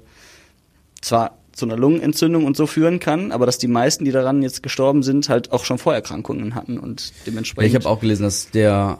zwar 1.00 1.37
zu 1.58 1.66
einer 1.66 1.76
Lungenentzündung 1.76 2.44
und 2.44 2.56
so 2.56 2.66
führen 2.66 3.00
kann, 3.00 3.32
aber 3.32 3.44
dass 3.44 3.58
die 3.58 3.68
meisten, 3.68 4.04
die 4.04 4.12
daran 4.12 4.42
jetzt 4.42 4.62
gestorben 4.62 5.02
sind, 5.02 5.28
halt 5.28 5.52
auch 5.52 5.64
schon 5.64 5.78
Vorerkrankungen 5.78 6.54
hatten 6.54 6.78
und 6.78 7.12
dementsprechend. 7.26 7.68
Ich 7.68 7.74
habe 7.74 7.88
auch 7.88 8.00
gelesen, 8.00 8.22
dass 8.22 8.50
der 8.50 8.98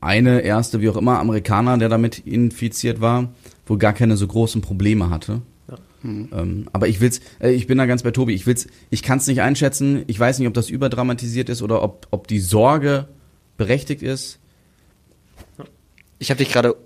eine 0.00 0.40
erste, 0.40 0.80
wie 0.80 0.88
auch 0.88 0.96
immer, 0.96 1.18
Amerikaner, 1.20 1.78
der 1.78 1.88
damit 1.88 2.18
infiziert 2.20 3.00
war, 3.00 3.28
wohl 3.66 3.78
gar 3.78 3.92
keine 3.92 4.16
so 4.16 4.26
großen 4.26 4.62
Probleme 4.62 5.10
hatte. 5.10 5.42
Mhm. 6.02 6.28
Ähm, 6.32 6.68
aber 6.72 6.88
ich 6.88 7.00
will's, 7.00 7.20
äh, 7.40 7.50
ich 7.50 7.66
bin 7.66 7.78
da 7.78 7.86
ganz 7.86 8.02
bei 8.02 8.12
Tobi. 8.12 8.32
Ich 8.32 8.46
will's, 8.46 8.68
ich 8.90 9.02
kann 9.02 9.18
es 9.18 9.26
nicht 9.26 9.42
einschätzen. 9.42 10.04
Ich 10.06 10.18
weiß 10.18 10.38
nicht, 10.38 10.48
ob 10.48 10.54
das 10.54 10.70
überdramatisiert 10.70 11.48
ist 11.48 11.60
oder 11.60 11.82
ob, 11.82 12.06
ob 12.10 12.28
die 12.28 12.38
Sorge 12.38 13.08
berechtigt 13.56 14.02
ist. 14.02 14.38
Ich 16.20 16.30
habe 16.30 16.38
dich 16.38 16.52
gerade 16.52 16.76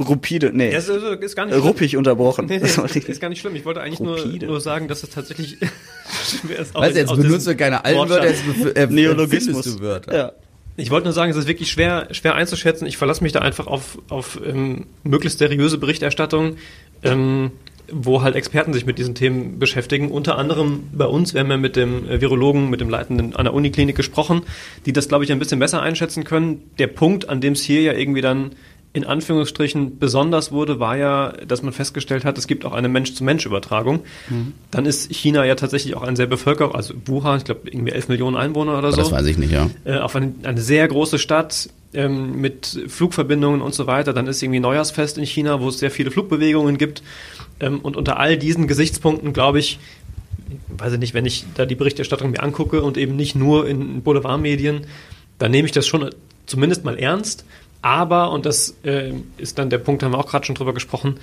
rupide, 0.00 0.50
nee, 0.52 0.72
Ja, 0.72 0.78
ist, 0.78 0.88
ist, 0.88 1.02
ist 1.02 1.36
gar 1.36 1.46
nicht 1.46 1.54
äh, 1.54 1.58
schlimm. 1.58 1.68
ruppig 1.68 1.96
unterbrochen. 1.96 2.46
Nee, 2.48 2.58
Das 2.58 2.76
nee, 2.76 2.84
ich 2.94 3.08
ist 3.08 3.20
gar 3.20 3.28
nicht 3.28 3.40
schlimm. 3.40 3.54
Ich 3.56 3.64
wollte 3.64 3.80
eigentlich 3.80 4.00
nur, 4.00 4.18
nur 4.24 4.60
sagen, 4.60 4.88
dass 4.88 5.02
es 5.02 5.10
tatsächlich 5.10 5.58
schwer 6.42 6.58
ist. 6.58 6.74
auch 6.74 6.80
Weißt 6.82 6.96
du, 6.96 7.00
jetzt 7.00 7.14
benutzt 7.16 7.46
du 7.46 7.56
keine 7.56 7.84
alten. 7.84 8.08
Wörter, 8.08 8.26
jetzt 8.28 8.42
äh, 8.76 8.86
Neologismus. 8.86 9.64
du 9.64 9.80
Wörter. 9.80 10.16
Ja. 10.16 10.32
Ich 10.76 10.90
wollte 10.90 11.04
nur 11.04 11.12
sagen, 11.12 11.30
es 11.30 11.36
ist 11.36 11.46
wirklich 11.48 11.70
schwer, 11.70 12.08
schwer 12.12 12.34
einzuschätzen. 12.36 12.86
Ich 12.86 12.96
verlasse 12.96 13.22
mich 13.22 13.32
da 13.32 13.40
einfach 13.40 13.66
auf, 13.66 13.98
auf 14.08 14.40
ähm, 14.44 14.86
möglichst 15.04 15.38
seriöse 15.38 15.76
Berichterstattung, 15.76 16.56
ähm, 17.02 17.50
wo 17.92 18.22
halt 18.22 18.34
Experten 18.36 18.72
sich 18.72 18.86
mit 18.86 18.98
diesen 18.98 19.14
Themen 19.14 19.58
beschäftigen. 19.58 20.10
Unter 20.10 20.38
anderem 20.38 20.84
bei 20.92 21.04
uns, 21.06 21.34
wir 21.34 21.40
haben 21.40 21.50
ja 21.50 21.56
mit 21.58 21.76
dem 21.76 22.08
äh, 22.08 22.20
Virologen, 22.20 22.70
mit 22.70 22.80
dem 22.80 22.88
Leitenden 22.88 23.36
an 23.36 23.44
der 23.44 23.52
Uniklinik 23.52 23.96
gesprochen, 23.96 24.42
die 24.86 24.92
das, 24.92 25.08
glaube 25.08 25.24
ich, 25.24 25.32
ein 25.32 25.38
bisschen 25.38 25.58
besser 25.58 25.82
einschätzen 25.82 26.24
können. 26.24 26.62
Der 26.78 26.86
Punkt, 26.86 27.28
an 27.28 27.40
dem 27.42 27.52
es 27.54 27.62
hier 27.62 27.82
ja 27.82 27.92
irgendwie 27.92 28.22
dann 28.22 28.52
in 28.92 29.04
Anführungsstrichen 29.04 29.98
besonders 29.98 30.50
wurde, 30.50 30.80
war 30.80 30.96
ja, 30.96 31.32
dass 31.46 31.62
man 31.62 31.72
festgestellt 31.72 32.24
hat, 32.24 32.38
es 32.38 32.48
gibt 32.48 32.64
auch 32.64 32.72
eine 32.72 32.88
Mensch-zu-Mensch-Übertragung. 32.88 34.00
Dann 34.72 34.86
ist 34.86 35.12
China 35.12 35.44
ja 35.44 35.54
tatsächlich 35.54 35.94
auch 35.94 36.02
ein 36.02 36.16
sehr 36.16 36.26
bevölkert, 36.26 36.74
also 36.74 36.94
Wuhan, 37.06 37.38
ich 37.38 37.44
glaube 37.44 37.70
irgendwie 37.70 37.92
11 37.92 38.08
Millionen 38.08 38.36
Einwohner 38.36 38.72
oder 38.72 38.88
Aber 38.88 38.92
so 38.92 39.02
Das 39.02 39.12
weiß 39.12 39.26
ich 39.26 39.38
nicht, 39.38 39.52
ja. 39.52 39.70
äh, 39.84 39.98
auf 39.98 40.16
eine, 40.16 40.34
eine 40.42 40.60
sehr 40.60 40.88
große 40.88 41.20
Stadt 41.20 41.70
ähm, 41.92 42.40
mit 42.40 42.80
Flugverbindungen 42.88 43.60
und 43.60 43.74
so 43.74 43.86
weiter. 43.86 44.12
Dann 44.12 44.26
ist 44.26 44.42
irgendwie 44.42 44.60
Neujahrsfest 44.60 45.18
in 45.18 45.24
China, 45.24 45.60
wo 45.60 45.68
es 45.68 45.78
sehr 45.78 45.92
viele 45.92 46.10
Flugbewegungen 46.10 46.76
gibt. 46.76 47.04
Ähm, 47.60 47.78
und 47.80 47.96
unter 47.96 48.18
all 48.18 48.36
diesen 48.38 48.66
Gesichtspunkten, 48.66 49.32
glaube 49.32 49.60
ich, 49.60 49.78
weiß 50.68 50.94
ich 50.94 50.98
nicht, 50.98 51.14
wenn 51.14 51.26
ich 51.26 51.44
da 51.54 51.64
die 51.64 51.76
Berichterstattung 51.76 52.32
mir 52.32 52.42
angucke 52.42 52.82
und 52.82 52.96
eben 52.96 53.14
nicht 53.14 53.36
nur 53.36 53.68
in 53.68 54.02
Boulevardmedien, 54.02 54.86
dann 55.38 55.52
nehme 55.52 55.66
ich 55.66 55.72
das 55.72 55.86
schon 55.86 56.10
zumindest 56.46 56.84
mal 56.84 56.98
ernst. 56.98 57.44
Aber, 57.82 58.30
und 58.32 58.46
das 58.46 58.76
äh, 58.84 59.12
ist 59.38 59.58
dann 59.58 59.70
der 59.70 59.78
Punkt, 59.78 60.02
haben 60.02 60.12
wir 60.12 60.18
auch 60.18 60.26
gerade 60.26 60.44
schon 60.44 60.54
drüber 60.54 60.74
gesprochen, 60.74 61.16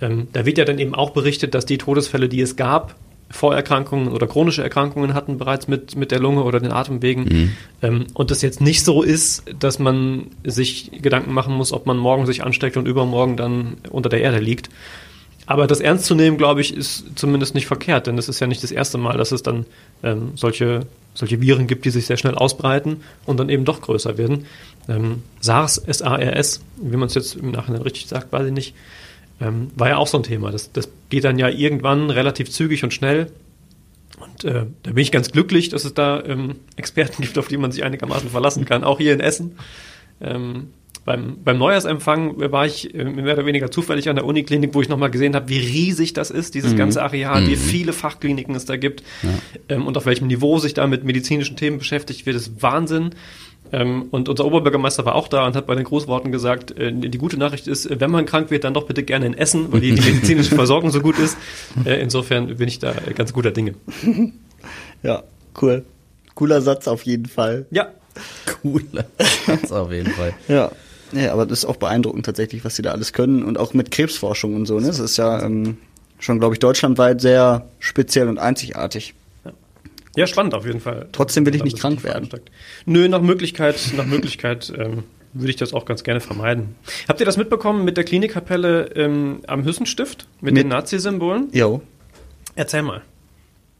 ähm, 0.00 0.28
da 0.32 0.44
wird 0.44 0.58
ja 0.58 0.64
dann 0.64 0.78
eben 0.78 0.94
auch 0.94 1.10
berichtet, 1.10 1.54
dass 1.54 1.66
die 1.66 1.78
Todesfälle, 1.78 2.28
die 2.28 2.40
es 2.40 2.56
gab, 2.56 2.96
Vorerkrankungen 3.30 4.12
oder 4.12 4.26
chronische 4.26 4.62
Erkrankungen 4.62 5.14
hatten 5.14 5.38
bereits 5.38 5.66
mit, 5.66 5.96
mit 5.96 6.12
der 6.12 6.20
Lunge 6.20 6.44
oder 6.44 6.60
den 6.60 6.70
Atemwegen. 6.70 7.26
Ähm, 7.82 8.06
und 8.14 8.30
das 8.30 8.42
jetzt 8.42 8.60
nicht 8.60 8.84
so 8.84 9.02
ist, 9.02 9.44
dass 9.58 9.78
man 9.78 10.26
sich 10.44 10.90
Gedanken 11.02 11.32
machen 11.32 11.54
muss, 11.54 11.72
ob 11.72 11.86
man 11.86 11.96
morgen 11.96 12.26
sich 12.26 12.44
ansteckt 12.44 12.76
und 12.76 12.86
übermorgen 12.86 13.36
dann 13.36 13.76
unter 13.90 14.08
der 14.08 14.20
Erde 14.20 14.38
liegt. 14.38 14.68
Aber 15.46 15.66
das 15.66 15.80
ernst 15.80 16.06
zu 16.06 16.14
nehmen, 16.14 16.38
glaube 16.38 16.60
ich, 16.60 16.74
ist 16.74 17.04
zumindest 17.16 17.54
nicht 17.54 17.66
verkehrt, 17.66 18.06
denn 18.06 18.16
es 18.16 18.28
ist 18.28 18.40
ja 18.40 18.46
nicht 18.46 18.62
das 18.62 18.70
erste 18.70 18.96
Mal, 18.96 19.18
dass 19.18 19.32
es 19.32 19.42
dann 19.42 19.66
ähm, 20.02 20.32
solche, 20.36 20.86
solche 21.12 21.40
Viren 21.40 21.66
gibt, 21.66 21.84
die 21.84 21.90
sich 21.90 22.06
sehr 22.06 22.16
schnell 22.16 22.34
ausbreiten 22.34 23.02
und 23.26 23.38
dann 23.38 23.50
eben 23.50 23.64
doch 23.64 23.82
größer 23.82 24.16
werden. 24.16 24.46
Ähm, 24.88 25.22
SARS, 25.40 25.78
S-A-R-S, 25.78 26.62
wie 26.76 26.96
man 26.96 27.08
es 27.08 27.14
jetzt 27.14 27.36
im 27.36 27.50
Nachhinein 27.50 27.82
richtig 27.82 28.06
sagt, 28.06 28.32
weiß 28.32 28.46
ich 28.46 28.52
nicht, 28.52 28.74
ähm, 29.40 29.70
war 29.76 29.88
ja 29.88 29.96
auch 29.98 30.06
so 30.06 30.18
ein 30.18 30.22
Thema. 30.22 30.50
Das, 30.50 30.72
das 30.72 30.88
geht 31.10 31.24
dann 31.24 31.38
ja 31.38 31.48
irgendwann 31.48 32.10
relativ 32.10 32.50
zügig 32.50 32.82
und 32.82 32.94
schnell. 32.94 33.30
Und 34.18 34.44
äh, 34.44 34.66
da 34.82 34.92
bin 34.92 35.02
ich 35.02 35.12
ganz 35.12 35.30
glücklich, 35.30 35.68
dass 35.68 35.84
es 35.84 35.92
da 35.92 36.22
ähm, 36.24 36.56
Experten 36.76 37.22
gibt, 37.22 37.36
auf 37.38 37.48
die 37.48 37.58
man 37.58 37.70
sich 37.70 37.84
einigermaßen 37.84 38.30
verlassen 38.30 38.64
kann, 38.64 38.84
auch 38.84 38.98
hier 38.98 39.12
in 39.12 39.20
Essen. 39.20 39.58
Beim, 41.04 41.36
beim 41.44 41.58
Neujahrsempfang 41.58 42.40
war 42.50 42.64
ich 42.64 42.94
äh, 42.94 43.04
mehr 43.04 43.34
oder 43.34 43.44
weniger 43.46 43.70
zufällig 43.70 44.08
an 44.08 44.16
der 44.16 44.24
Uniklinik, 44.24 44.74
wo 44.74 44.80
ich 44.80 44.88
nochmal 44.88 45.10
gesehen 45.10 45.34
habe, 45.34 45.48
wie 45.48 45.58
riesig 45.58 46.14
das 46.14 46.30
ist, 46.30 46.54
dieses 46.54 46.76
ganze 46.76 47.02
Areal, 47.02 47.46
wie 47.46 47.56
viele 47.56 47.92
Fachkliniken 47.92 48.54
es 48.54 48.64
da 48.64 48.76
gibt 48.76 49.02
ähm, 49.68 49.86
und 49.86 49.96
auf 49.98 50.06
welchem 50.06 50.28
Niveau 50.28 50.58
sich 50.58 50.72
da 50.72 50.86
mit 50.86 51.04
medizinischen 51.04 51.56
Themen 51.56 51.78
beschäftigt 51.78 52.24
wird, 52.24 52.36
ist 52.36 52.62
Wahnsinn. 52.62 53.10
Ähm, 53.72 54.06
und 54.10 54.28
unser 54.28 54.44
Oberbürgermeister 54.44 55.04
war 55.04 55.14
auch 55.14 55.28
da 55.28 55.46
und 55.46 55.56
hat 55.56 55.66
bei 55.66 55.74
den 55.74 55.84
Grußworten 55.84 56.32
gesagt, 56.32 56.76
äh, 56.78 56.92
die 56.92 57.18
gute 57.18 57.36
Nachricht 57.38 57.66
ist, 57.66 57.88
wenn 58.00 58.10
man 58.10 58.24
krank 58.24 58.50
wird, 58.50 58.64
dann 58.64 58.74
doch 58.74 58.86
bitte 58.86 59.02
gerne 59.02 59.26
in 59.26 59.34
Essen, 59.34 59.72
weil 59.72 59.80
die, 59.80 59.94
die 59.94 60.00
medizinische 60.12 60.54
Versorgung 60.54 60.90
so 60.90 61.00
gut 61.00 61.18
ist. 61.18 61.36
Äh, 61.84 62.00
insofern 62.00 62.56
bin 62.56 62.68
ich 62.68 62.78
da 62.78 62.94
ganz 63.14 63.32
guter 63.32 63.50
Dinge. 63.50 63.74
Ja, 65.02 65.22
cool. 65.60 65.84
Cooler 66.34 66.62
Satz 66.62 66.88
auf 66.88 67.02
jeden 67.02 67.26
Fall. 67.26 67.66
Ja, 67.70 67.88
Cooler 68.62 69.04
Satz 69.46 69.70
auf 69.72 69.92
jeden 69.92 70.10
Fall. 70.10 70.32
Ja. 70.48 70.72
Ja, 71.14 71.32
aber 71.32 71.46
das 71.46 71.60
ist 71.60 71.64
auch 71.64 71.76
beeindruckend 71.76 72.26
tatsächlich, 72.26 72.64
was 72.64 72.76
sie 72.76 72.82
da 72.82 72.90
alles 72.92 73.12
können 73.12 73.42
und 73.44 73.58
auch 73.58 73.72
mit 73.74 73.90
Krebsforschung 73.90 74.54
und 74.56 74.66
so. 74.66 74.80
Ne? 74.80 74.86
Das 74.88 74.98
ist 74.98 75.16
ja 75.16 75.42
ähm, 75.42 75.76
schon, 76.18 76.38
glaube 76.38 76.54
ich, 76.54 76.58
deutschlandweit 76.58 77.20
sehr 77.20 77.66
speziell 77.78 78.28
und 78.28 78.38
einzigartig. 78.38 79.14
Ja, 80.16 80.26
spannend 80.26 80.54
auf 80.54 80.64
jeden 80.66 80.80
Fall. 80.80 81.08
Trotzdem 81.12 81.44
will 81.46 81.54
ich 81.54 81.64
nicht 81.64 81.78
krank 81.78 82.04
werden. 82.04 82.28
Nö, 82.86 83.08
nach 83.08 83.20
Möglichkeit, 83.20 83.76
nach 83.96 84.06
Möglichkeit 84.06 84.72
ähm, 84.76 85.02
würde 85.32 85.50
ich 85.50 85.56
das 85.56 85.72
auch 85.74 85.84
ganz 85.86 86.04
gerne 86.04 86.20
vermeiden. 86.20 86.76
Habt 87.08 87.18
ihr 87.20 87.26
das 87.26 87.36
mitbekommen 87.36 87.84
mit 87.84 87.96
der 87.96 88.04
Klinikkapelle 88.04 88.90
ähm, 88.94 89.40
am 89.48 89.64
Hüssenstift 89.64 90.28
mit, 90.40 90.54
Mit- 90.54 90.62
den 90.62 90.68
Nazi-Symbolen? 90.68 91.48
Jo. 91.52 91.82
Erzähl 92.54 92.82
mal. 92.82 93.02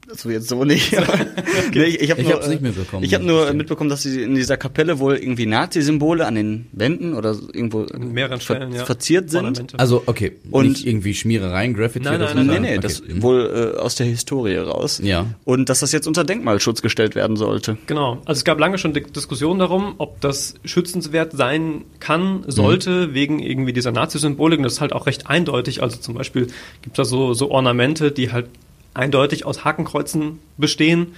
Das 0.08 0.24
wird 0.26 0.34
jetzt 0.36 0.48
so 0.48 0.64
nicht. 0.64 0.92
nee, 1.74 1.84
ich 1.84 2.00
ich 2.02 2.10
habe 2.10 2.20
Ich 2.20 2.26
nur, 2.26 2.36
hab's 2.36 2.48
nicht 2.48 2.60
äh, 2.60 2.62
mitbekommen, 2.62 3.04
Ich 3.04 3.14
habe 3.14 3.24
nur 3.24 3.38
gestehen. 3.40 3.56
mitbekommen, 3.56 3.90
dass 3.90 4.02
sie 4.02 4.22
in 4.22 4.34
dieser 4.34 4.56
Kapelle 4.56 4.98
wohl 4.98 5.16
irgendwie 5.16 5.46
Nazi-Symbole 5.46 6.26
an 6.26 6.34
den 6.34 6.66
Wänden 6.72 7.14
oder 7.14 7.34
irgendwo 7.52 7.84
In 7.84 8.12
mehreren 8.12 8.38
ver 8.40 8.56
Stellen, 8.56 8.72
ja. 8.72 8.84
verziert 8.84 9.30
sind. 9.30 9.44
Ornamente. 9.44 9.78
Also, 9.78 10.02
okay. 10.06 10.32
Und- 10.50 10.68
nicht 10.68 10.86
irgendwie 10.86 11.14
Schmierereien, 11.14 11.74
Graffiti 11.74 12.04
Nein, 12.04 12.16
oder 12.16 12.34
nein, 12.34 12.34
so. 12.34 12.38
nein, 12.38 12.46
Nee, 12.46 12.52
nein, 12.52 12.62
nee, 12.62 12.78
Okay. 12.78 12.80
das 12.80 13.02
Mhm. 13.02 13.22
wohl 13.22 13.72
äh, 13.76 13.78
aus 13.80 13.94
der 13.94 14.06
Historie 14.06 14.56
raus. 14.56 15.00
Ja. 15.02 15.26
Und 15.44 15.68
dass 15.68 15.80
das 15.80 15.92
jetzt 15.92 16.06
unter 16.06 16.24
Denkmalschutz 16.24 16.82
gestellt 16.82 17.14
werden 17.14 17.36
sollte. 17.36 17.78
Genau. 17.86 18.18
Also 18.26 18.38
es 18.40 18.44
gab 18.44 18.58
lange 18.60 18.76
schon 18.78 18.92
Di- 18.92 19.02
Diskussionen 19.04 19.58
darum, 19.60 19.94
ob 19.98 20.20
das 20.20 20.54
schützenswert 20.64 21.32
sein 21.32 21.84
kann, 22.00 22.44
sollte, 22.46 23.14
wegen 23.14 23.38
irgendwie 23.40 23.72
dieser 23.72 23.92
Nazi-Symbolik. 23.92 24.58
Und 24.58 24.64
das 24.64 24.74
ist 24.74 24.80
halt 24.80 24.92
auch 24.92 25.06
recht 25.06 25.26
eindeutig. 25.28 25.82
Also 25.82 25.96
zum 25.96 26.14
Beispiel 26.14 26.48
gibt 26.82 26.92
es 26.92 26.96
da 26.96 27.04
so, 27.04 27.32
so 27.32 27.50
Ornamente, 27.50 28.12
die 28.12 28.30
halt 28.32 28.46
eindeutig 28.94 29.44
aus 29.44 29.64
Hakenkreuzen 29.64 30.38
bestehen. 30.56 31.14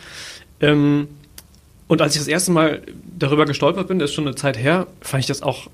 Ähm, 0.61 1.09
und 1.89 2.03
als 2.03 2.15
ich 2.15 2.21
das 2.21 2.29
erste 2.29 2.51
Mal 2.51 2.83
darüber 3.19 3.45
gestolpert 3.45 3.89
bin, 3.89 3.99
das 3.99 4.11
ist 4.11 4.17
schon 4.17 4.27
eine 4.27 4.35
Zeit 4.35 4.59
her, 4.59 4.87
fand 5.01 5.21
ich 5.21 5.27
das 5.27 5.43
auch 5.43 5.69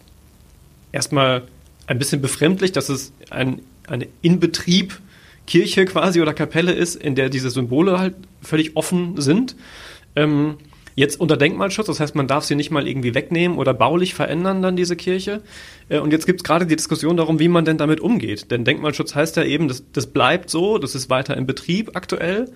erstmal 0.91 1.43
ein 1.87 1.99
bisschen 1.99 2.21
befremdlich, 2.21 2.73
dass 2.73 2.89
es 2.89 3.13
ein, 3.31 3.61
eine 3.87 4.07
Inbetrieb 4.21 5.01
Kirche 5.47 5.85
quasi 5.87 6.21
oder 6.21 6.35
Kapelle 6.35 6.73
ist, 6.73 6.95
in 6.97 7.15
der 7.15 7.29
diese 7.29 7.51
Symbole 7.51 7.99
halt 7.99 8.15
völlig 8.43 8.77
offen 8.77 9.21
sind. 9.21 9.57
Ähm, 10.15 10.57
jetzt 10.95 11.21
unter 11.21 11.37
Denkmalschutz, 11.37 11.87
das 11.87 12.01
heißt, 12.01 12.15
man 12.15 12.27
darf 12.27 12.45
sie 12.45 12.55
nicht 12.55 12.71
mal 12.71 12.87
irgendwie 12.87 13.15
wegnehmen 13.15 13.59
oder 13.59 13.75
baulich 13.75 14.15
verändern, 14.15 14.63
dann 14.63 14.77
diese 14.77 14.97
Kirche. 14.97 15.43
Äh, 15.89 15.99
und 15.99 16.13
jetzt 16.13 16.27
gibt 16.27 16.41
es 16.41 16.45
gerade 16.45 16.67
die 16.67 16.77
Diskussion 16.77 17.17
darum, 17.17 17.39
wie 17.39 17.49
man 17.49 17.65
denn 17.65 17.79
damit 17.79 18.01
umgeht. 18.01 18.51
Denn 18.51 18.65
Denkmalschutz 18.65 19.15
heißt 19.15 19.37
ja 19.37 19.45
eben, 19.45 19.69
das, 19.69 19.85
das 19.93 20.07
bleibt 20.07 20.51
so, 20.51 20.79
das 20.79 20.95
ist 20.95 21.11
weiter 21.11 21.37
in 21.37 21.47
Betrieb 21.47 21.91
aktuell. 21.95 22.51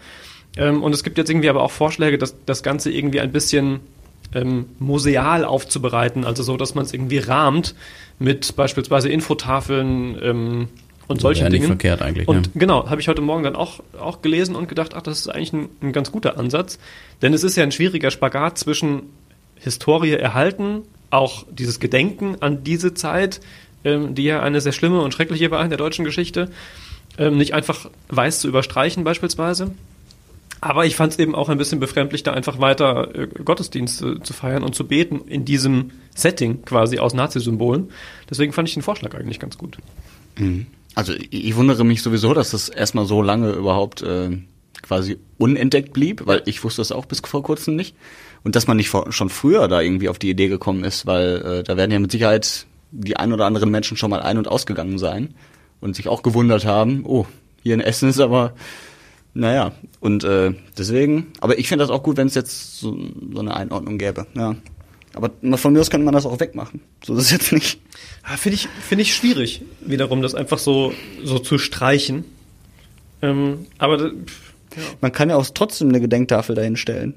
Ähm, 0.56 0.82
und 0.82 0.94
es 0.94 1.02
gibt 1.02 1.18
jetzt 1.18 1.30
irgendwie 1.30 1.48
aber 1.48 1.62
auch 1.62 1.70
Vorschläge, 1.70 2.18
dass 2.18 2.36
das 2.44 2.62
Ganze 2.62 2.90
irgendwie 2.90 3.20
ein 3.20 3.32
bisschen 3.32 3.80
ähm, 4.34 4.66
museal 4.78 5.44
aufzubereiten, 5.44 6.24
also 6.24 6.42
so, 6.42 6.56
dass 6.56 6.74
man 6.74 6.84
es 6.84 6.92
irgendwie 6.92 7.18
rahmt 7.18 7.74
mit 8.18 8.56
beispielsweise 8.56 9.08
Infotafeln 9.08 10.18
ähm, 10.22 10.68
und 11.08 11.20
solchen 11.20 11.42
Wäre 11.42 11.50
nicht 11.50 11.62
Dingen. 11.62 11.68
verkehrt 11.68 12.02
eigentlich, 12.02 12.28
Und 12.28 12.46
ja. 12.46 12.52
genau, 12.54 12.90
habe 12.90 13.00
ich 13.00 13.08
heute 13.08 13.22
Morgen 13.22 13.44
dann 13.44 13.56
auch, 13.56 13.80
auch 14.00 14.22
gelesen 14.22 14.56
und 14.56 14.68
gedacht, 14.68 14.94
ach, 14.94 15.02
das 15.02 15.20
ist 15.20 15.28
eigentlich 15.28 15.52
ein, 15.52 15.68
ein 15.80 15.92
ganz 15.92 16.10
guter 16.10 16.38
Ansatz. 16.38 16.78
Denn 17.22 17.32
es 17.32 17.44
ist 17.44 17.56
ja 17.56 17.62
ein 17.62 17.72
schwieriger 17.72 18.10
Spagat 18.10 18.58
zwischen 18.58 19.02
Historie 19.56 20.12
erhalten, 20.12 20.82
auch 21.10 21.44
dieses 21.50 21.80
Gedenken 21.80 22.36
an 22.40 22.64
diese 22.64 22.94
Zeit, 22.94 23.40
ähm, 23.84 24.14
die 24.14 24.24
ja 24.24 24.42
eine 24.42 24.60
sehr 24.60 24.72
schlimme 24.72 25.00
und 25.00 25.14
schreckliche 25.14 25.50
war 25.50 25.62
in 25.62 25.70
der 25.70 25.78
deutschen 25.78 26.04
Geschichte, 26.04 26.50
ähm, 27.18 27.38
nicht 27.38 27.54
einfach 27.54 27.88
weiß 28.08 28.40
zu 28.40 28.48
überstreichen 28.48 29.04
beispielsweise. 29.04 29.72
Aber 30.60 30.86
ich 30.86 30.96
fand 30.96 31.12
es 31.12 31.18
eben 31.18 31.34
auch 31.34 31.48
ein 31.48 31.58
bisschen 31.58 31.80
befremdlich, 31.80 32.22
da 32.22 32.32
einfach 32.32 32.60
weiter 32.60 33.14
äh, 33.14 33.26
Gottesdienste 33.26 34.20
zu 34.22 34.32
feiern 34.32 34.62
und 34.62 34.74
zu 34.74 34.86
beten 34.86 35.20
in 35.26 35.44
diesem 35.44 35.92
Setting 36.14 36.64
quasi 36.64 36.98
aus 36.98 37.14
Nazi-Symbolen. 37.14 37.90
Deswegen 38.28 38.52
fand 38.52 38.68
ich 38.68 38.74
den 38.74 38.82
Vorschlag 38.82 39.14
eigentlich 39.14 39.38
ganz 39.38 39.58
gut. 39.58 39.76
Also 40.96 41.12
ich, 41.30 41.54
wundere 41.56 41.84
mich 41.84 42.02
sowieso, 42.02 42.32
dass 42.32 42.52
das 42.52 42.70
erstmal 42.70 43.04
so 43.04 43.20
lange 43.20 43.50
überhaupt 43.50 44.00
äh, 44.00 44.38
quasi 44.80 45.18
unentdeckt 45.36 45.92
blieb, 45.92 46.26
weil 46.26 46.42
ich 46.46 46.64
wusste 46.64 46.80
das 46.80 46.90
auch 46.90 47.04
bis 47.04 47.20
vor 47.20 47.42
kurzem 47.42 47.76
nicht. 47.76 47.94
Und 48.44 48.56
dass 48.56 48.66
man 48.66 48.78
nicht 48.78 48.88
vor, 48.88 49.12
schon 49.12 49.28
früher 49.28 49.68
da 49.68 49.82
irgendwie 49.82 50.08
auf 50.08 50.18
die 50.18 50.30
Idee 50.30 50.48
gekommen 50.48 50.84
ist, 50.84 51.04
weil 51.04 51.36
äh, 51.42 51.62
da 51.62 51.76
werden 51.76 51.90
ja 51.90 51.98
mit 51.98 52.12
Sicherheit 52.12 52.66
die 52.92 53.18
ein 53.18 53.34
oder 53.34 53.44
anderen 53.44 53.70
Menschen 53.70 53.98
schon 53.98 54.08
mal 54.08 54.22
ein- 54.22 54.38
und 54.38 54.48
ausgegangen 54.48 54.96
sein 54.96 55.34
und 55.82 55.96
sich 55.96 56.08
auch 56.08 56.22
gewundert 56.22 56.64
haben, 56.64 57.04
oh, 57.04 57.26
hier 57.62 57.74
in 57.74 57.80
Essen 57.80 58.08
ist 58.08 58.20
aber, 58.20 58.54
naja, 59.34 59.72
und 60.00 60.24
äh, 60.24 60.54
deswegen, 60.78 61.26
aber 61.40 61.58
ich 61.58 61.68
finde 61.68 61.84
das 61.84 61.90
auch 61.90 62.02
gut, 62.02 62.16
wenn 62.16 62.28
es 62.28 62.34
jetzt 62.34 62.78
so, 62.78 62.96
so 63.34 63.40
eine 63.40 63.54
Einordnung 63.54 63.98
gäbe, 63.98 64.26
ja. 64.34 64.56
Aber 65.16 65.30
von 65.58 65.72
mir 65.72 65.80
aus 65.80 65.90
könnte 65.90 66.04
man 66.04 66.14
das 66.14 66.26
auch 66.26 66.38
wegmachen. 66.38 66.80
So 67.04 67.14
ist 67.16 67.24
es 67.24 67.30
jetzt 67.32 67.52
nicht. 67.52 67.80
Ja, 68.28 68.36
Finde 68.36 68.54
ich, 68.56 68.68
finde 68.86 69.02
ich 69.02 69.14
schwierig, 69.14 69.62
wiederum 69.80 70.22
das 70.22 70.34
einfach 70.36 70.58
so, 70.58 70.92
so 71.24 71.38
zu 71.40 71.58
streichen. 71.58 72.24
Ähm, 73.22 73.66
aber 73.78 74.10
pff, 74.10 74.52
Man 75.00 75.10
kann 75.12 75.30
ja 75.30 75.36
auch 75.36 75.46
trotzdem 75.52 75.88
eine 75.88 76.00
Gedenktafel 76.00 76.54
dahin 76.54 76.76
stellen. 76.76 77.14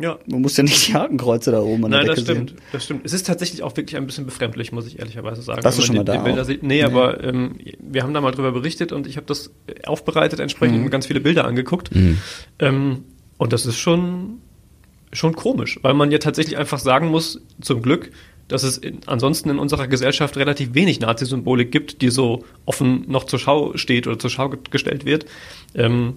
ja. 0.00 0.18
Man 0.26 0.40
muss 0.42 0.56
ja 0.56 0.64
nicht 0.64 0.88
die 0.88 0.94
Hakenkreuze 0.94 1.52
da 1.52 1.60
oben 1.60 1.84
an 1.84 1.92
Nein, 1.92 2.06
der 2.06 2.14
das 2.16 2.24
Decke 2.24 2.32
stimmt, 2.38 2.50
sehen. 2.50 2.60
das 2.72 2.84
stimmt. 2.84 3.00
Es 3.06 3.12
ist 3.12 3.26
tatsächlich 3.26 3.62
auch 3.62 3.76
wirklich 3.76 3.96
ein 3.96 4.06
bisschen 4.06 4.24
befremdlich, 4.26 4.72
muss 4.72 4.86
ich 4.88 4.98
ehrlicherweise 4.98 5.42
sagen. 5.42 5.60
Du 5.60 5.64
wenn 5.66 5.72
schon 5.84 5.94
mal 5.96 6.04
die, 6.04 6.10
da 6.12 6.22
Bilder 6.22 6.44
sieht. 6.44 6.62
Nee, 6.64 6.82
aber 6.82 7.22
ähm, 7.22 7.56
wir 7.78 8.02
haben 8.02 8.12
da 8.14 8.20
mal 8.20 8.32
drüber 8.32 8.50
berichtet 8.50 8.90
und 8.90 9.06
ich 9.06 9.16
habe 9.16 9.26
das 9.26 9.50
aufbereitet, 9.86 10.40
entsprechend 10.40 10.78
Mhm. 10.78 10.84
mir 10.84 10.90
ganz 10.90 11.06
viele 11.06 11.20
Bilder 11.20 11.44
angeguckt. 11.44 11.90
Ähm, 12.58 13.04
und 13.38 13.52
das 13.52 13.64
ist 13.64 13.78
schon, 13.78 14.38
schon 15.12 15.34
komisch, 15.34 15.78
weil 15.82 15.94
man 15.94 16.10
ja 16.10 16.18
tatsächlich 16.18 16.56
einfach 16.56 16.78
sagen 16.78 17.08
muss, 17.08 17.40
zum 17.60 17.82
Glück, 17.82 18.12
dass 18.48 18.62
es 18.62 18.78
in, 18.78 19.00
ansonsten 19.06 19.50
in 19.50 19.58
unserer 19.58 19.86
Gesellschaft 19.86 20.36
relativ 20.36 20.74
wenig 20.74 21.00
Nazi-Symbolik 21.00 21.70
gibt, 21.70 22.02
die 22.02 22.10
so 22.10 22.44
offen 22.64 23.04
noch 23.08 23.24
zur 23.24 23.38
Schau 23.38 23.76
steht 23.76 24.06
oder 24.06 24.18
zur 24.18 24.30
Schau 24.30 24.48
ge- 24.48 24.60
gestellt 24.70 25.04
wird. 25.04 25.26
Ähm, 25.74 26.14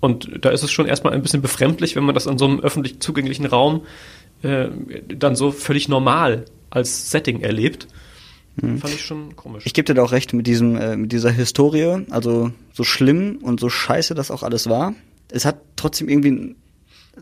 und 0.00 0.44
da 0.44 0.50
ist 0.50 0.62
es 0.62 0.70
schon 0.70 0.86
erstmal 0.86 1.12
ein 1.12 1.22
bisschen 1.22 1.42
befremdlich, 1.42 1.96
wenn 1.96 2.04
man 2.04 2.14
das 2.14 2.26
an 2.26 2.38
so 2.38 2.46
einem 2.46 2.60
öffentlich 2.60 3.00
zugänglichen 3.00 3.46
Raum 3.46 3.82
äh, 4.42 4.68
dann 5.08 5.34
so 5.34 5.50
völlig 5.50 5.88
normal 5.88 6.44
als 6.70 7.10
Setting 7.10 7.40
erlebt. 7.40 7.88
Fand 8.60 8.84
ich 8.86 9.04
schon 9.04 9.36
komisch. 9.36 9.64
Ich 9.66 9.72
gebe 9.72 9.86
dir 9.86 9.94
da 9.94 10.02
auch 10.02 10.10
recht 10.10 10.32
mit 10.32 10.48
diesem, 10.48 10.76
äh, 10.76 10.96
mit 10.96 11.12
dieser 11.12 11.30
Historie, 11.30 12.04
also 12.10 12.50
so 12.72 12.82
schlimm 12.82 13.38
und 13.40 13.60
so 13.60 13.68
scheiße 13.68 14.14
das 14.16 14.32
auch 14.32 14.42
alles 14.42 14.68
war. 14.68 14.94
Es 15.30 15.44
hat 15.44 15.60
trotzdem 15.76 16.08
irgendwie, 16.08 16.56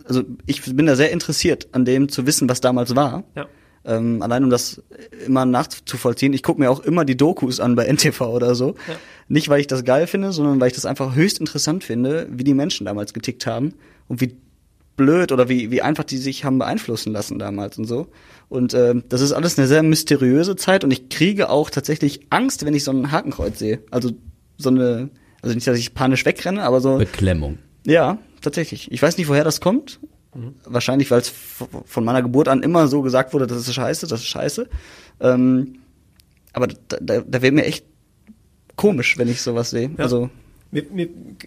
also 0.05 0.23
ich 0.47 0.63
bin 0.63 0.87
da 0.87 0.97
sehr 0.97 1.11
interessiert 1.11 1.69
an 1.73 1.85
dem 1.85 2.09
zu 2.09 2.27
wissen, 2.27 2.49
was 2.49 2.61
damals 2.61 2.95
war. 2.95 3.25
ja. 3.35 3.47
Ähm, 3.85 4.21
allein 4.21 4.43
um 4.43 4.51
das 4.51 4.83
immer 5.25 5.47
nachzuvollziehen. 5.47 6.33
Ich 6.33 6.43
gucke 6.43 6.61
mir 6.61 6.73
auch 6.73 6.81
immer 6.81 7.05
die 7.05 7.17
Dokus 7.17 7.61
an 7.61 7.77
bei 7.77 7.87
NTV 7.87 8.21
oder 8.23 8.57
so. 8.57 8.75
Ja. 8.89 8.97
Nicht, 9.29 9.49
weil 9.49 9.61
ich 9.61 9.69
das 9.69 9.85
geil 9.85 10.09
finde, 10.09 10.33
sondern 10.33 10.61
weil 10.61 10.69
ich 10.69 10.75
das 10.75 10.87
einfach 10.87 11.15
höchst 11.15 11.39
interessant 11.39 11.85
finde, 11.85 12.27
wie 12.33 12.43
die 12.43 12.55
Menschen 12.55 12.85
damals 12.85 13.15
getickt 13.15 13.47
haben 13.47 13.75
und 14.09 14.21
wie 14.21 14.37
blöd 14.97 15.31
oder 15.31 15.49
wie, 15.49 15.71
wie 15.71 15.83
einfach 15.83 16.03
die 16.03 16.17
sich 16.17 16.45
haben 16.45 16.59
beeinflussen 16.59 17.13
lassen 17.13 17.39
damals 17.39 17.79
und 17.79 17.85
so. 17.85 18.09
Und 18.49 18.75
ähm, 18.75 19.05
das 19.09 19.21
ist 19.21 19.33
alles 19.33 19.57
eine 19.57 19.69
sehr 19.69 19.85
mysteriöse 19.85 20.57
Zeit 20.57 20.83
und 20.83 20.91
ich 20.91 21.09
kriege 21.09 21.49
auch 21.49 21.71
tatsächlich 21.71 22.27
Angst, 22.31 22.65
wenn 22.65 22.75
ich 22.75 22.83
so 22.83 22.91
ein 22.91 23.13
Hakenkreuz 23.13 23.59
sehe. 23.59 23.81
Also 23.91 24.11
so 24.57 24.71
eine, 24.71 25.11
also 25.43 25.55
nicht, 25.55 25.67
dass 25.67 25.79
ich 25.79 25.95
panisch 25.95 26.25
wegrenne, 26.25 26.63
aber 26.63 26.81
so. 26.81 26.99
Beklemmung. 26.99 27.59
Ja, 27.87 28.19
tatsächlich. 28.41 28.91
Ich 28.93 29.03
weiß 29.03 29.19
nicht, 29.19 29.29
woher 29.29 29.45
das 29.45 29.61
kommt. 29.61 30.01
Wahrscheinlich, 30.65 31.11
weil 31.11 31.21
es 31.21 31.33
von 31.87 32.05
meiner 32.05 32.21
Geburt 32.21 32.49
an 32.49 32.63
immer 32.63 32.89
so 32.89 33.01
gesagt 33.01 33.33
wurde, 33.33 33.47
das 33.47 33.59
ist 33.59 33.75
scheiße, 33.75 34.07
das 34.07 34.21
ist 34.21 34.27
scheiße. 34.27 34.69
Ähm, 35.21 35.79
aber 36.53 36.67
da, 36.67 36.99
da, 37.01 37.21
da 37.21 37.43
wäre 37.43 37.53
mir 37.53 37.65
echt 37.65 37.87
komisch, 38.77 39.17
wenn 39.17 39.29
ich 39.29 39.41
sowas 39.41 39.71
sehe. 39.71 39.91
Ja. 39.97 40.05
Also 40.05 40.31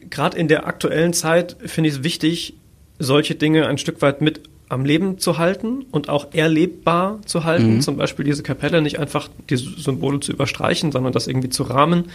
Gerade 0.10 0.38
in 0.38 0.48
der 0.48 0.66
aktuellen 0.66 1.14
Zeit 1.14 1.58
finde 1.66 1.90
ich 1.90 1.98
es 1.98 2.04
wichtig, 2.04 2.56
solche 2.98 3.36
Dinge 3.36 3.68
ein 3.68 3.78
Stück 3.78 4.02
weit 4.02 4.22
mit 4.22 4.42
am 4.70 4.86
Leben 4.86 5.18
zu 5.18 5.38
halten 5.38 5.86
und 5.92 6.10
auch 6.10 6.34
erlebbar 6.34 7.20
zu 7.26 7.44
halten. 7.44 7.82
Zum 7.82 7.98
Beispiel 7.98 8.24
diese 8.24 8.44
Kapelle 8.44 8.82
nicht 8.82 9.00
einfach 9.00 9.30
die 9.50 9.58
Symbole 9.58 10.20
zu 10.20 10.32
überstreichen, 10.32 10.92
sondern 10.92 11.12
das 11.12 11.28
irgendwie 11.28 11.50
zu 11.50 11.64
rahmen. 11.64 12.06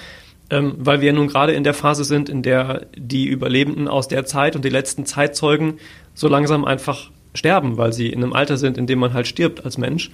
Ähm, 0.50 0.74
weil 0.78 1.00
wir 1.00 1.12
nun 1.12 1.28
gerade 1.28 1.52
in 1.52 1.64
der 1.64 1.74
Phase 1.74 2.04
sind, 2.04 2.28
in 2.28 2.42
der 2.42 2.86
die 2.96 3.26
Überlebenden 3.26 3.88
aus 3.88 4.08
der 4.08 4.26
Zeit 4.26 4.56
und 4.56 4.64
die 4.64 4.70
letzten 4.70 5.06
Zeitzeugen 5.06 5.78
so 6.14 6.28
langsam 6.28 6.64
einfach 6.64 7.10
sterben, 7.34 7.76
weil 7.76 7.92
sie 7.92 8.08
in 8.08 8.22
einem 8.22 8.32
Alter 8.32 8.56
sind, 8.56 8.78
in 8.78 8.86
dem 8.86 8.98
man 8.98 9.12
halt 9.12 9.26
stirbt 9.26 9.64
als 9.64 9.78
Mensch. 9.78 10.10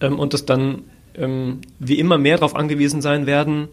Ähm, 0.00 0.18
und 0.18 0.34
es 0.34 0.46
dann 0.46 0.82
ähm, 1.14 1.58
wie 1.78 1.98
immer 1.98 2.18
mehr 2.18 2.36
darauf 2.36 2.56
angewiesen 2.56 3.02
sein 3.02 3.26
werden, 3.26 3.68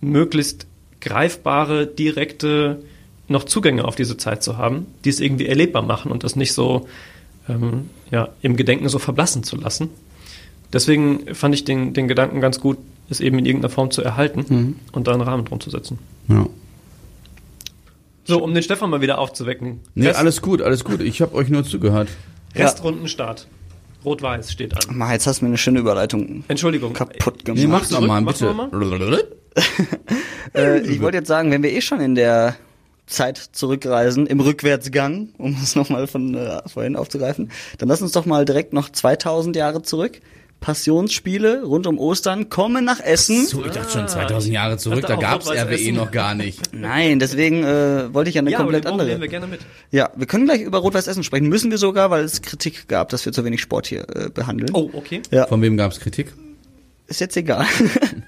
möglichst 0.00 0.66
greifbare, 1.00 1.86
direkte 1.86 2.82
noch 3.28 3.44
Zugänge 3.44 3.84
auf 3.84 3.96
diese 3.96 4.16
Zeit 4.16 4.42
zu 4.42 4.58
haben, 4.58 4.86
die 5.04 5.08
es 5.08 5.20
irgendwie 5.20 5.46
erlebbar 5.46 5.82
machen 5.82 6.12
und 6.12 6.24
das 6.24 6.36
nicht 6.36 6.52
so 6.52 6.86
ähm, 7.48 7.90
ja, 8.10 8.28
im 8.42 8.56
Gedenken 8.56 8.88
so 8.88 8.98
verblassen 8.98 9.42
zu 9.42 9.56
lassen. 9.56 9.88
Deswegen 10.72 11.34
fand 11.34 11.54
ich 11.54 11.64
den, 11.64 11.92
den 11.92 12.08
Gedanken 12.08 12.40
ganz 12.40 12.60
gut, 12.60 12.78
es 13.08 13.20
eben 13.20 13.38
in 13.38 13.46
irgendeiner 13.46 13.72
Form 13.72 13.90
zu 13.90 14.02
erhalten 14.02 14.76
und 14.92 15.06
da 15.06 15.12
einen 15.12 15.22
Rahmen 15.22 15.44
drum 15.44 15.60
zu 15.60 15.70
setzen. 15.70 15.98
Ja. 16.28 16.46
So, 18.24 18.42
um 18.42 18.54
den 18.54 18.62
Stefan 18.62 18.90
mal 18.90 19.00
wieder 19.00 19.18
aufzuwecken. 19.18 19.80
Nee, 19.94 20.06
Rest, 20.06 20.18
alles 20.18 20.42
gut, 20.42 20.62
alles 20.62 20.84
gut. 20.84 21.00
Ich 21.00 21.20
habe 21.20 21.34
euch 21.34 21.48
nur 21.48 21.64
zugehört. 21.64 22.08
Restrundenstart. 22.54 23.48
Rot-Weiß 24.04 24.50
steht 24.50 24.74
an. 24.74 24.96
Mal, 24.96 25.12
jetzt 25.12 25.26
hast 25.26 25.40
du 25.40 25.44
mir 25.44 25.50
eine 25.50 25.58
schöne 25.58 25.78
Überleitung 25.78 26.44
Entschuldigung. 26.48 26.92
kaputt 26.92 27.44
gemacht. 27.44 27.60
Nee, 27.60 27.66
mach's 27.68 27.90
nochmal, 27.90 28.22
bitte. 28.22 28.52
noch 28.54 28.70
Äh, 30.54 30.80
ich 30.80 31.00
wollte 31.00 31.18
jetzt 31.18 31.28
sagen, 31.28 31.50
wenn 31.50 31.62
wir 31.62 31.72
eh 31.72 31.80
schon 31.80 32.00
in 32.00 32.14
der 32.14 32.56
Zeit 33.06 33.38
zurückreisen, 33.38 34.26
im 34.26 34.40
Rückwärtsgang, 34.40 35.28
um 35.38 35.56
es 35.62 35.76
nochmal 35.76 36.06
von 36.06 36.34
äh, 36.34 36.60
vorhin 36.68 36.96
aufzugreifen, 36.96 37.50
dann 37.78 37.88
lass 37.88 38.02
uns 38.02 38.12
doch 38.12 38.26
mal 38.26 38.44
direkt 38.44 38.72
noch 38.72 38.90
2000 38.90 39.56
Jahre 39.56 39.82
zurück. 39.82 40.20
Passionsspiele 40.62 41.64
rund 41.64 41.86
um 41.86 41.98
Ostern 41.98 42.48
kommen 42.48 42.84
nach 42.86 43.00
Essen. 43.00 43.44
So, 43.46 43.62
ich 43.64 43.72
dachte 43.72 43.90
schon 43.92 44.08
2000 44.08 44.54
Jahre 44.54 44.78
zurück, 44.78 45.04
da 45.06 45.16
gab's 45.16 45.50
RWE 45.50 45.74
Essen. 45.74 45.94
noch 45.96 46.10
gar 46.10 46.34
nicht. 46.34 46.60
Nein, 46.72 47.18
deswegen 47.18 47.62
äh, 47.64 48.14
wollte 48.14 48.30
ich 48.30 48.36
ja 48.36 48.40
eine 48.40 48.50
Ja, 48.50 48.60
aber 48.60 48.72
den 48.72 48.80
komplett 48.82 48.86
andere. 48.92 49.08
nehmen 49.08 49.20
wir 49.20 49.28
gerne 49.28 49.46
mit. 49.46 49.60
Ja, 49.90 50.10
wir 50.16 50.26
können 50.26 50.46
gleich 50.46 50.62
über 50.62 50.78
Rot-Weiß 50.78 51.06
Essen 51.06 51.22
sprechen. 51.24 51.48
Müssen 51.48 51.70
wir 51.70 51.76
sogar, 51.76 52.10
weil 52.10 52.24
es 52.24 52.40
Kritik 52.40 52.88
gab, 52.88 53.10
dass 53.10 53.26
wir 53.26 53.32
zu 53.32 53.44
wenig 53.44 53.60
Sport 53.60 53.86
hier 53.86 54.06
äh, 54.14 54.30
behandeln. 54.30 54.70
Oh, 54.72 54.88
okay. 54.94 55.20
Ja, 55.30 55.46
Von 55.46 55.60
wem 55.60 55.76
gab's 55.76 56.00
Kritik? 56.00 56.32
ist 57.08 57.20
jetzt 57.20 57.36
egal. 57.36 57.66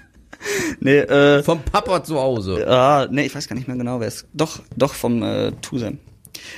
nee, 0.79 0.97
äh, 0.99 1.41
Vom 1.41 1.61
Papa 1.63 2.03
zu 2.03 2.19
Hause. 2.19 2.67
ah, 2.69 3.07
nee, 3.09 3.25
ich 3.25 3.33
weiß 3.33 3.47
gar 3.47 3.55
nicht 3.55 3.67
mehr 3.67 3.77
genau, 3.77 3.99
wer 3.99 4.07
es. 4.07 4.25
Doch, 4.33 4.59
doch 4.75 4.93
vom 4.93 5.23
äh, 5.23 5.51
Tusem. 5.61 5.97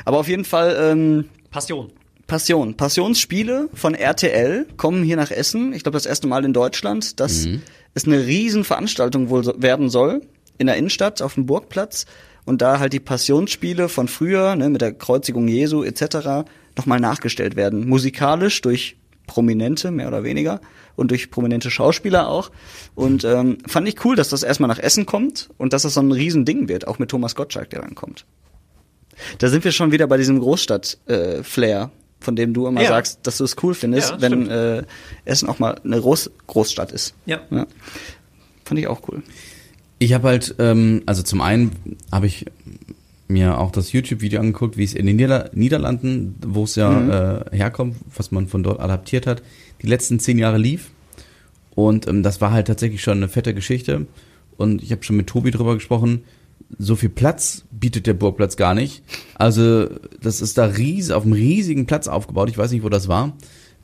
Aber 0.04 0.18
auf 0.18 0.28
jeden 0.28 0.44
Fall 0.44 0.76
ähm, 0.80 1.26
Passion. 1.52 1.92
Passion. 2.28 2.76
Passionsspiele 2.76 3.70
von 3.74 3.96
RTL 3.96 4.68
kommen 4.78 5.04
hier 5.04 5.16
nach 5.16 5.32
Essen. 5.32 5.74
Ich 5.74 5.84
glaube, 5.84 5.96
das 5.96 6.06
erste 6.06 6.28
Mal 6.28 6.46
in 6.46 6.54
Deutschland, 6.54 7.20
dass 7.20 7.48
es 7.94 8.06
eine 8.06 8.26
Riesenveranstaltung 8.26 9.30
wohl 9.30 9.46
werden 9.62 9.90
soll 9.90 10.22
in 10.58 10.68
der 10.68 10.76
Innenstadt 10.76 11.22
auf 11.22 11.36
dem 11.36 11.46
Burgplatz 11.46 12.06
und 12.46 12.62
da 12.62 12.80
halt 12.80 12.94
die 12.94 13.00
Passionsspiele 13.00 13.90
von 13.90 14.08
früher 14.08 14.56
ne, 14.56 14.70
mit 14.70 14.82
der 14.82 14.94
Kreuzigung 14.94 15.48
Jesu 15.48 15.84
etc. 15.84 16.50
nochmal 16.78 17.00
nachgestellt 17.00 17.56
werden. 17.56 17.88
Musikalisch 17.88 18.62
durch 18.62 18.98
Prominente, 19.28 19.92
mehr 19.92 20.08
oder 20.08 20.24
weniger, 20.24 20.62
und 20.96 21.12
durch 21.12 21.30
prominente 21.30 21.70
Schauspieler 21.70 22.30
auch. 22.30 22.50
Und 22.96 23.26
ähm, 23.26 23.58
fand 23.68 23.88
ich 23.88 24.04
cool, 24.06 24.16
dass 24.16 24.30
das 24.30 24.44
erstmal 24.44 24.70
nach 24.70 24.80
Essen 24.80 25.06
kommt 25.06 25.50
und 25.58 25.74
dass 25.74 25.84
das 25.84 25.94
so 25.96 26.02
ein 26.02 26.12
Riesending 26.12 26.70
wird, 26.70 26.88
auch 26.88 26.98
mit 26.98 27.10
Thomas 27.10 27.36
Gottschalk, 27.36 27.70
der 27.70 27.82
dann 27.82 27.96
kommt. 27.96 28.26
Da 29.40 29.50
sind 29.50 29.64
wir 29.66 29.72
schon 29.72 29.92
wieder 29.92 30.08
bei 30.08 30.18
diesem 30.18 30.40
Großstadt-Flair, 30.40 31.92
von 32.20 32.36
dem 32.36 32.54
du 32.54 32.68
immer 32.68 32.82
Ja. 32.82 32.90
sagst, 32.90 33.20
dass 33.24 33.38
du 33.38 33.44
es 33.44 33.56
cool 33.64 33.74
findest, 33.74 34.12
Ja, 34.12 34.22
wenn 34.22 34.50
äh, 34.50 34.84
Essen 35.26 35.48
auch 35.50 35.60
mal 35.60 35.80
eine 35.84 36.00
Groß 36.02 36.32
Großstadt 36.48 36.92
ist. 36.92 37.14
Ja. 37.26 37.40
ja. 37.52 37.68
Fand 38.66 38.80
ich 38.80 38.88
auch 38.88 39.02
cool. 39.08 39.22
Ich 40.00 40.14
habe 40.14 40.28
halt, 40.28 40.56
ähm, 40.60 41.02
also 41.06 41.24
zum 41.24 41.42
einen 41.42 41.72
habe 42.12 42.28
ich 42.28 42.46
mir 43.28 43.60
auch 43.60 43.72
das 43.72 43.92
YouTube-Video 43.92 44.40
angeguckt, 44.40 44.78
wie 44.78 44.84
es 44.84 44.94
in 44.94 45.06
den 45.06 45.16
Nieder 45.18 45.50
Niederlanden, 45.54 46.36
wo 46.46 46.64
es 46.64 46.76
ja 46.76 47.42
äh, 47.52 47.56
herkommt, 47.56 47.98
was 48.16 48.32
man 48.32 48.48
von 48.48 48.64
dort 48.64 48.80
adaptiert 48.80 49.28
hat, 49.28 49.42
die 49.82 49.88
letzten 49.88 50.20
zehn 50.20 50.38
Jahre 50.38 50.58
lief. 50.58 50.92
Und 51.76 52.08
ähm, 52.08 52.24
das 52.24 52.42
war 52.42 52.52
halt 52.52 52.68
tatsächlich 52.68 53.02
schon 53.02 53.18
eine 53.18 53.28
fette 53.28 53.54
Geschichte. 53.54 54.08
Und 54.58 54.82
ich 54.82 54.92
habe 54.92 55.04
schon 55.04 55.18
mit 55.18 55.28
Tobi 55.28 55.52
drüber 55.52 55.76
gesprochen. 55.76 56.24
So 56.78 56.96
viel 56.96 57.10
Platz 57.10 57.64
bietet 57.72 58.08
der 58.08 58.14
Burgplatz 58.14 58.58
gar 58.58 58.74
nicht. 58.74 59.04
Also 59.36 59.88
das 60.22 60.42
ist 60.42 60.58
da 60.58 60.66
ries 60.66 61.12
auf 61.12 61.24
einem 61.24 61.34
riesigen 61.34 61.86
Platz 61.86 62.08
aufgebaut. 62.08 62.50
Ich 62.50 62.58
weiß 62.58 62.72
nicht, 62.72 62.84
wo 62.84 62.90
das 62.90 63.08
war. 63.08 63.34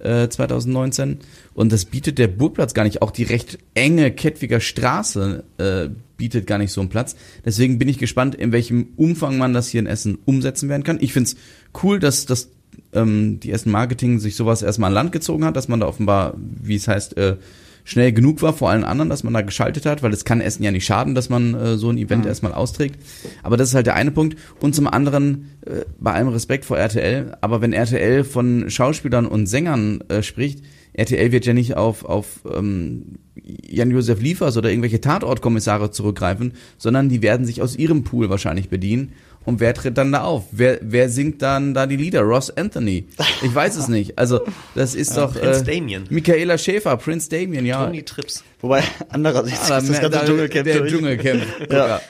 äh, 0.03 0.27
2019. 0.27 1.19
Und 1.53 1.71
das 1.71 1.85
bietet 1.85 2.19
der 2.19 2.27
Burgplatz 2.27 2.73
gar 2.73 2.83
nicht. 2.83 3.01
Auch 3.01 3.11
die 3.11 3.23
recht 3.23 3.57
enge 3.73 4.11
Kettwiger 4.11 4.59
Straße 4.59 5.43
äh, 5.57 5.89
bietet 6.17 6.45
gar 6.47 6.57
nicht 6.57 6.71
so 6.71 6.81
einen 6.81 6.89
Platz. 6.89 7.15
Deswegen 7.45 7.79
bin 7.79 7.87
ich 7.87 7.97
gespannt, 7.97 8.35
in 8.35 8.51
welchem 8.51 8.89
Umfang 8.97 9.37
man 9.37 9.53
das 9.53 9.69
hier 9.69 9.79
in 9.79 9.87
Essen 9.87 10.17
umsetzen 10.25 10.69
werden 10.69 10.83
kann. 10.83 10.99
Ich 11.01 11.13
find's 11.13 11.35
cool, 11.81 11.99
dass 11.99 12.25
das 12.25 12.49
ähm, 12.91 13.39
die 13.39 13.51
Essen 13.51 13.71
Marketing 13.71 14.19
sich 14.19 14.35
sowas 14.35 14.61
erstmal 14.61 14.89
an 14.89 14.93
Land 14.93 15.11
gezogen 15.11 15.45
hat, 15.45 15.55
dass 15.55 15.67
man 15.67 15.79
da 15.79 15.87
offenbar, 15.87 16.35
wie 16.37 16.75
es 16.75 16.87
heißt, 16.87 17.17
äh, 17.17 17.37
schnell 17.83 18.13
genug 18.13 18.41
war 18.41 18.53
vor 18.53 18.69
allen 18.69 18.83
anderen, 18.83 19.09
dass 19.09 19.23
man 19.23 19.33
da 19.33 19.41
geschaltet 19.41 19.85
hat, 19.85 20.03
weil 20.03 20.13
es 20.13 20.25
kann 20.25 20.41
Essen 20.41 20.63
ja 20.63 20.71
nicht 20.71 20.85
schaden, 20.85 21.15
dass 21.15 21.29
man 21.29 21.53
äh, 21.53 21.77
so 21.77 21.89
ein 21.89 21.97
Event 21.97 22.25
erstmal 22.25 22.53
austrägt. 22.53 22.97
Aber 23.43 23.57
das 23.57 23.69
ist 23.69 23.75
halt 23.75 23.87
der 23.87 23.95
eine 23.95 24.11
Punkt. 24.11 24.37
Und 24.59 24.75
zum 24.75 24.87
anderen, 24.87 25.51
äh, 25.65 25.85
bei 25.99 26.13
allem 26.13 26.29
Respekt 26.29 26.65
vor 26.65 26.77
RTL, 26.77 27.37
aber 27.41 27.61
wenn 27.61 27.73
RTL 27.73 28.23
von 28.23 28.69
Schauspielern 28.69 29.25
und 29.25 29.47
Sängern 29.47 30.01
äh, 30.07 30.23
spricht, 30.23 30.63
RTL 30.93 31.31
wird 31.31 31.45
ja 31.45 31.53
nicht 31.53 31.75
auf, 31.75 32.05
auf 32.05 32.41
ähm, 32.53 33.17
Jan-Josef 33.35 34.21
Liefers 34.21 34.57
oder 34.57 34.69
irgendwelche 34.69 35.01
Tatortkommissare 35.01 35.89
zurückgreifen, 35.89 36.53
sondern 36.77 37.09
die 37.09 37.23
werden 37.23 37.45
sich 37.45 37.61
aus 37.61 37.75
ihrem 37.75 38.03
Pool 38.03 38.29
wahrscheinlich 38.29 38.69
bedienen. 38.69 39.13
Und 39.45 39.59
wer 39.59 39.73
tritt 39.73 39.97
dann 39.97 40.11
da 40.11 40.23
auf? 40.23 40.43
Wer, 40.51 40.79
wer 40.81 41.09
singt 41.09 41.41
dann 41.41 41.73
da 41.73 41.85
die 41.85 41.97
Lieder? 41.97 42.21
Ross 42.21 42.49
Anthony? 42.49 43.07
Ich 43.41 43.53
weiß 43.53 43.75
es 43.75 43.87
nicht. 43.89 44.17
Also, 44.17 44.41
das 44.75 44.95
ist 44.95 45.17
doch. 45.17 45.33
Prince 45.33 45.61
äh, 45.69 45.75
Damien. 45.75 46.05
Michaela 46.09 46.57
Schäfer, 46.57 46.95
Prince 46.97 47.29
Damien, 47.29 47.65
ja. 47.65 47.85
Tony 47.85 48.03
Trips. 48.03 48.43
Wobei, 48.61 48.83
andererseits 49.09 49.69
Ah, 49.69 49.77
ist 49.79 49.89
das 49.89 49.95
da- 49.97 50.01
ganze 50.03 50.19
da- 50.19 50.25
Dschungelcamp 50.25 50.63
der. 50.65 50.85
Dschungelcamp. 50.85 51.43
Ja. 51.71 52.01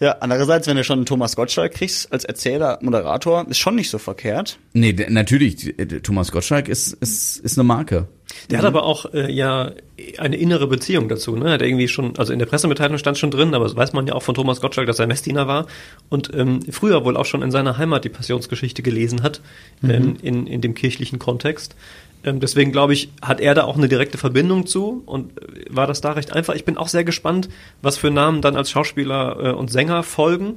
Ja, 0.00 0.16
andererseits, 0.20 0.66
wenn 0.66 0.76
du 0.76 0.84
schon 0.84 0.98
einen 1.00 1.06
Thomas 1.06 1.36
Gottschalk 1.36 1.72
kriegst 1.74 2.12
als 2.12 2.24
Erzähler, 2.24 2.78
Moderator, 2.82 3.46
ist 3.48 3.58
schon 3.58 3.74
nicht 3.74 3.90
so 3.90 3.98
verkehrt. 3.98 4.58
Nee, 4.72 4.92
natürlich, 5.08 5.56
d- 5.56 6.00
Thomas 6.00 6.32
Gottschalk 6.32 6.68
ist, 6.68 6.92
ist, 6.94 7.38
ist 7.38 7.58
eine 7.58 7.64
Marke. 7.64 8.08
Der 8.50 8.58
hat 8.58 8.64
aber 8.64 8.82
auch 8.82 9.12
äh, 9.14 9.30
ja 9.30 9.72
eine 10.18 10.36
innere 10.36 10.66
Beziehung 10.66 11.08
dazu. 11.08 11.36
Ne? 11.36 11.50
Hat 11.52 11.62
irgendwie 11.62 11.86
schon, 11.88 12.16
also 12.18 12.32
in 12.32 12.38
der 12.40 12.46
Pressemitteilung 12.46 12.98
stand 12.98 13.16
schon 13.16 13.30
drin, 13.30 13.54
aber 13.54 13.64
das 13.64 13.76
weiß 13.76 13.92
man 13.92 14.06
ja 14.06 14.14
auch 14.14 14.22
von 14.22 14.34
Thomas 14.34 14.60
Gottschalk, 14.60 14.86
dass 14.86 14.98
er 14.98 15.06
Messdiener 15.06 15.46
war 15.46 15.66
und 16.08 16.30
ähm, 16.34 16.60
früher 16.70 17.04
wohl 17.04 17.16
auch 17.16 17.26
schon 17.26 17.42
in 17.42 17.50
seiner 17.52 17.78
Heimat 17.78 18.04
die 18.04 18.08
Passionsgeschichte 18.08 18.82
gelesen 18.82 19.22
hat, 19.22 19.40
ähm, 19.82 20.16
in, 20.20 20.46
in 20.46 20.60
dem 20.60 20.74
kirchlichen 20.74 21.18
Kontext. 21.18 21.76
Ähm, 22.24 22.40
deswegen 22.40 22.72
glaube 22.72 22.92
ich, 22.92 23.10
hat 23.22 23.40
er 23.40 23.54
da 23.54 23.64
auch 23.64 23.76
eine 23.76 23.88
direkte 23.88 24.18
Verbindung 24.18 24.66
zu 24.66 25.02
und 25.06 25.38
äh, 25.40 25.64
war 25.68 25.86
das 25.86 26.00
da 26.00 26.12
recht 26.12 26.32
einfach. 26.32 26.54
Ich 26.54 26.64
bin 26.64 26.76
auch 26.76 26.88
sehr 26.88 27.04
gespannt, 27.04 27.48
was 27.82 27.96
für 27.96 28.10
Namen 28.10 28.40
dann 28.40 28.56
als 28.56 28.70
Schauspieler 28.70 29.36
äh, 29.40 29.52
und 29.52 29.70
Sänger 29.70 30.02
folgen. 30.02 30.54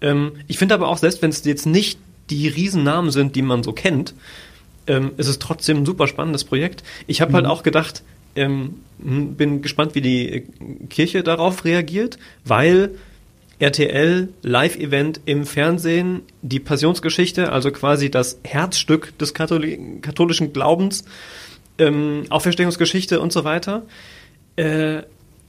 Ähm, 0.00 0.32
ich 0.46 0.58
finde 0.58 0.74
aber 0.74 0.88
auch, 0.88 0.98
selbst 0.98 1.22
wenn 1.22 1.30
es 1.30 1.44
jetzt 1.44 1.66
nicht 1.66 1.98
die 2.28 2.48
Riesennamen 2.48 3.10
sind, 3.10 3.34
die 3.34 3.42
man 3.42 3.62
so 3.62 3.72
kennt, 3.72 4.14
ähm, 4.86 5.12
es 5.16 5.26
ist 5.26 5.42
trotzdem 5.42 5.78
ein 5.78 5.86
super 5.86 6.06
spannendes 6.06 6.44
Projekt. 6.44 6.82
Ich 7.06 7.20
habe 7.20 7.32
halt 7.32 7.46
auch 7.46 7.62
gedacht, 7.62 8.02
hm, 8.34 8.74
bin 8.98 9.60
gespannt, 9.62 9.94
wie 9.94 10.00
die 10.00 10.28
äh, 10.28 10.42
Kirche 10.88 11.22
darauf 11.22 11.64
reagiert, 11.64 12.18
weil 12.44 12.92
RTL 13.60 14.30
Live-Event 14.42 15.20
im 15.26 15.44
Fernsehen, 15.44 16.22
die 16.42 16.60
Passionsgeschichte, 16.60 17.52
also 17.52 17.70
quasi 17.70 18.10
das 18.10 18.40
Herzstück 18.42 19.16
des 19.18 19.34
Katholi 19.34 20.00
katholischen 20.00 20.52
Glaubens, 20.52 21.04
ähm, 21.78 22.24
Auferstehungsgeschichte 22.30 23.20
und 23.20 23.32
so 23.32 23.44
weiter. 23.44 23.82
Äh, 24.56 25.02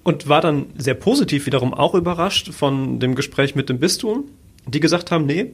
und 0.04 0.28
war 0.28 0.42
dann 0.42 0.68
sehr 0.78 0.96
positiv 0.96 1.46
wiederum 1.46 1.74
auch 1.74 1.94
überrascht 1.94 2.52
von 2.52 3.00
dem 3.00 3.16
Gespräch 3.16 3.56
mit 3.56 3.70
dem 3.70 3.80
Bistum, 3.80 4.26
die 4.66 4.80
gesagt 4.80 5.12
haben, 5.12 5.26
nee, 5.26 5.52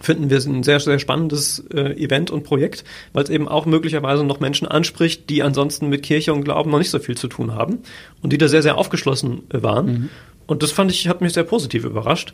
finden 0.00 0.30
wir 0.30 0.36
es 0.36 0.46
ein 0.46 0.62
sehr, 0.62 0.80
sehr 0.80 0.98
spannendes 0.98 1.64
äh, 1.72 1.92
Event 1.92 2.30
und 2.30 2.42
Projekt, 2.44 2.84
weil 3.12 3.24
es 3.24 3.30
eben 3.30 3.48
auch 3.48 3.66
möglicherweise 3.66 4.24
noch 4.24 4.40
Menschen 4.40 4.66
anspricht, 4.68 5.30
die 5.30 5.42
ansonsten 5.42 5.88
mit 5.88 6.02
Kirche 6.02 6.32
und 6.32 6.44
Glauben 6.44 6.70
noch 6.70 6.78
nicht 6.78 6.90
so 6.90 6.98
viel 6.98 7.16
zu 7.16 7.28
tun 7.28 7.54
haben 7.54 7.78
und 8.20 8.32
die 8.32 8.38
da 8.38 8.48
sehr, 8.48 8.62
sehr 8.62 8.78
aufgeschlossen 8.78 9.42
äh, 9.50 9.62
waren. 9.62 10.10
Und 10.46 10.62
das 10.62 10.72
fand 10.72 10.90
ich, 10.90 11.08
hat 11.08 11.20
mich 11.20 11.32
sehr 11.32 11.44
positiv 11.44 11.84
überrascht, 11.84 12.32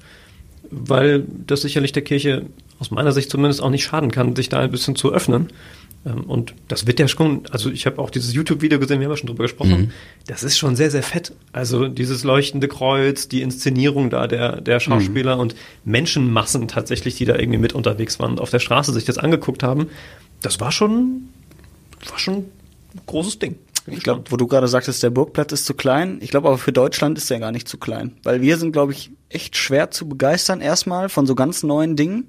weil 0.70 1.24
das 1.46 1.62
sicherlich 1.62 1.92
der 1.92 2.02
Kirche 2.02 2.46
aus 2.78 2.90
meiner 2.90 3.12
Sicht 3.12 3.30
zumindest 3.30 3.62
auch 3.62 3.70
nicht 3.70 3.84
schaden 3.84 4.11
kann, 4.11 4.36
sich 4.36 4.48
da 4.48 4.61
ein 4.61 4.70
bisschen 4.70 4.96
zu 4.96 5.12
öffnen. 5.12 5.48
Ähm, 6.06 6.24
Und 6.24 6.54
das 6.68 6.86
wird 6.86 7.00
ja 7.00 7.09
schon, 7.09 7.42
also 7.50 7.70
ich 7.70 7.86
habe 7.86 7.98
auch 8.00 8.11
dieses 8.11 8.32
YouTube-Video 8.34 8.78
gesehen, 8.78 9.00
wir 9.00 9.06
haben 9.06 9.12
ja 9.12 9.16
schon 9.16 9.26
drüber 9.28 9.44
gesprochen. 9.44 9.92
Das 10.26 10.42
ist 10.42 10.59
schon 10.59 10.76
sehr, 10.76 10.90
sehr 10.90 11.02
fett. 11.02 11.32
Also 11.52 11.88
dieses 11.88 12.22
leuchtende 12.22 12.68
Kreuz, 12.68 13.28
die 13.28 13.42
Inszenierung 13.42 14.11
da 14.11 14.26
der, 14.26 14.61
der 14.61 14.78
Schauspieler 14.80 15.38
und 15.38 15.56
Menschenmassen 15.84 16.68
tatsächlich, 16.68 17.16
die 17.16 17.24
da 17.24 17.36
irgendwie 17.36 17.59
mit 17.59 17.72
unterwegs 17.72 18.18
waren 18.20 18.32
und 18.32 18.40
auf 18.40 18.50
der 18.50 18.61
Straße 18.61 18.92
sich 18.92 19.04
das 19.04 19.18
angeguckt 19.18 19.62
haben, 19.62 19.88
das 20.40 20.61
war 20.61 20.70
schon, 20.70 21.28
war 22.09 22.18
schon 22.18 22.34
ein 22.34 23.00
großes 23.06 23.38
Ding. 23.40 23.56
Ich 23.91 24.03
glaube, 24.03 24.24
wo 24.30 24.36
du 24.36 24.47
gerade 24.47 24.68
sagtest, 24.68 25.03
der 25.03 25.11
Burgplatz 25.11 25.53
ist 25.53 25.66
zu 25.66 25.74
klein. 25.74 26.18
Ich 26.20 26.30
glaube 26.30 26.49
aber 26.49 26.59
für 26.59 26.72
Deutschland 26.72 27.18
ist 27.18 27.30
der 27.30 27.41
gar 27.41 27.53
nicht 27.53 27.68
zu 27.68 27.78
klein. 27.78 28.12
Weil 28.22 28.41
wir 28.41 28.57
sind, 28.59 28.72
glaube 28.72 28.93
ich, 28.93 29.11
echt 29.28 29.57
schwer 29.57 29.91
zu 29.91 30.09
begeistern 30.09 30.61
erstmal 30.61 31.09
von 31.09 31.26
so 31.26 31.34
ganz 31.34 31.62
neuen 31.62 31.97
Dingen, 31.97 32.28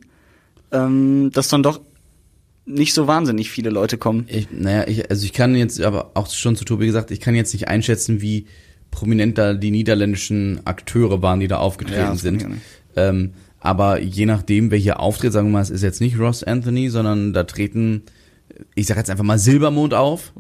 ähm, 0.72 1.32
dass 1.34 1.48
dann 1.48 1.64
doch 1.64 1.82
nicht 2.66 2.94
so 2.94 3.08
wahnsinnig 3.08 3.50
viele 3.50 3.72
Leute 3.72 3.98
kommen. 3.98 4.26
Ich, 4.28 4.48
naja, 4.52 4.88
ich, 4.88 5.10
also 5.10 5.26
ich 5.26 5.34
kann 5.34 5.56
jetzt, 5.56 5.82
aber 5.82 6.12
auch 6.14 6.30
schon 6.30 6.56
zu 6.56 6.66
Tobi 6.66 6.86
gesagt, 6.86 7.10
ich 7.12 7.20
kann 7.20 7.34
jetzt 7.36 7.54
nicht 7.54 7.68
einschätzen, 7.68 8.22
wie 8.22 8.46
prominent 8.92 9.38
da 9.38 9.54
die 9.54 9.72
niederländischen 9.72 10.62
Akteure 10.66 11.22
waren, 11.22 11.40
die 11.40 11.48
da 11.48 11.58
aufgetreten 11.58 12.00
Ja, 12.00 12.16
sind. 12.16 12.46
Ähm, 12.96 13.34
aber 13.60 14.00
je 14.00 14.26
nachdem, 14.26 14.72
wer 14.72 14.78
hier 14.78 15.00
auftritt, 15.00 15.34
sagen 15.34 15.48
wir 15.48 15.54
mal, 15.54 15.62
es 15.62 15.70
ist 15.70 15.84
jetzt 15.84 16.00
nicht 16.00 16.18
Ross 16.18 16.44
Anthony, 16.44 16.90
sondern 16.90 17.34
da 17.34 17.44
treten, 17.44 18.04
ich 18.76 18.88
sag 18.88 18.98
jetzt 18.98 19.10
einfach 19.10 19.24
mal 19.24 19.40
Silbermond 19.40 19.94
auf, 19.94 20.32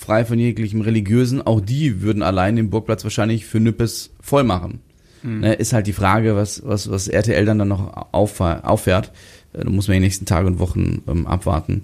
frei 0.00 0.24
von 0.24 0.38
jeglichem 0.38 0.80
Religiösen. 0.80 1.42
Auch 1.42 1.60
die 1.60 2.00
würden 2.00 2.22
allein 2.22 2.56
den 2.56 2.70
Burgplatz 2.70 3.04
wahrscheinlich 3.04 3.44
für 3.44 3.60
Nüppes 3.60 4.10
voll 4.20 4.44
machen. 4.44 4.80
Ne, 5.22 5.52
ist 5.52 5.74
halt 5.74 5.86
die 5.86 5.92
Frage, 5.92 6.34
was, 6.34 6.62
was, 6.64 6.90
was 6.90 7.06
RTL 7.06 7.44
dann, 7.44 7.58
dann 7.58 7.68
noch 7.68 8.08
auf, 8.12 8.40
auffährt. 8.40 9.12
Äh, 9.52 9.64
Da 9.64 9.70
muss 9.70 9.86
man 9.86 9.96
die 9.96 10.00
nächsten 10.00 10.24
Tage 10.24 10.46
und 10.46 10.58
Wochen 10.58 11.02
ähm, 11.06 11.26
abwarten. 11.26 11.82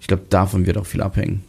Ich 0.00 0.06
glaube, 0.06 0.22
davon 0.30 0.64
wird 0.64 0.78
auch 0.78 0.86
viel 0.86 1.02
abhängen. 1.02 1.44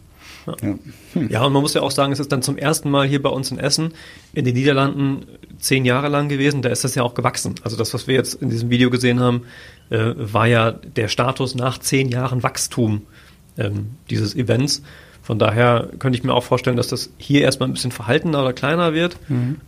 Ja, 1.30 1.46
und 1.46 1.54
man 1.54 1.62
muss 1.62 1.76
ja 1.76 1.82
auch 1.82 1.92
sagen, 1.92 2.12
es 2.12 2.20
ist 2.20 2.32
dann 2.32 2.42
zum 2.42 2.58
ersten 2.58 2.90
Mal 2.90 3.08
hier 3.08 3.22
bei 3.22 3.30
uns 3.30 3.52
in 3.52 3.60
Essen, 3.60 3.94
in 4.34 4.44
den 4.44 4.56
Niederlanden 4.56 5.26
zehn 5.60 5.86
Jahre 5.86 6.10
lang 6.10 6.28
gewesen, 6.28 6.62
da 6.62 6.70
ist 6.70 6.84
das 6.84 6.96
ja 6.96 7.04
auch 7.04 7.14
gewachsen. 7.14 7.56
Also 7.64 7.78
das, 7.78 7.94
was 7.94 8.08
wir 8.08 8.16
jetzt 8.16 8.34
in 8.42 8.50
diesem 8.50 8.70
Video 8.70 8.90
gesehen 8.90 9.20
haben, 9.20 9.44
äh, 9.90 10.14
war 10.18 10.48
ja 10.48 10.72
der 10.72 11.08
Status 11.08 11.56
nach 11.56 11.78
zehn 11.78 12.10
Jahren 12.10 12.44
Wachstum 12.44 13.04
ähm, 13.58 13.92
dieses 14.10 14.36
Events. 14.36 14.82
Von 15.22 15.38
daher 15.38 15.90
könnte 16.00 16.18
ich 16.18 16.24
mir 16.24 16.34
auch 16.34 16.44
vorstellen, 16.44 16.76
dass 16.78 16.88
das 16.88 17.12
hier 17.18 17.42
erstmal 17.42 17.70
ein 17.70 17.74
bisschen 17.74 17.92
verhaltener 17.92 18.42
oder 18.42 18.54
kleiner 18.54 18.94
wird. 18.94 19.18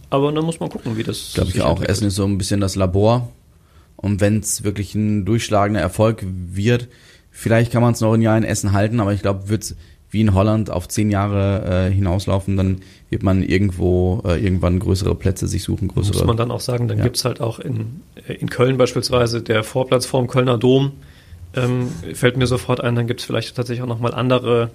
Aber 0.10 0.32
dann 0.32 0.44
muss 0.44 0.60
man 0.60 0.70
gucken, 0.70 0.98
wie 0.98 1.04
das 1.04 1.32
Glaube 1.36 1.52
ich 1.52 1.62
auch. 1.62 1.70
entwickelt. 1.72 1.90
Essen 1.90 2.08
ist 2.08 2.16
so 2.16 2.26
ein 2.26 2.38
bisschen 2.38 2.62
das 2.62 2.76
Labor. 2.76 3.30
Und 3.96 4.20
wenn 4.22 4.40
es 4.40 4.64
wirklich 4.64 4.96
ein 4.96 5.26
durchschlagender 5.26 5.80
Erfolg 5.82 6.26
wird, 6.26 6.88
vielleicht 7.30 7.72
kann 7.72 7.84
man 7.84 7.94
es 7.94 8.02
noch 8.02 8.14
ein 8.14 8.22
Jahr 8.22 8.36
in 8.38 8.44
Essen 8.44 8.72
halten, 8.72 9.00
aber 9.00 9.14
ich 9.14 9.22
glaube, 9.22 9.50
wird 9.50 9.76
wie 10.10 10.22
in 10.22 10.34
Holland 10.34 10.70
auf 10.72 10.88
zehn 10.90 11.10
Jahre 11.12 11.88
äh, 11.88 11.94
hinauslaufen, 11.94 12.58
dann 12.58 12.82
wird 13.10 13.24
man 13.24 13.44
irgendwo 13.44 14.22
äh, 14.26 14.44
irgendwann 14.44 14.80
größere 14.80 15.16
Plätze 15.16 15.48
sich 15.48 15.64
suchen, 15.64 15.88
größere. 15.88 16.18
muss 16.18 16.26
man 16.26 16.36
dann 16.36 16.52
auch 16.52 16.60
sagen, 16.60 16.88
dann 16.90 16.98
Ja. 16.98 17.04
gibt's 17.06 17.24
halt 17.24 17.40
auch 17.40 17.60
in, 17.60 18.02
äh, 18.28 18.34
in 18.34 18.50
Köln 18.50 18.78
beispielsweise 18.78 19.42
der 19.42 19.64
Vorplatz 19.64 20.06
vorm 20.08 20.28
Kölner 20.28 20.58
Dom, 20.58 20.92
ähm, 21.56 21.88
fällt 22.14 22.36
mir 22.36 22.48
sofort 22.48 22.82
ein, 22.82 22.96
dann 22.96 23.08
gibt's 23.08 23.24
vielleicht 23.24 23.56
tatsächlich 23.56 23.84
auch 23.84 23.88
nochmal 23.88 24.14
andere, 24.14 24.72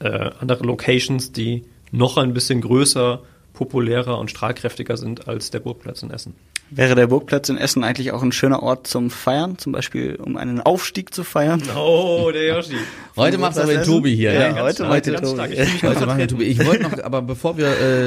äh, 0.00 0.30
andere 0.40 0.64
Locations, 0.64 1.32
die 1.32 1.62
noch 1.92 2.16
ein 2.16 2.32
bisschen 2.34 2.60
größer, 2.60 3.22
populärer 3.54 4.18
und 4.18 4.30
strahlkräftiger 4.30 4.96
sind 4.96 5.28
als 5.28 5.50
der 5.50 5.60
Burgplatz 5.60 6.02
in 6.02 6.10
Essen. 6.10 6.34
Wäre 6.72 6.94
der 6.94 7.08
Burgplatz 7.08 7.48
in 7.48 7.58
Essen 7.58 7.82
eigentlich 7.82 8.12
auch 8.12 8.22
ein 8.22 8.30
schöner 8.30 8.62
Ort 8.62 8.86
zum 8.86 9.10
Feiern, 9.10 9.58
zum 9.58 9.72
Beispiel 9.72 10.14
um 10.14 10.36
einen 10.36 10.60
Aufstieg 10.60 11.12
zu 11.12 11.24
feiern? 11.24 11.60
Oh, 11.76 12.30
der 12.32 12.46
Yoshi. 12.46 12.76
Heute 13.16 13.38
macht's 13.38 13.58
aber 13.58 13.72
den 13.72 13.80
Essen? 13.80 13.90
Tobi 13.92 14.14
hier. 14.14 14.32
Ja, 14.32 14.40
Ja, 14.40 14.52
ganz 14.52 14.78
heute 14.78 14.82
macht 14.84 15.06
der 15.06 15.14
ganz 15.14 15.30
Tobi. 15.30 15.42
Ich 15.54 15.82
Heute 15.82 15.82
wir 15.82 16.06
vertreten. 16.06 16.28
Tobi. 16.28 16.44
Ich 16.44 16.64
wollte 16.64 16.82
noch, 16.84 17.02
aber 17.02 17.22
bevor 17.22 17.56
wir, 17.58 17.66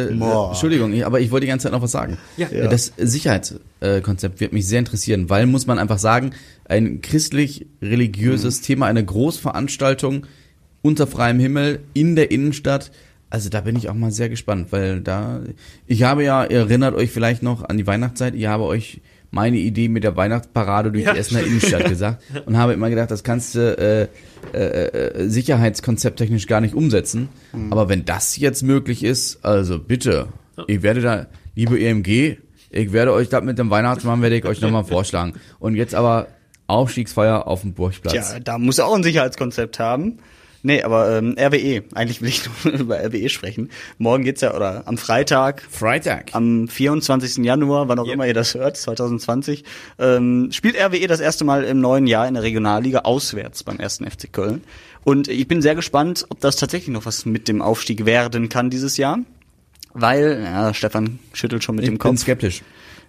äh, 0.10 0.14
Boah. 0.14 0.52
Entschuldigung, 0.52 0.94
ich, 0.94 1.06
aber 1.06 1.20
ich 1.20 1.30
wollte 1.30 1.46
die 1.46 1.50
ganze 1.50 1.64
Zeit 1.64 1.74
noch 1.74 1.82
was 1.82 1.92
sagen. 1.92 2.18
Ja. 2.38 2.48
Äh, 2.48 2.70
Das 2.70 2.94
Sicherheitskonzept 2.96 4.40
wird 4.40 4.54
mich 4.54 4.66
sehr 4.66 4.80
interessieren, 4.80 5.30
weil 5.30 5.46
muss 5.46 5.68
man 5.68 5.78
einfach 5.78 6.00
sagen, 6.00 6.32
ein 6.64 7.02
christlich-religiöses 7.02 8.62
Mhm. 8.62 8.64
Thema, 8.64 8.86
eine 8.86 9.04
Großveranstaltung 9.04 10.26
unter 10.84 11.08
freiem 11.08 11.40
Himmel 11.40 11.80
in 11.94 12.16
der 12.16 12.30
Innenstadt. 12.30 12.92
Also 13.32 13.50
da 13.50 13.62
bin 13.62 13.76
ich 13.76 13.90
auch 13.90 13.96
mal 13.96 14.12
sehr 14.12 14.30
gespannt, 14.30 14.68
weil 14.72 15.02
da, 15.02 15.42
ich 15.88 16.04
habe 16.04 16.24
ja, 16.24 16.44
ihr 16.46 16.60
erinnert 16.60 16.94
euch 16.94 17.10
vielleicht 17.10 17.42
noch 17.42 17.68
an 17.68 17.78
die 17.78 17.88
Weihnachtszeit, 17.88 18.36
ich 18.36 18.46
habe 18.46 18.66
euch 18.66 19.02
meine 19.32 19.58
Idee 19.58 19.88
mit 19.88 20.04
der 20.04 20.16
Weihnachtsparade 20.16 20.92
durch 20.92 21.06
Ja, 21.06 21.14
die 21.14 21.20
Essener 21.20 21.42
Innenstadt 21.42 21.90
gesagt 21.90 22.22
und 22.46 22.56
habe 22.58 22.74
immer 22.74 22.92
gedacht, 22.92 23.10
das 23.10 23.24
kannst 23.24 23.56
du 23.56 23.76
äh, 23.76 24.08
äh, 24.56 24.60
äh, 24.60 25.28
sicherheitskonzepttechnisch 25.28 26.46
gar 26.46 26.62
nicht 26.62 26.76
umsetzen. 26.76 27.30
Aber 27.72 27.90
wenn 27.90 28.06
das 28.06 28.38
jetzt 28.38 28.62
möglich 28.62 29.04
ist, 29.04 29.44
also 29.44 29.80
bitte, 29.80 30.28
ich 30.68 30.84
werde 30.84 31.02
da, 31.02 31.26
liebe 31.56 31.80
EMG, 31.80 32.38
ich 32.70 32.92
werde 32.94 33.14
euch 33.14 33.30
das 33.30 33.44
mit 33.44 33.58
dem 33.58 33.72
Weihnachtsmann 33.72 34.22
werde 34.22 34.38
ich 34.38 34.46
euch 34.46 34.62
nochmal 34.62 34.84
vorschlagen. 34.86 35.34
Und 35.58 35.76
jetzt 35.76 35.96
aber 35.96 36.28
Aufstiegsfeier 36.68 37.48
auf 37.48 37.62
dem 37.62 37.74
Burgplatz. 37.74 38.14
Tja, 38.14 38.40
da 38.40 38.60
muss 38.60 38.78
er 38.78 38.86
auch 38.86 38.96
ein 38.96 39.04
Sicherheitskonzept 39.04 39.80
haben. 39.80 40.20
Nee, 40.66 40.82
aber 40.82 41.18
ähm, 41.18 41.36
RWE, 41.38 41.84
eigentlich 41.94 42.22
will 42.22 42.30
ich 42.30 42.44
nur 42.64 42.74
über 42.80 42.98
RWE 43.04 43.28
sprechen. 43.30 43.70
Morgen 43.98 44.24
geht's 44.24 44.40
ja, 44.42 44.54
oder 44.56 44.84
am 44.88 44.98
Freitag, 44.98 45.62
Freitag. 45.70 46.30
am 46.34 46.70
24. 46.70 47.44
Januar, 47.44 47.90
wann 47.90 48.00
auch 48.00 48.06
Yep. 48.06 48.14
immer 48.14 48.28
ihr 48.28 48.34
das 48.34 48.54
hört, 48.56 48.78
2020, 48.78 49.66
ähm, 50.00 50.50
spielt 50.54 50.78
RWE 50.80 51.06
das 51.08 51.20
erste 51.20 51.44
Mal 51.44 51.66
im 51.66 51.82
neuen 51.82 52.08
Jahr 52.08 52.28
in 52.30 52.34
der 52.36 52.44
Regionalliga 52.44 53.00
auswärts 53.00 53.64
beim 53.64 53.78
ersten 53.78 54.10
FC 54.10 54.32
Köln. 54.32 54.64
Und 55.04 55.28
ich 55.28 55.50
bin 55.50 55.62
sehr 55.62 55.76
gespannt, 55.76 56.26
ob 56.30 56.40
das 56.40 56.56
tatsächlich 56.56 56.94
noch 56.94 57.06
was 57.06 57.26
mit 57.26 57.50
dem 57.50 57.62
Aufstieg 57.62 58.06
werden 58.06 58.48
kann 58.48 58.70
dieses 58.70 58.96
Jahr. 58.96 59.20
Weil, 59.94 60.42
ja, 60.44 60.74
Stefan 60.74 61.20
schüttelt 61.34 61.64
schon 61.64 61.76
mit 61.76 61.84
Ich 61.84 61.90
dem 61.90 61.96
bin 61.96 62.00
Kopf. 62.00 62.20
skeptisch. 62.22 62.62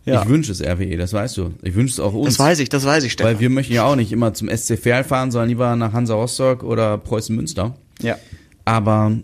Ja. 0.04 0.22
Ich 0.22 0.28
wünsche 0.28 0.52
es 0.52 0.60
RWE, 0.62 0.96
das 0.96 1.12
weißt 1.12 1.36
du. 1.38 1.54
Ich 1.62 1.74
wünsche 1.74 1.92
es 1.92 2.00
auch 2.00 2.12
uns. 2.12 2.26
Das 2.26 2.38
weiß 2.38 2.58
ich, 2.60 2.68
das 2.68 2.84
weiß 2.84 3.04
ich, 3.04 3.12
Stefan. 3.12 3.34
Weil 3.34 3.40
wir 3.40 3.50
möchten 3.50 3.72
ja 3.72 3.84
auch 3.84 3.96
nicht 3.96 4.12
immer 4.12 4.34
zum 4.34 4.48
SC 4.54 4.78
Verl 4.78 5.02
fahren, 5.04 5.30
sondern 5.30 5.48
lieber 5.48 5.74
nach 5.76 5.92
Hansa 5.92 6.14
Rostock 6.14 6.62
oder 6.62 6.98
Preußen 6.98 7.34
Münster. 7.34 7.74
ja. 8.00 8.18
Aber 8.66 9.18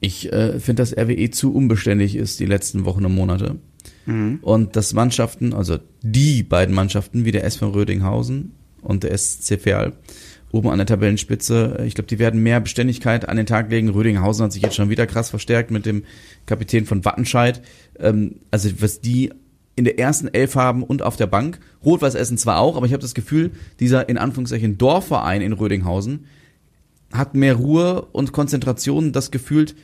ich 0.00 0.32
äh, 0.32 0.58
finde, 0.58 0.82
dass 0.82 0.96
RWE 0.96 1.30
zu 1.30 1.52
unbeständig 1.52 2.16
ist 2.16 2.40
die 2.40 2.46
letzten 2.46 2.86
Wochen 2.86 3.04
und 3.04 3.14
Monate. 3.14 3.56
Und 4.40 4.74
dass 4.74 4.94
Mannschaften, 4.94 5.52
also 5.52 5.78
die 6.00 6.42
beiden 6.42 6.74
Mannschaften, 6.74 7.26
wie 7.26 7.30
der 7.30 7.44
SV 7.44 7.68
Rödinghausen 7.72 8.52
und 8.80 9.02
der 9.02 9.16
SC 9.18 9.60
Verl, 9.60 9.92
oben 10.50 10.70
an 10.70 10.78
der 10.78 10.86
Tabellenspitze, 10.86 11.82
ich 11.86 11.94
glaube, 11.94 12.08
die 12.08 12.18
werden 12.18 12.42
mehr 12.42 12.58
Beständigkeit 12.60 13.28
an 13.28 13.36
den 13.36 13.44
Tag 13.44 13.70
legen. 13.70 13.90
Rödinghausen 13.90 14.44
hat 14.44 14.52
sich 14.54 14.62
jetzt 14.62 14.76
schon 14.76 14.88
wieder 14.88 15.06
krass 15.06 15.28
verstärkt 15.28 15.70
mit 15.70 15.84
dem 15.84 16.04
Kapitän 16.46 16.86
von 16.86 17.04
Wattenscheid. 17.04 17.60
Ähm, 17.98 18.36
also 18.50 18.70
was 18.80 19.02
die 19.02 19.30
in 19.78 19.84
der 19.84 19.98
ersten 19.98 20.28
Elf 20.28 20.56
haben 20.56 20.82
und 20.82 21.02
auf 21.02 21.16
der 21.16 21.28
Bank. 21.28 21.60
Rot-Weiß 21.84 22.16
Essen 22.16 22.36
zwar 22.36 22.58
auch, 22.58 22.76
aber 22.76 22.84
ich 22.84 22.92
habe 22.92 23.00
das 23.00 23.14
Gefühl, 23.14 23.52
dieser 23.78 24.08
in 24.08 24.18
Anführungszeichen 24.18 24.76
Dorfverein 24.76 25.40
in 25.40 25.52
Rödinghausen 25.52 26.26
hat 27.12 27.34
mehr 27.34 27.54
Ruhe 27.54 28.02
und 28.12 28.32
Konzentration, 28.32 29.12
das 29.12 29.30
gefühlt 29.30 29.76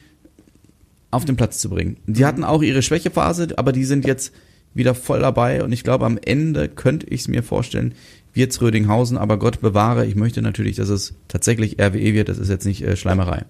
auf 1.13 1.25
den 1.25 1.37
Platz 1.37 1.59
zu 1.59 1.71
bringen. 1.71 1.97
Die 2.07 2.27
hatten 2.27 2.43
auch 2.43 2.63
ihre 2.63 2.83
Schwächephase, 2.83 3.57
aber 3.57 3.71
die 3.71 3.85
sind 3.85 4.05
jetzt 4.05 4.35
wieder 4.75 4.97
voll 4.97 5.21
dabei 5.21 5.63
und 5.63 5.71
ich 5.71 5.85
glaube, 5.85 6.05
am 6.05 6.19
Ende 6.19 6.69
könnte 6.69 7.07
ich 7.07 7.21
es 7.21 7.29
mir 7.29 7.45
vorstellen, 7.45 7.95
wird's 8.33 8.61
Rödinghausen, 8.61 9.17
aber 9.17 9.39
Gott 9.39 9.61
bewahre, 9.61 10.05
ich 10.07 10.17
möchte 10.17 10.43
natürlich, 10.43 10.75
dass 10.75 10.89
es 10.89 11.15
tatsächlich 11.29 11.81
RWE 11.81 12.15
wird, 12.15 12.29
das 12.29 12.39
ist 12.39 12.49
jetzt 12.49 12.67
nicht 12.67 12.83
äh, 12.83 12.97
Schleimerei. 12.97 13.45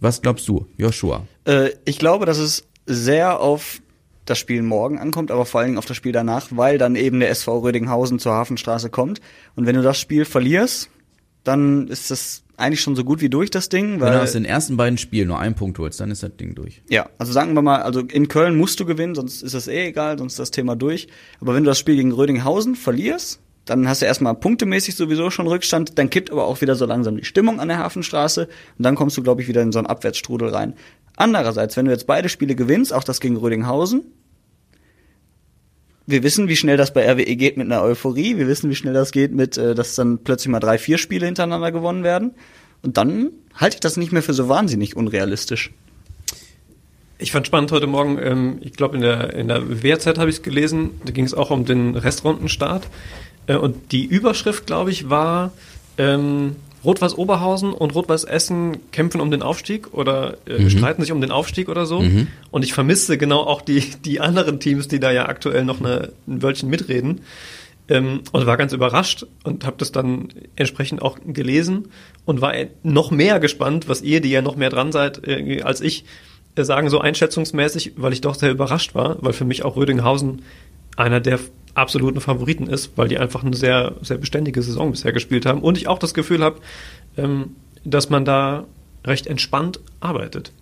Was 0.00 0.22
glaubst 0.22 0.48
du, 0.48 0.66
Joshua? 0.78 1.26
Äh, 1.44 1.72
ich 1.84 1.98
glaube, 1.98 2.24
dass 2.24 2.38
es 2.38 2.64
sehr 2.86 3.38
auf 3.38 3.81
das 4.32 4.38
Spiel 4.38 4.62
morgen 4.62 4.98
ankommt, 4.98 5.30
aber 5.30 5.44
vor 5.44 5.60
allen 5.60 5.68
Dingen 5.68 5.78
auf 5.78 5.86
das 5.86 5.96
Spiel 5.96 6.12
danach, 6.12 6.48
weil 6.50 6.78
dann 6.78 6.96
eben 6.96 7.20
der 7.20 7.30
SV 7.30 7.60
Rödinghausen 7.60 8.18
zur 8.18 8.32
Hafenstraße 8.32 8.90
kommt. 8.90 9.20
Und 9.54 9.66
wenn 9.66 9.76
du 9.76 9.82
das 9.82 9.98
Spiel 9.98 10.24
verlierst, 10.24 10.90
dann 11.44 11.88
ist 11.88 12.10
das 12.10 12.42
eigentlich 12.56 12.80
schon 12.80 12.96
so 12.96 13.04
gut 13.04 13.20
wie 13.20 13.28
durch 13.28 13.50
das 13.50 13.68
Ding, 13.68 13.92
Wenn 13.92 13.98
du 13.98 14.04
weil 14.04 14.20
aus 14.20 14.32
den 14.32 14.44
ersten 14.44 14.76
beiden 14.76 14.98
Spielen 14.98 15.28
nur 15.28 15.38
einen 15.38 15.54
Punkt 15.54 15.78
holst, 15.78 16.00
dann 16.00 16.10
ist 16.10 16.22
das 16.22 16.36
Ding 16.36 16.54
durch. 16.54 16.82
ja, 16.88 17.08
also 17.18 17.32
sagen 17.32 17.54
wir 17.54 17.62
mal, 17.62 17.82
also 17.82 18.00
in 18.00 18.28
Köln 18.28 18.56
musst 18.56 18.78
du 18.78 18.84
gewinnen, 18.86 19.14
sonst 19.14 19.42
ist 19.42 19.54
das 19.54 19.68
eh 19.68 19.88
egal, 19.88 20.18
sonst 20.18 20.34
ist 20.34 20.38
das 20.38 20.50
Thema 20.50 20.76
durch. 20.76 21.08
Aber 21.40 21.54
wenn 21.54 21.64
du 21.64 21.70
das 21.70 21.78
Spiel 21.78 21.96
gegen 21.96 22.12
Rödinghausen 22.12 22.76
verlierst, 22.76 23.40
dann 23.64 23.88
hast 23.88 24.02
du 24.02 24.06
erstmal 24.06 24.34
punktemäßig 24.34 24.96
sowieso 24.96 25.30
schon 25.30 25.46
Rückstand, 25.46 25.98
dann 25.98 26.10
kippt 26.10 26.30
aber 26.30 26.46
auch 26.46 26.60
wieder 26.60 26.74
so 26.74 26.84
langsam 26.84 27.16
die 27.16 27.24
Stimmung 27.24 27.60
an 27.60 27.68
der 27.68 27.78
Hafenstraße 27.78 28.48
und 28.78 28.82
dann 28.84 28.96
kommst 28.96 29.16
du, 29.16 29.22
glaube 29.22 29.42
ich, 29.42 29.48
wieder 29.48 29.62
in 29.62 29.72
so 29.72 29.78
einen 29.78 29.86
Abwärtsstrudel 29.86 30.48
rein. 30.48 30.74
Andererseits, 31.16 31.76
wenn 31.76 31.84
du 31.84 31.92
jetzt 31.92 32.06
beide 32.06 32.28
Spiele 32.28 32.54
gewinnst, 32.54 32.92
auch 32.92 33.04
das 33.04 33.20
gegen 33.20 33.36
Rödinghausen, 33.36 34.02
wir 36.06 36.22
wissen, 36.22 36.48
wie 36.48 36.56
schnell 36.56 36.76
das 36.76 36.92
bei 36.92 37.08
RWE 37.10 37.36
geht 37.36 37.56
mit 37.56 37.66
einer 37.66 37.82
Euphorie, 37.82 38.36
wir 38.36 38.48
wissen, 38.48 38.70
wie 38.70 38.74
schnell 38.74 38.94
das 38.94 39.12
geht 39.12 39.32
mit, 39.32 39.56
äh, 39.56 39.74
dass 39.74 39.94
dann 39.94 40.18
plötzlich 40.18 40.50
mal 40.50 40.60
drei, 40.60 40.78
vier 40.78 40.98
Spiele 40.98 41.26
hintereinander 41.26 41.72
gewonnen 41.72 42.02
werden. 42.04 42.32
Und 42.82 42.96
dann 42.96 43.30
halte 43.54 43.76
ich 43.76 43.80
das 43.80 43.96
nicht 43.96 44.12
mehr 44.12 44.22
für 44.22 44.34
so 44.34 44.48
wahnsinnig 44.48 44.96
unrealistisch. 44.96 45.70
Ich 47.18 47.30
fand 47.30 47.46
spannend 47.46 47.70
heute 47.70 47.86
Morgen, 47.86 48.18
ähm, 48.20 48.58
ich 48.62 48.72
glaube 48.72 48.96
in 48.96 49.02
der, 49.02 49.34
in 49.34 49.46
der 49.46 49.82
WRZ 49.82 50.18
habe 50.18 50.28
ich 50.28 50.36
es 50.36 50.42
gelesen, 50.42 50.90
da 51.04 51.12
ging 51.12 51.24
es 51.24 51.34
auch 51.34 51.50
um 51.50 51.64
den 51.64 51.94
Restrundenstart. 51.94 52.88
Äh, 53.46 53.56
und 53.56 53.92
die 53.92 54.04
Überschrift, 54.04 54.66
glaube 54.66 54.90
ich, 54.90 55.08
war 55.08 55.52
ähm, 55.98 56.56
Rot-Weiß 56.84 57.16
Oberhausen 57.16 57.72
und 57.72 57.94
Rot-Weiß 57.94 58.24
Essen 58.24 58.78
kämpfen 58.90 59.20
um 59.20 59.30
den 59.30 59.42
Aufstieg 59.42 59.92
oder 59.92 60.36
äh, 60.46 60.68
streiten 60.68 61.02
sich 61.02 61.12
um 61.12 61.20
den 61.20 61.30
Aufstieg 61.30 61.68
oder 61.68 61.86
so. 61.86 62.00
Und 62.50 62.64
ich 62.64 62.72
vermisse 62.72 63.18
genau 63.18 63.40
auch 63.40 63.62
die, 63.62 63.80
die 64.04 64.20
anderen 64.20 64.60
Teams, 64.60 64.88
die 64.88 65.00
da 65.00 65.10
ja 65.10 65.26
aktuell 65.26 65.64
noch 65.64 65.80
eine, 65.80 66.12
ein 66.26 66.42
Wölkchen 66.42 66.68
mitreden. 66.68 67.20
Ähm, 67.88 68.20
und 68.30 68.46
war 68.46 68.56
ganz 68.56 68.72
überrascht 68.72 69.26
und 69.42 69.66
habe 69.66 69.76
das 69.78 69.90
dann 69.90 70.28
entsprechend 70.54 71.02
auch 71.02 71.18
gelesen 71.26 71.88
und 72.24 72.40
war 72.40 72.54
noch 72.84 73.10
mehr 73.10 73.40
gespannt, 73.40 73.88
was 73.88 74.02
ihr, 74.02 74.20
die 74.20 74.30
ja 74.30 74.40
noch 74.40 74.54
mehr 74.54 74.70
dran 74.70 74.92
seid 74.92 75.26
äh, 75.26 75.62
als 75.62 75.80
ich, 75.80 76.04
äh, 76.54 76.62
sagen, 76.62 76.90
so 76.90 77.00
einschätzungsmäßig, 77.00 77.94
weil 77.96 78.12
ich 78.12 78.20
doch 78.20 78.36
sehr 78.36 78.52
überrascht 78.52 78.94
war, 78.94 79.16
weil 79.20 79.32
für 79.32 79.44
mich 79.44 79.64
auch 79.64 79.76
Rödinghausen 79.76 80.42
einer 80.96 81.20
der 81.20 81.40
absoluten 81.74 82.20
Favoriten 82.20 82.66
ist, 82.66 82.92
weil 82.96 83.08
die 83.08 83.18
einfach 83.18 83.44
eine 83.44 83.56
sehr, 83.56 83.94
sehr 84.02 84.18
beständige 84.18 84.62
Saison 84.62 84.90
bisher 84.90 85.12
gespielt 85.12 85.46
haben 85.46 85.60
und 85.60 85.78
ich 85.78 85.88
auch 85.88 85.98
das 85.98 86.14
Gefühl 86.14 86.42
habe, 86.42 86.60
ähm, 87.16 87.56
dass 87.84 88.10
man 88.10 88.24
da 88.24 88.64
recht 89.04 89.26
entspannt 89.26 89.80
arbeitet. 90.00 90.52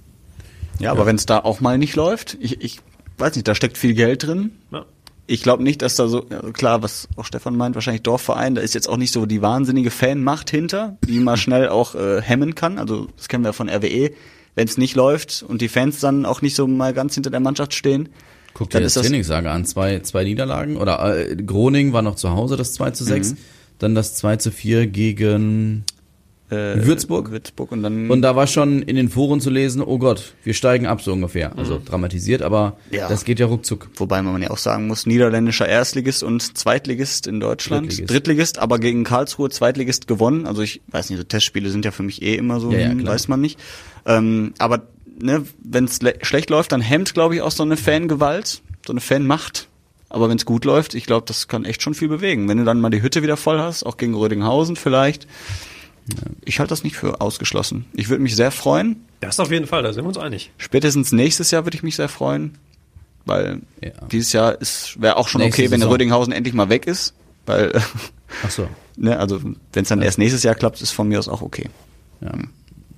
Ja, 0.78 0.92
aber 0.92 1.06
wenn 1.06 1.16
es 1.16 1.26
da 1.26 1.38
auch 1.40 1.60
mal 1.60 1.78
nicht 1.78 1.94
läuft, 1.94 2.38
ich, 2.40 2.62
ich 2.62 2.80
weiß 3.18 3.34
nicht, 3.34 3.46
da 3.46 3.54
steckt 3.54 3.76
viel 3.76 3.94
Geld 3.94 4.26
drin. 4.26 4.52
Ja. 4.72 4.86
Ich 5.26 5.42
glaube 5.42 5.62
nicht, 5.62 5.82
dass 5.82 5.94
da 5.94 6.08
so, 6.08 6.26
ja, 6.28 6.40
klar, 6.52 6.82
was 6.82 7.06
auch 7.16 7.24
Stefan 7.24 7.56
meint, 7.56 7.74
wahrscheinlich 7.74 8.02
Dorfverein, 8.02 8.54
da 8.54 8.62
ist 8.62 8.74
jetzt 8.74 8.88
auch 8.88 8.96
nicht 8.96 9.12
so 9.12 9.26
die 9.26 9.42
wahnsinnige 9.42 9.90
Fanmacht 9.90 10.50
hinter, 10.50 10.96
die 11.06 11.20
mal 11.20 11.36
schnell 11.36 11.68
auch 11.68 11.94
äh, 11.94 12.20
hemmen 12.20 12.54
kann. 12.54 12.78
Also 12.78 13.08
das 13.16 13.28
kennen 13.28 13.44
wir 13.44 13.52
von 13.52 13.68
RWE. 13.68 14.10
Wenn 14.56 14.66
es 14.66 14.78
nicht 14.78 14.96
läuft 14.96 15.44
und 15.46 15.60
die 15.60 15.68
Fans 15.68 16.00
dann 16.00 16.26
auch 16.26 16.42
nicht 16.42 16.56
so 16.56 16.66
mal 16.66 16.92
ganz 16.92 17.14
hinter 17.14 17.30
der 17.30 17.38
Mannschaft 17.38 17.74
stehen, 17.74 18.08
Guck 18.54 18.70
dir 18.70 18.80
das 18.80 18.94
das- 18.94 19.04
Trainingslager 19.06 19.50
an. 19.50 19.64
Zwei, 19.64 20.00
zwei 20.00 20.24
Niederlagen. 20.24 20.76
Oder 20.76 21.28
äh, 21.30 21.36
Groningen 21.36 21.92
war 21.92 22.02
noch 22.02 22.16
zu 22.16 22.30
Hause, 22.30 22.56
das 22.56 22.72
2 22.74 22.90
zu 22.90 23.04
6. 23.04 23.34
Dann 23.78 23.94
das 23.94 24.14
2 24.16 24.36
zu 24.36 24.50
4 24.50 24.86
gegen 24.88 25.84
äh, 26.50 26.84
Würzburg? 26.84 27.30
Würzburg 27.30 27.70
und 27.72 27.82
dann 27.84 28.10
Und 28.10 28.22
da 28.22 28.34
war 28.34 28.46
schon 28.48 28.82
in 28.82 28.96
den 28.96 29.08
Foren 29.08 29.40
zu 29.40 29.50
lesen, 29.50 29.80
oh 29.80 29.98
Gott, 29.98 30.34
wir 30.42 30.52
steigen 30.52 30.84
ab 30.86 31.00
so 31.00 31.12
ungefähr. 31.12 31.56
Also 31.56 31.80
dramatisiert, 31.82 32.42
aber 32.42 32.76
Ja. 32.90 33.08
das 33.08 33.24
geht 33.24 33.38
ja 33.38 33.46
ruckzuck. 33.46 33.88
Wobei 33.96 34.20
man 34.20 34.42
ja 34.42 34.50
auch 34.50 34.58
sagen 34.58 34.88
muss, 34.88 35.06
niederländischer 35.06 35.68
Erstligist 35.68 36.22
und 36.24 36.58
Zweitligist 36.58 37.28
in 37.28 37.38
Deutschland. 37.40 37.86
Drittligist. 37.86 38.10
Drittligist, 38.10 38.58
aber 38.58 38.78
gegen 38.80 39.04
Karlsruhe 39.04 39.48
Zweitligist 39.48 40.08
gewonnen. 40.08 40.46
Also 40.46 40.62
ich 40.62 40.82
weiß 40.88 41.08
nicht, 41.10 41.18
so 41.18 41.24
Testspiele 41.24 41.70
sind 41.70 41.84
ja 41.84 41.92
für 41.92 42.02
mich 42.02 42.20
eh 42.20 42.34
immer 42.34 42.58
so, 42.58 42.72
Ja, 42.72 42.80
ja, 42.80 43.06
weiß 43.06 43.28
man 43.28 43.40
nicht. 43.40 43.58
Ähm, 44.04 44.52
aber 44.58 44.82
ne, 45.20 45.44
wenn 45.62 45.84
es 45.84 45.98
schlecht 46.22 46.50
läuft, 46.50 46.72
dann 46.72 46.80
hemmt, 46.80 47.14
glaube 47.14 47.34
ich, 47.36 47.42
auch 47.42 47.50
so 47.50 47.62
eine 47.62 47.76
Fangewalt, 47.76 48.62
so 48.86 48.92
eine 48.92 49.00
Fanmacht. 49.00 49.68
Aber 50.08 50.28
wenn 50.28 50.36
es 50.36 50.44
gut 50.44 50.64
läuft, 50.64 50.94
ich 50.94 51.06
glaube, 51.06 51.24
das 51.26 51.46
kann 51.46 51.64
echt 51.64 51.82
schon 51.82 51.94
viel 51.94 52.08
bewegen. 52.08 52.48
Wenn 52.48 52.58
du 52.58 52.64
dann 52.64 52.80
mal 52.80 52.90
die 52.90 53.00
Hütte 53.02 53.22
wieder 53.22 53.36
voll 53.36 53.60
hast, 53.60 53.84
auch 53.84 53.96
gegen 53.96 54.14
Rödinghausen 54.14 54.74
vielleicht. 54.76 55.26
Ich 56.44 56.58
halte 56.58 56.70
das 56.70 56.82
nicht 56.82 56.96
für 56.96 57.20
ausgeschlossen. 57.20 57.84
Ich 57.94 58.08
würde 58.08 58.22
mich 58.22 58.34
sehr 58.34 58.50
freuen. 58.50 59.04
Das 59.20 59.38
auf 59.38 59.52
jeden 59.52 59.66
Fall, 59.66 59.82
da 59.84 59.92
sind 59.92 60.02
wir 60.04 60.08
uns 60.08 60.18
einig. 60.18 60.50
Spätestens 60.58 61.12
nächstes 61.12 61.52
Jahr 61.52 61.64
würde 61.64 61.76
ich 61.76 61.84
mich 61.84 61.94
sehr 61.94 62.08
freuen, 62.08 62.58
weil 63.24 63.60
Ja. 63.80 63.90
dieses 64.10 64.32
Jahr 64.32 64.60
ist 64.60 65.00
wäre 65.00 65.16
auch 65.16 65.28
schon 65.28 65.42
Nächste 65.42 65.62
okay, 65.62 65.70
wenn 65.70 65.78
Saison. 65.80 65.92
Rödinghausen 65.92 66.32
endlich 66.32 66.54
mal 66.54 66.68
weg 66.68 66.86
ist, 66.88 67.14
weil 67.46 67.70
Ach 68.44 68.50
so. 68.50 68.68
ne, 68.96 69.16
also 69.18 69.40
wenn 69.72 69.82
es 69.82 69.88
dann 69.88 70.02
erst 70.02 70.18
nächstes 70.18 70.42
Jahr 70.42 70.56
klappt, 70.56 70.80
ist 70.82 70.90
von 70.90 71.06
mir 71.06 71.20
aus 71.20 71.28
auch 71.28 71.42
okay. 71.42 71.68
Ja. 72.20 72.32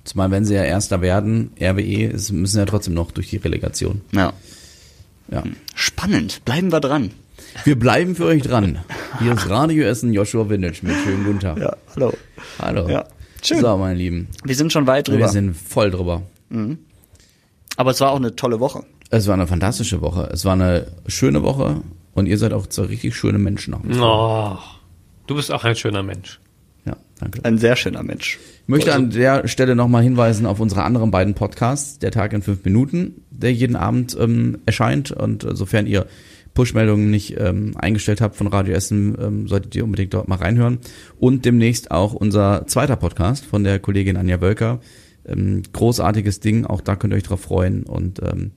Zumal 0.03 0.31
wenn 0.31 0.45
sie 0.45 0.55
ja 0.55 0.63
Erster 0.63 1.01
werden, 1.01 1.51
RWE, 1.59 2.11
es 2.11 2.31
müssen 2.31 2.57
ja 2.57 2.65
trotzdem 2.65 2.93
noch 2.93 3.11
durch 3.11 3.29
die 3.29 3.37
Relegation. 3.37 4.01
Ja. 4.11 4.33
Ja. 5.31 5.43
Spannend, 5.75 6.43
bleiben 6.45 6.71
wir 6.71 6.81
dran. 6.81 7.11
Wir 7.63 7.79
bleiben 7.79 8.15
für 8.15 8.25
euch 8.25 8.41
dran. 8.41 8.79
Hier 9.19 9.33
ist 9.33 9.49
Radio 9.49 9.85
Essen, 9.85 10.11
Joshua 10.11 10.49
Windelschmidt. 10.49 10.95
Schönen 11.03 11.23
guten 11.23 11.39
Tag. 11.39 11.57
Ja, 11.57 11.75
hallo. 11.95 12.13
Hallo. 12.59 12.89
Ja. 12.89 13.05
Schön. 13.41 13.61
So, 13.61 13.77
meine 13.77 13.95
Lieben. 13.95 14.27
Wir 14.43 14.55
sind 14.55 14.73
schon 14.73 14.87
weit 14.87 15.07
drüber. 15.07 15.19
Wir 15.19 15.27
sind 15.29 15.55
voll 15.55 15.91
drüber. 15.91 16.23
Aber 17.77 17.91
es 17.91 18.01
war 18.01 18.11
auch 18.11 18.17
eine 18.17 18.35
tolle 18.35 18.59
Woche. 18.59 18.83
Es 19.09 19.27
war 19.27 19.35
eine 19.35 19.47
fantastische 19.47 20.01
Woche. 20.01 20.29
Es 20.31 20.45
war 20.45 20.53
eine 20.53 20.87
schöne 21.07 21.43
Woche 21.43 21.81
und 22.13 22.25
ihr 22.25 22.37
seid 22.37 22.53
auch 22.53 22.67
zwei 22.67 22.85
richtig 22.85 23.15
schöne 23.15 23.37
Menschen. 23.37 23.75
Oh, 23.99 24.57
du 25.27 25.35
bist 25.35 25.51
auch 25.51 25.63
ein 25.63 25.75
schöner 25.75 26.03
Mensch. 26.03 26.39
Danke. 27.19 27.43
Ein 27.43 27.57
sehr 27.57 27.75
schöner 27.75 28.03
Mensch. 28.03 28.39
Ich 28.63 28.69
möchte 28.69 28.93
an 28.93 29.09
der 29.09 29.47
Stelle 29.47 29.75
nochmal 29.75 30.03
hinweisen 30.03 30.45
auf 30.45 30.59
unsere 30.59 30.83
anderen 30.83 31.11
beiden 31.11 31.33
Podcasts, 31.33 31.99
Der 31.99 32.11
Tag 32.11 32.33
in 32.33 32.41
fünf 32.41 32.63
Minuten, 32.63 33.23
der 33.29 33.53
jeden 33.53 33.75
Abend 33.75 34.15
ähm, 34.19 34.59
erscheint. 34.65 35.11
Und 35.11 35.43
äh, 35.43 35.55
sofern 35.55 35.85
ihr 35.85 36.07
Push-Meldungen 36.53 37.09
nicht 37.09 37.39
ähm, 37.39 37.75
eingestellt 37.77 38.21
habt 38.21 38.35
von 38.35 38.47
Radio 38.47 38.73
Essen, 38.73 39.17
ähm, 39.19 39.47
solltet 39.47 39.75
ihr 39.75 39.83
unbedingt 39.83 40.13
dort 40.13 40.27
mal 40.27 40.35
reinhören. 40.37 40.79
Und 41.19 41.45
demnächst 41.45 41.91
auch 41.91 42.13
unser 42.13 42.65
zweiter 42.67 42.95
Podcast 42.95 43.45
von 43.45 43.63
der 43.63 43.79
Kollegin 43.79 44.17
Anja 44.17 44.39
Wölker. 44.39 44.79
Ähm, 45.25 45.63
großartiges 45.71 46.39
Ding, 46.39 46.65
auch 46.65 46.81
da 46.81 46.95
könnt 46.95 47.13
ihr 47.13 47.17
euch 47.17 47.23
drauf 47.23 47.41
freuen. 47.41 47.83
Und 47.83 48.21
ähm, 48.21 48.51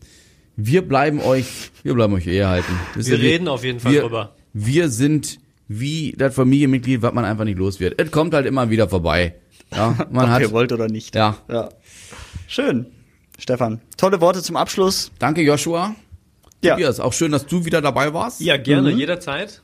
wir 0.57 0.83
bleiben 0.83 1.21
euch, 1.21 1.71
wir 1.83 1.95
bleiben 1.95 2.15
euch 2.15 2.27
eher 2.27 2.49
halten. 2.49 2.73
Wir 2.95 3.19
ihr, 3.19 3.19
reden 3.19 3.49
auf 3.49 3.65
jeden 3.65 3.81
Fall 3.81 3.93
wir, 3.93 4.03
drüber. 4.03 4.35
Wir 4.53 4.89
sind 4.89 5.39
wie 5.69 6.15
das 6.17 6.35
Familienmitglied, 6.35 7.03
was 7.03 7.13
man 7.13 7.25
einfach 7.25 7.45
nicht 7.45 7.59
los 7.59 7.81
wird. 7.81 8.01
Es 8.01 8.11
kommt 8.11 8.35
halt 8.35 8.47
immer 8.47 8.71
wieder 8.71 8.89
vorbei. 8.89 9.35
Ja, 9.75 9.97
man 10.11 10.25
Ob 10.27 10.31
hat. 10.31 10.41
ihr 10.43 10.53
wollt 10.53 10.73
oder 10.73 10.89
nicht. 10.89 11.15
Ja. 11.15 11.37
ja. 11.49 11.69
Schön. 12.47 12.87
Stefan, 13.39 13.81
tolle 13.97 14.21
Worte 14.21 14.43
zum 14.43 14.57
Abschluss. 14.57 15.11
Danke, 15.19 15.43
Joshua. 15.43 15.95
Ja. 16.63 16.73
Tobias, 16.75 17.01
auch 17.01 17.13
schön, 17.13 17.33
dass 17.33 17.47
du 17.47 17.65
wieder 17.67 17.83
dabei 17.83 18.15
warst. 18.15 18.41
Ja, 18.41 18.57
gerne, 18.57 18.91
jederzeit. 18.91 19.61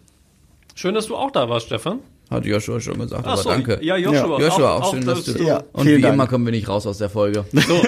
Schön, 0.74 0.94
dass 0.94 1.06
du 1.06 1.16
auch 1.16 1.30
da 1.30 1.48
warst, 1.48 1.66
Stefan. 1.66 2.00
Hat 2.30 2.44
Joshua 2.44 2.80
schon 2.80 2.98
gesagt, 2.98 3.24
Ach 3.26 3.32
aber 3.32 3.42
so, 3.42 3.48
danke. 3.50 3.78
Ja, 3.82 3.96
Joshua. 3.96 4.40
Joshua, 4.40 4.74
auch, 4.76 4.92
schön, 4.92 5.04
dass 5.06 5.24
das 5.24 5.34
du. 5.34 5.42
Ja, 5.44 5.62
Und 5.72 5.84
vielen 5.84 5.98
wie 5.98 6.02
Dank. 6.02 6.14
immer 6.14 6.26
kommen 6.26 6.44
wir 6.46 6.50
nicht 6.52 6.68
raus 6.68 6.86
aus 6.86 6.98
der 6.98 7.08
Folge. 7.10 7.44
So, 7.52 7.82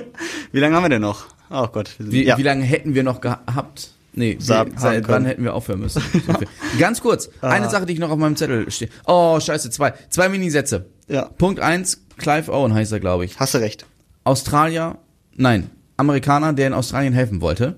Wie 0.53 0.61
lange 0.61 0.77
haben 0.77 0.85
wir 0.85 0.89
denn 0.91 1.03
noch? 1.03 1.27
Oh 1.51 1.67
Gott. 1.67 1.95
wir 1.99 2.05
sind- 2.07 2.13
Wie, 2.13 2.25
ja. 2.25 2.39
wie 2.39 2.43
lange 2.43 2.63
hätten 2.65 2.95
wir 2.95 3.03
noch 3.03 3.21
gehabt? 3.21 3.91
Nee, 4.17 4.39
haben 4.49 4.73
seit 4.77 5.09
wann 5.09 5.25
hätten 5.25 5.43
wir 5.43 5.55
aufhören 5.55 5.81
müssen? 5.81 6.03
Ganz 6.79 7.01
kurz, 7.01 7.29
eine 7.41 7.69
Sache, 7.69 7.85
die 7.85 7.95
ich 7.95 7.99
noch 7.99 8.11
auf 8.11 8.19
meinem 8.19 8.37
Zettel 8.37 8.71
stehe. 8.71 8.91
Oh, 9.07 9.41
scheiße, 9.41 9.71
zwei. 9.71 9.95
Zwei 10.09 10.29
Minisätze. 10.29 10.87
Ja. 11.09 11.25
Punkt 11.25 11.61
eins, 11.61 12.05
Clive 12.17 12.53
Owen 12.53 12.73
heißt 12.73 12.93
er, 12.93 13.01
glaube 13.01 13.25
ich. 13.25 13.41
Hast 13.41 13.55
du 13.55 13.59
recht. 13.59 13.87
Australier, 14.23 14.99
nein, 15.35 15.71
Amerikaner, 15.97 16.53
der 16.53 16.69
in 16.69 16.75
Australien 16.75 17.13
helfen 17.13 17.41
wollte. 17.41 17.77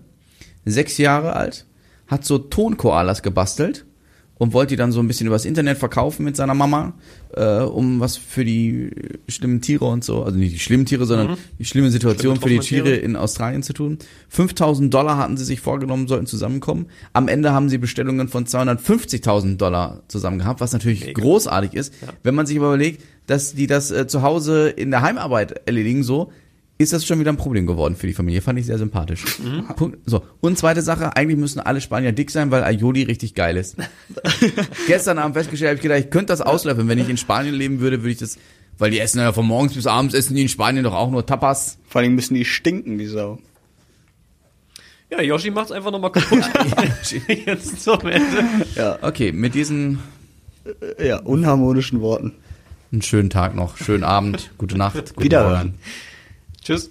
Sechs 0.66 0.98
Jahre 0.98 1.34
alt, 1.34 1.64
hat 2.06 2.24
so 2.24 2.38
Tonkoalas 2.38 3.22
gebastelt 3.22 3.85
und 4.38 4.52
wollte 4.52 4.70
die 4.70 4.76
dann 4.76 4.92
so 4.92 5.00
ein 5.00 5.08
bisschen 5.08 5.26
übers 5.26 5.44
Internet 5.44 5.78
verkaufen 5.78 6.24
mit 6.24 6.36
seiner 6.36 6.54
Mama, 6.54 6.94
äh, 7.34 7.60
um 7.60 8.00
was 8.00 8.16
für 8.16 8.44
die 8.44 8.90
schlimmen 9.28 9.60
Tiere 9.60 9.86
und 9.86 10.04
so, 10.04 10.24
also 10.24 10.36
nicht 10.38 10.54
die 10.54 10.58
schlimmen 10.58 10.84
Tiere, 10.84 11.06
sondern 11.06 11.36
die 11.58 11.64
schlimme 11.64 11.90
Situation 11.90 12.36
Schlimm 12.36 12.42
für 12.42 12.48
die 12.48 12.66
Tiere 12.66 12.90
in 12.90 13.16
Australien 13.16 13.62
zu 13.62 13.72
tun. 13.72 13.98
5000 14.28 14.92
Dollar 14.92 15.16
hatten 15.16 15.36
sie 15.36 15.44
sich 15.44 15.60
vorgenommen, 15.60 16.06
sollten 16.06 16.26
zusammenkommen. 16.26 16.86
Am 17.12 17.28
Ende 17.28 17.52
haben 17.52 17.68
sie 17.68 17.78
Bestellungen 17.78 18.28
von 18.28 18.44
250.000 18.46 19.56
Dollar 19.56 20.02
zusammen 20.08 20.38
gehabt, 20.38 20.60
was 20.60 20.72
natürlich 20.72 21.14
großartig 21.14 21.74
ist. 21.74 21.94
Wenn 22.22 22.34
man 22.34 22.46
sich 22.46 22.58
aber 22.58 22.68
überlegt, 22.68 23.02
dass 23.26 23.54
die 23.54 23.66
das 23.66 23.90
äh, 23.90 24.06
zu 24.06 24.22
Hause 24.22 24.68
in 24.68 24.90
der 24.90 25.02
Heimarbeit 25.02 25.66
erledigen, 25.66 26.02
so, 26.02 26.30
ist 26.78 26.92
das 26.92 27.06
schon 27.06 27.18
wieder 27.20 27.32
ein 27.32 27.36
Problem 27.38 27.66
geworden 27.66 27.96
für 27.96 28.06
die 28.06 28.12
Familie. 28.12 28.42
Fand 28.42 28.58
ich 28.58 28.66
sehr 28.66 28.76
sympathisch. 28.78 29.24
Punkt. 29.76 29.98
So. 30.04 30.22
Und 30.40 30.58
zweite 30.58 30.82
Sache, 30.82 31.16
eigentlich 31.16 31.38
müssen 31.38 31.60
alle 31.60 31.80
Spanier 31.80 32.12
dick 32.12 32.30
sein, 32.30 32.50
weil 32.50 32.64
Aioli 32.64 33.02
richtig 33.04 33.34
geil 33.34 33.56
ist. 33.56 33.76
Gestern 34.86 35.18
Abend 35.18 35.34
festgestellt, 35.36 35.70
habe 35.70 35.76
ich 35.76 35.82
gedacht, 35.82 36.00
ich 36.00 36.10
könnte 36.10 36.26
das 36.32 36.42
auslöffeln. 36.42 36.88
Wenn 36.88 36.98
ich 36.98 37.08
in 37.08 37.16
Spanien 37.16 37.54
leben 37.54 37.80
würde, 37.80 38.02
würde 38.02 38.10
ich 38.10 38.18
das, 38.18 38.36
weil 38.78 38.90
die 38.90 38.98
essen 39.00 39.20
ja 39.20 39.32
von 39.32 39.46
morgens 39.46 39.72
bis 39.74 39.86
abends, 39.86 40.14
essen 40.14 40.34
die 40.36 40.42
in 40.42 40.48
Spanien 40.50 40.84
doch 40.84 40.94
auch 40.94 41.10
nur 41.10 41.24
Tapas. 41.24 41.78
Vor 41.88 42.02
allem 42.02 42.14
müssen 42.14 42.34
die 42.34 42.44
stinken, 42.44 42.98
die 42.98 43.06
Sau. 43.06 43.38
ja, 45.10 45.22
Yoshi 45.22 45.50
macht's 45.50 45.72
einfach 45.72 45.90
nochmal 45.90 46.12
kaputt. 46.12 46.42
Jetzt 47.46 47.82
zum 47.82 48.00
Ende. 48.00 48.44
Ja, 48.74 48.98
Okay, 49.00 49.32
mit 49.32 49.54
diesen 49.54 50.00
ja 51.02 51.18
unharmonischen 51.20 52.00
Worten. 52.02 52.32
einen 52.92 53.00
schönen 53.02 53.30
Tag 53.30 53.54
noch, 53.54 53.76
schönen 53.78 54.04
Abend, 54.04 54.50
gute 54.58 54.76
Nacht, 54.76 55.14
guten 55.14 55.22
Wiederhören. 55.24 55.68
Morgen. 55.68 55.78
Tschüss. 56.66 56.90